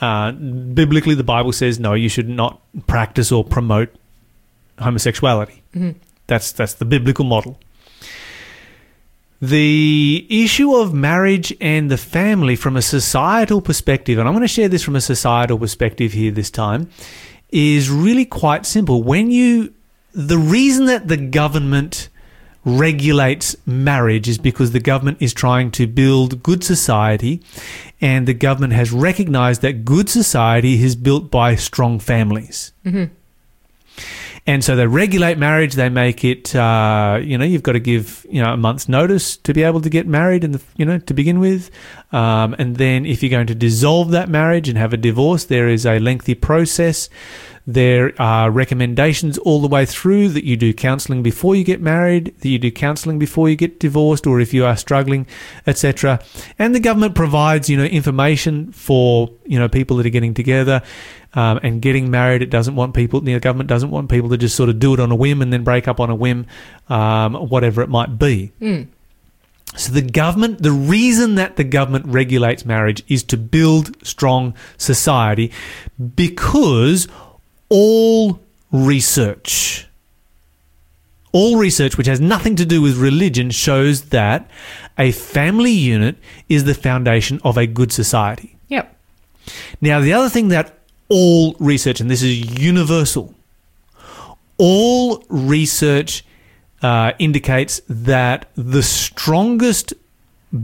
Uh, 0.01 0.33
biblically, 0.33 1.15
the 1.15 1.25
Bible 1.25 1.53
says 1.53 1.81
no, 1.81 1.95
you 1.95 2.09
should 2.09 2.29
not 2.29 2.61
practice 2.87 3.33
or 3.33 3.43
promote 3.45 3.89
homosexuality. 4.79 5.63
That's 6.27 6.53
that's 6.53 6.75
the 6.75 6.85
biblical 6.85 7.25
model. 7.25 7.59
The 9.41 10.27
issue 10.31 10.75
of 10.75 10.95
marriage 10.95 11.55
and 11.61 11.91
the 11.91 11.99
family 11.99 12.57
from 12.57 12.77
a 12.77 12.83
societal 12.83 13.61
perspective, 13.61 14.19
and 14.19 14.27
I'm 14.27 14.35
going 14.35 14.43
to 14.43 14.49
share 14.49 14.69
this 14.69 14.83
from 14.83 14.97
a 14.97 15.01
societal 15.01 15.59
perspective 15.59 16.13
here 16.15 16.31
this 16.31 16.51
time, 16.51 16.89
is 17.51 17.91
really 17.91 18.25
quite 18.25 18.65
simple. 18.65 19.03
When 19.03 19.31
you, 19.31 19.75
the 20.17 20.39
reason 20.39 20.87
that 20.87 21.09
the 21.09 21.19
government 21.19 22.09
regulates 22.65 23.55
marriage 23.67 24.29
is 24.29 24.39
because 24.39 24.73
the 24.73 24.81
government 24.81 25.19
is 25.21 25.33
trying 25.33 25.71
to 25.71 25.87
build 25.87 26.43
good 26.43 26.65
society 26.65 27.41
and 28.01 28.27
the 28.27 28.35
government 28.35 28.73
has 28.73 28.91
recognized 28.91 29.63
that 29.63 29.85
good 29.85 30.09
society 30.09 30.83
is 30.83 30.97
built 30.97 31.31
by 31.31 31.55
strong 31.55 32.01
families. 32.01 32.73
And 34.49 34.65
so 34.65 34.75
they 34.75 34.87
regulate 34.87 35.39
marriage. 35.39 35.75
They 35.75 35.89
make 35.89 36.25
it, 36.25 36.55
uh, 36.55 37.19
you 37.23 37.37
know, 37.37 37.45
you've 37.45 37.65
got 37.65 37.73
to 37.73 37.81
give, 37.81 38.25
you 38.31 38.41
know, 38.43 38.53
a 38.53 38.57
month's 38.57 38.89
notice 38.89 39.37
to 39.39 39.53
be 39.53 39.65
able 39.65 39.81
to 39.81 39.91
get 39.91 40.07
married, 40.07 40.45
and 40.45 40.63
you 40.77 40.85
know, 40.85 40.99
to 41.01 41.15
begin 41.15 41.41
with. 41.41 41.69
Um, 42.13 42.55
and 42.57 42.77
then 42.77 43.07
if 43.07 43.23
you're 43.23 43.31
going 43.31 43.49
to 43.49 43.57
dissolve 43.57 44.13
that 44.13 44.29
marriage 44.29 44.69
and 44.69 44.79
have 44.79 44.93
a 44.93 44.97
divorce, 44.97 45.45
there 45.45 45.69
is 45.69 45.85
a 45.85 45.99
lengthy 45.99 46.35
process. 46.35 47.09
There 47.69 48.13
are 48.21 48.49
recommendations 48.51 49.39
all 49.39 49.61
the 49.61 49.67
way 49.67 49.87
through 49.87 50.29
that 50.31 50.45
you 50.45 50.57
do 50.57 50.73
counselling 50.73 51.25
before 51.25 51.57
you 51.57 51.65
get 51.65 51.81
married, 51.81 52.33
that 52.39 52.49
you 52.49 52.61
do 52.61 52.71
counselling 52.71 53.19
before 53.19 53.49
you 53.49 53.57
get 53.57 53.81
divorced, 53.81 54.25
or 54.25 54.41
if 54.41 54.55
you 54.55 54.65
are 54.65 54.77
struggling, 54.77 55.27
etc. 55.67 56.21
And 56.61 56.77
the 56.77 56.81
government 56.81 57.17
provides, 57.17 57.69
you 57.69 57.77
know, 57.77 57.85
information 57.85 58.71
for 58.71 59.31
you 59.45 59.59
know 59.59 59.69
people 59.69 59.97
that 59.97 60.07
are 60.07 60.11
getting 60.11 60.33
together 60.33 60.81
um, 61.35 61.59
and 61.65 61.83
getting 61.83 62.09
married. 62.09 62.41
It 62.41 62.51
doesn't 62.51 62.77
want 62.77 62.95
people. 62.95 63.21
The 63.21 63.39
government 63.41 63.69
doesn't 63.69 63.91
want 63.91 64.11
people 64.11 64.31
to 64.31 64.37
just 64.37 64.55
sort 64.55 64.69
of 64.69 64.79
do 64.79 64.95
it 64.95 65.01
on 65.01 65.11
a 65.11 65.17
whim 65.17 65.43
and 65.43 65.53
then 65.53 65.65
break 65.65 65.89
up 65.89 65.99
on 65.99 66.09
a 66.09 66.15
whim, 66.15 66.47
um, 66.89 67.35
whatever 67.35 67.83
it 67.83 67.89
might 67.89 68.17
be. 68.17 68.53
So 69.77 69.93
the 69.93 70.03
government, 70.03 70.63
the 70.63 70.71
reason 70.71 71.35
that 71.35 71.57
the 71.57 71.65
government 71.65 72.07
regulates 72.07 72.65
marriage 72.65 73.03
is 73.09 73.25
to 73.25 73.37
build 73.37 73.97
strong 74.07 74.55
society, 74.79 75.51
because 76.15 77.09
all 77.69 78.41
research, 78.73 79.87
all 81.33 81.59
research 81.59 81.97
which 81.97 82.07
has 82.07 82.21
nothing 82.21 82.57
to 82.57 82.67
do 82.67 82.81
with 82.81 82.97
religion 82.97 83.51
shows 83.51 84.07
that 84.07 84.49
a 84.99 85.13
family 85.13 85.73
unit 85.73 86.17
is 86.49 86.65
the 86.65 86.75
foundation 86.75 87.41
of 87.45 87.57
a 87.57 87.67
good 87.67 87.93
society. 87.93 88.57
Yep. 88.69 88.97
Now, 89.81 90.01
the 90.01 90.13
other 90.13 90.29
thing 90.29 90.49
that 90.49 90.79
all 91.09 91.55
research, 91.59 92.01
and 92.01 92.11
this 92.11 92.23
is 92.23 92.59
universal, 92.61 93.35
all 94.59 95.23
research 95.29 96.25
uh, 96.83 97.13
indicates 97.19 97.81
that 97.89 98.51
the 98.55 98.83
strongest 98.83 99.93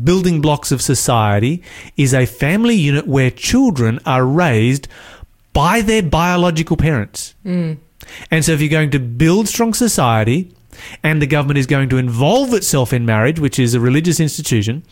building 0.04 0.40
blocks 0.40 0.72
of 0.72 0.80
society 0.80 1.62
is 1.96 2.14
a 2.14 2.26
family 2.26 2.74
unit 2.74 3.06
where 3.06 3.30
children 3.30 3.98
are 4.06 4.24
raised 4.24 4.88
by 5.52 5.80
their 5.82 6.02
biological 6.02 6.76
parents. 6.76 7.34
And 8.30 8.44
so, 8.44 8.52
if 8.52 8.60
you're 8.60 8.70
going 8.70 8.90
to 8.90 8.98
build 8.98 9.48
strong 9.48 9.74
society, 9.74 10.52
and 11.02 11.20
the 11.20 11.26
government 11.26 11.58
is 11.58 11.66
going 11.66 11.88
to 11.90 11.98
involve 11.98 12.52
itself 12.54 12.92
in 12.92 13.04
marriage, 13.06 13.38
which 13.38 13.58
is 13.58 13.74
a 13.74 13.80
religious 13.80 14.18
institution, 14.20 14.82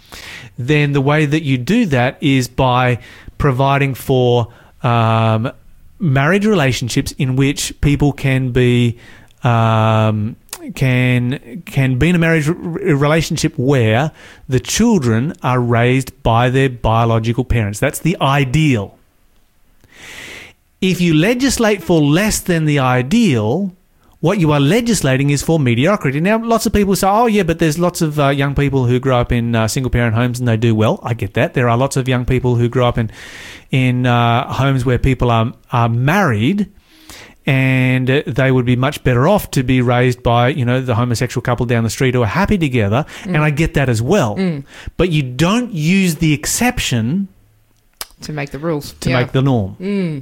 then 0.58 0.92
the 0.92 1.00
way 1.00 1.26
that 1.26 1.42
you 1.42 1.58
do 1.58 1.86
that 1.86 2.22
is 2.22 2.48
by 2.48 2.98
providing 3.38 3.94
for 3.94 4.52
um, 4.82 5.50
marriage 5.98 6.46
relationships 6.46 7.12
in 7.12 7.36
which 7.36 7.78
people 7.80 8.12
can 8.12 8.52
be 8.52 8.98
um, 9.42 10.36
can 10.74 11.62
can 11.64 11.98
be 11.98 12.10
in 12.10 12.14
a 12.14 12.18
marriage 12.18 12.46
r- 12.46 12.54
relationship 12.54 13.56
where 13.58 14.12
the 14.48 14.60
children 14.60 15.32
are 15.42 15.58
raised 15.60 16.22
by 16.22 16.50
their 16.50 16.68
biological 16.68 17.44
parents. 17.44 17.80
That's 17.80 17.98
the 18.00 18.16
ideal. 18.20 18.98
If 20.80 21.00
you 21.00 21.12
legislate 21.12 21.82
for 21.82 22.00
less 22.00 22.40
than 22.40 22.64
the 22.64 22.78
ideal, 22.78 23.76
what 24.20 24.38
you 24.38 24.52
are 24.52 24.60
legislating 24.60 25.28
is 25.28 25.42
for 25.42 25.58
mediocrity. 25.58 26.20
Now, 26.20 26.42
lots 26.42 26.64
of 26.64 26.72
people 26.72 26.96
say, 26.96 27.06
"Oh, 27.08 27.26
yeah, 27.26 27.42
but 27.42 27.58
there's 27.58 27.78
lots 27.78 28.00
of 28.00 28.18
uh, 28.18 28.28
young 28.28 28.54
people 28.54 28.86
who 28.86 28.98
grow 28.98 29.18
up 29.18 29.30
in 29.30 29.54
uh, 29.54 29.68
single-parent 29.68 30.14
homes 30.14 30.38
and 30.38 30.48
they 30.48 30.56
do 30.56 30.74
well." 30.74 30.98
I 31.02 31.12
get 31.12 31.34
that. 31.34 31.52
There 31.52 31.68
are 31.68 31.76
lots 31.76 31.96
of 31.96 32.08
young 32.08 32.24
people 32.24 32.56
who 32.56 32.68
grow 32.68 32.86
up 32.86 32.96
in 32.96 33.10
in 33.70 34.06
uh, 34.06 34.50
homes 34.52 34.84
where 34.86 34.98
people 34.98 35.30
are 35.30 35.52
are 35.70 35.90
married, 35.90 36.72
and 37.44 38.08
they 38.08 38.50
would 38.50 38.64
be 38.66 38.76
much 38.76 39.04
better 39.04 39.28
off 39.28 39.50
to 39.52 39.62
be 39.62 39.82
raised 39.82 40.22
by 40.22 40.48
you 40.48 40.64
know 40.64 40.80
the 40.80 40.94
homosexual 40.94 41.42
couple 41.42 41.66
down 41.66 41.84
the 41.84 41.90
street 41.90 42.14
who 42.14 42.22
are 42.22 42.26
happy 42.26 42.56
together. 42.56 43.04
And 43.24 43.38
I 43.38 43.50
get 43.50 43.74
that 43.74 43.90
as 43.90 44.00
well. 44.00 44.36
But 44.96 45.10
you 45.10 45.22
don't 45.22 45.72
use 45.72 46.16
the 46.16 46.32
exception 46.32 47.28
to 48.22 48.32
make 48.32 48.50
the 48.50 48.58
rules. 48.58 48.92
to 49.00 49.10
yeah. 49.10 49.20
make 49.20 49.32
the 49.32 49.42
norm, 49.42 49.76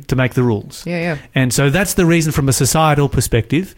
to 0.07 0.17
make 0.17 0.35
the 0.35 0.43
rules. 0.43 0.87
yeah, 0.87 1.01
yeah. 1.01 1.19
And 1.35 1.53
so 1.53 1.71
that's 1.71 1.95
the 1.95 2.07
reason, 2.07 2.33
from 2.33 2.49
a 2.49 2.53
societal 2.53 3.09
perspective, 3.09 3.75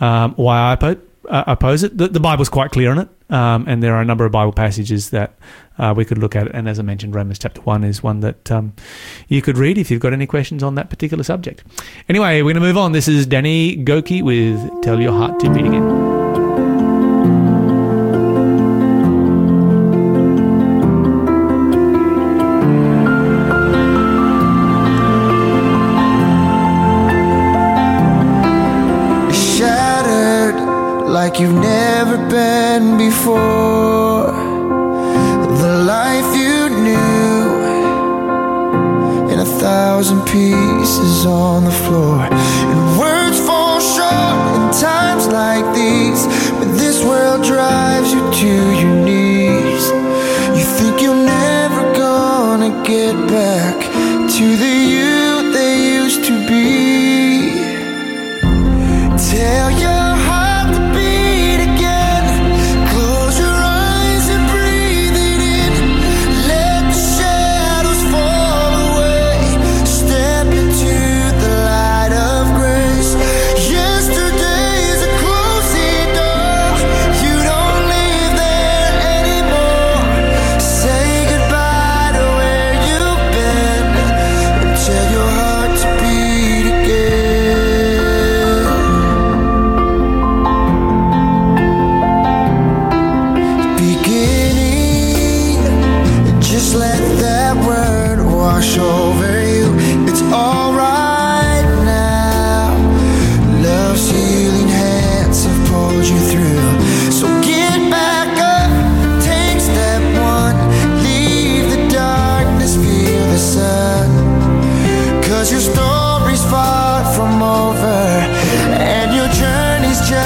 um, 0.00 0.34
why 0.34 0.56
I 0.58 0.96
uh, 1.28 1.44
oppose 1.46 1.82
it. 1.82 1.96
The, 1.96 2.08
the 2.08 2.20
Bible's 2.20 2.48
quite 2.48 2.70
clear 2.70 2.90
on 2.90 2.98
it, 2.98 3.08
um, 3.30 3.64
and 3.66 3.82
there 3.82 3.94
are 3.94 4.00
a 4.00 4.04
number 4.04 4.24
of 4.24 4.32
Bible 4.32 4.52
passages 4.52 5.10
that 5.10 5.34
uh, 5.78 5.94
we 5.96 6.04
could 6.04 6.18
look 6.18 6.36
at. 6.36 6.54
And 6.54 6.68
as 6.68 6.78
I 6.78 6.82
mentioned, 6.82 7.14
Romans 7.14 7.38
chapter 7.38 7.60
1 7.62 7.84
is 7.84 8.02
one 8.02 8.20
that 8.20 8.50
um, 8.50 8.74
you 9.28 9.42
could 9.42 9.58
read 9.58 9.78
if 9.78 9.90
you've 9.90 10.00
got 10.00 10.12
any 10.12 10.26
questions 10.26 10.62
on 10.62 10.74
that 10.76 10.90
particular 10.90 11.24
subject. 11.24 11.64
Anyway, 12.08 12.42
we're 12.42 12.52
going 12.52 12.54
to 12.54 12.60
move 12.60 12.78
on. 12.78 12.92
This 12.92 13.08
is 13.08 13.26
Danny 13.26 13.76
Gokey 13.76 14.22
with 14.22 14.82
Tell 14.82 15.00
Your 15.00 15.12
Heart 15.12 15.40
to 15.40 15.50
Beat 15.52 15.66
Again. 15.66 16.13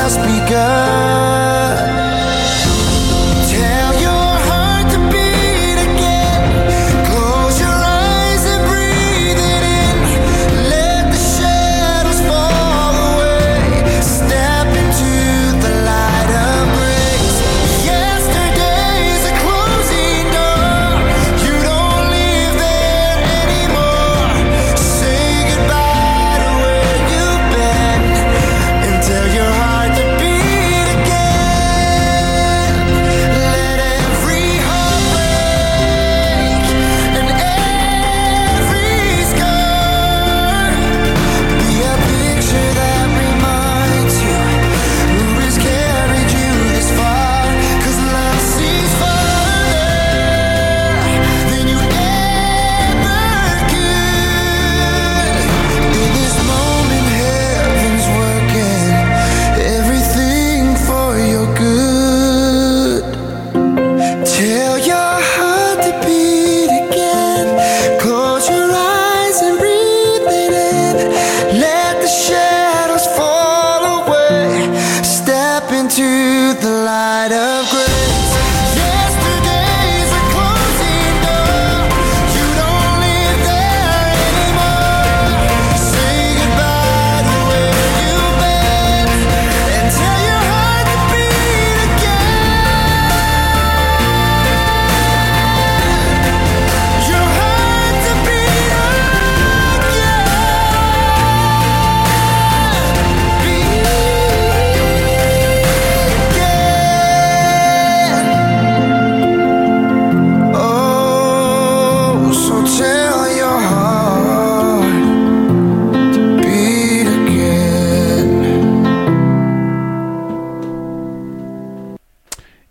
Just 0.08 0.22
begun. 0.22 0.87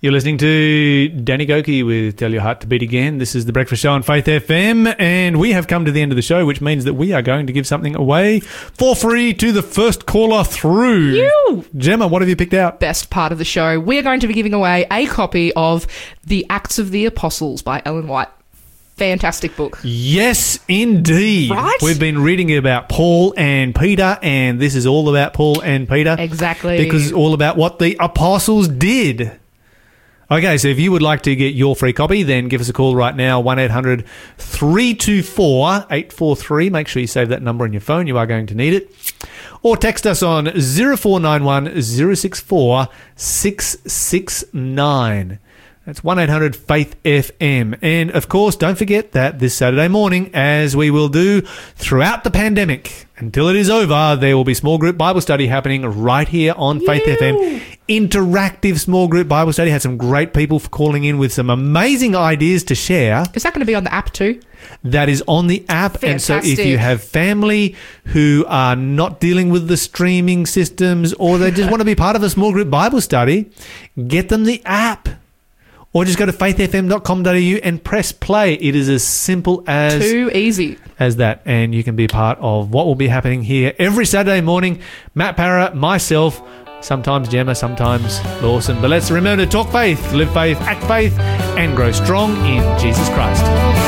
You're 0.07 0.13
listening 0.13 0.37
to 0.37 1.09
Danny 1.09 1.45
Gokey 1.45 1.85
with 1.85 2.15
Tell 2.15 2.31
Your 2.31 2.39
Heart 2.39 2.61
to 2.61 2.67
Beat 2.67 2.81
Again. 2.81 3.17
This 3.17 3.35
is 3.35 3.45
the 3.45 3.51
Breakfast 3.51 3.81
Show 3.81 3.91
on 3.91 4.03
Faith 4.03 4.23
FM, 4.23 4.95
and 4.97 5.37
we 5.37 5.51
have 5.51 5.67
come 5.67 5.83
to 5.83 5.91
the 5.91 6.01
end 6.01 6.13
of 6.13 6.15
the 6.15 6.21
show, 6.21 6.45
which 6.45 6.61
means 6.61 6.85
that 6.85 6.93
we 6.93 7.11
are 7.11 7.21
going 7.21 7.45
to 7.45 7.51
give 7.51 7.67
something 7.67 7.93
away 7.93 8.39
for 8.39 8.95
free 8.95 9.33
to 9.33 9.51
the 9.51 9.61
first 9.61 10.05
caller 10.05 10.45
through. 10.45 11.09
You! 11.09 11.65
Gemma, 11.75 12.07
what 12.07 12.21
have 12.21 12.29
you 12.29 12.37
picked 12.37 12.53
out? 12.53 12.79
Best 12.79 13.09
part 13.09 13.33
of 13.33 13.37
the 13.37 13.43
show. 13.43 13.81
We 13.81 13.99
are 13.99 14.01
going 14.01 14.21
to 14.21 14.27
be 14.27 14.33
giving 14.33 14.53
away 14.53 14.87
a 14.89 15.07
copy 15.07 15.51
of 15.55 15.85
The 16.23 16.45
Acts 16.49 16.79
of 16.79 16.91
the 16.91 17.03
Apostles 17.05 17.61
by 17.61 17.81
Ellen 17.83 18.07
White. 18.07 18.29
Fantastic 18.95 19.57
book. 19.57 19.77
Yes, 19.83 20.57
indeed. 20.69 21.51
Right? 21.51 21.79
We've 21.81 21.99
been 21.99 22.23
reading 22.23 22.49
it 22.49 22.59
about 22.59 22.87
Paul 22.87 23.33
and 23.35 23.75
Peter, 23.75 24.17
and 24.21 24.57
this 24.57 24.73
is 24.73 24.87
all 24.87 25.09
about 25.09 25.33
Paul 25.33 25.59
and 25.59 25.85
Peter. 25.85 26.15
Exactly. 26.17 26.77
Because 26.77 27.07
it's 27.07 27.13
all 27.13 27.33
about 27.33 27.57
what 27.57 27.79
the 27.79 27.97
apostles 27.99 28.69
did. 28.69 29.37
Okay, 30.29 30.57
so 30.57 30.67
if 30.67 30.77
you 30.77 30.91
would 30.91 31.01
like 31.01 31.21
to 31.21 31.33
get 31.37 31.55
your 31.55 31.73
free 31.73 31.93
copy, 31.93 32.21
then 32.21 32.49
give 32.49 32.59
us 32.59 32.67
a 32.67 32.73
call 32.73 32.97
right 32.97 33.15
now 33.15 33.39
1 33.39 33.59
800 33.59 34.05
324 34.37 35.85
843. 35.89 36.69
Make 36.69 36.89
sure 36.89 36.99
you 36.99 37.07
save 37.07 37.29
that 37.29 37.41
number 37.41 37.63
on 37.63 37.71
your 37.71 37.79
phone, 37.79 38.07
you 38.07 38.17
are 38.17 38.25
going 38.25 38.45
to 38.47 38.55
need 38.55 38.73
it. 38.73 38.91
Or 39.61 39.77
text 39.77 40.05
us 40.05 40.21
on 40.21 40.47
0491 40.47 41.81
064 41.81 42.89
669. 43.15 45.39
That's 45.87 46.03
1 46.03 46.19
800 46.19 46.53
Faith 46.53 47.01
FM. 47.03 47.79
And 47.81 48.11
of 48.11 48.27
course, 48.27 48.57
don't 48.57 48.77
forget 48.77 49.13
that 49.13 49.39
this 49.39 49.55
Saturday 49.55 49.87
morning, 49.87 50.29
as 50.33 50.75
we 50.75 50.91
will 50.91 51.07
do 51.07 51.39
throughout 51.75 52.25
the 52.25 52.29
pandemic, 52.29 53.07
until 53.15 53.47
it 53.47 53.55
is 53.55 53.69
over, 53.69 54.17
there 54.19 54.35
will 54.35 54.43
be 54.43 54.53
small 54.53 54.77
group 54.77 54.97
Bible 54.97 55.21
study 55.21 55.47
happening 55.47 55.83
right 55.85 56.27
here 56.27 56.53
on 56.57 56.81
Faith 56.81 57.03
FM. 57.03 57.61
Interactive 57.87 58.79
small 58.79 59.07
group 59.07 59.29
Bible 59.29 59.53
study. 59.53 59.71
Had 59.71 59.81
some 59.81 59.95
great 59.95 60.33
people 60.33 60.59
for 60.59 60.67
calling 60.67 61.05
in 61.05 61.19
with 61.19 61.31
some 61.31 61.49
amazing 61.49 62.17
ideas 62.17 62.65
to 62.65 62.75
share. 62.75 63.23
Is 63.33 63.43
that 63.43 63.53
going 63.53 63.61
to 63.61 63.65
be 63.65 63.73
on 63.73 63.85
the 63.85 63.93
app 63.93 64.11
too? 64.11 64.41
That 64.83 65.07
is 65.07 65.23
on 65.25 65.47
the 65.47 65.65
app. 65.69 66.03
And 66.03 66.21
so 66.21 66.41
if 66.43 66.59
you 66.59 66.77
have 66.79 67.01
family 67.01 67.77
who 68.07 68.43
are 68.49 68.75
not 68.75 69.21
dealing 69.21 69.51
with 69.51 69.69
the 69.69 69.77
streaming 69.77 70.47
systems 70.47 71.13
or 71.13 71.37
they 71.37 71.49
just 71.49 71.69
want 71.69 71.79
to 71.79 71.85
be 71.85 71.95
part 71.95 72.17
of 72.17 72.23
a 72.23 72.29
small 72.29 72.51
group 72.51 72.69
Bible 72.69 72.99
study, 72.99 73.49
get 74.05 74.27
them 74.27 74.43
the 74.43 74.61
app. 74.65 75.07
Or 75.93 76.05
just 76.05 76.19
go 76.19 76.25
to 76.25 76.31
faithfm.com.au 76.33 77.31
and 77.63 77.83
press 77.83 78.11
play. 78.11 78.53
It 78.53 78.75
is 78.75 78.87
as 78.89 79.03
simple 79.03 79.63
as 79.67 79.99
Too 80.01 80.29
easy. 80.33 80.77
as 80.99 81.15
that, 81.15 81.41
and 81.45 81.73
you 81.73 81.83
can 81.83 81.95
be 81.95 82.07
part 82.07 82.37
of 82.39 82.71
what 82.71 82.85
will 82.85 82.95
be 82.95 83.07
happening 83.07 83.41
here 83.41 83.73
every 83.79 84.05
Saturday 84.05 84.41
morning. 84.41 84.79
Matt 85.15 85.37
Parra, 85.37 85.73
myself, 85.73 86.41
sometimes 86.81 87.29
Gemma, 87.29 87.55
sometimes 87.55 88.23
Lawson. 88.43 88.79
But 88.81 88.89
let's 88.91 89.09
remember 89.09 89.45
to 89.45 89.49
talk 89.51 89.71
faith, 89.71 90.11
live 90.13 90.31
faith, 90.33 90.59
act 90.61 90.83
faith, 90.83 91.17
and 91.57 91.75
grow 91.75 91.91
strong 91.91 92.35
in 92.45 92.61
Jesus 92.79 93.07
Christ. 93.09 93.86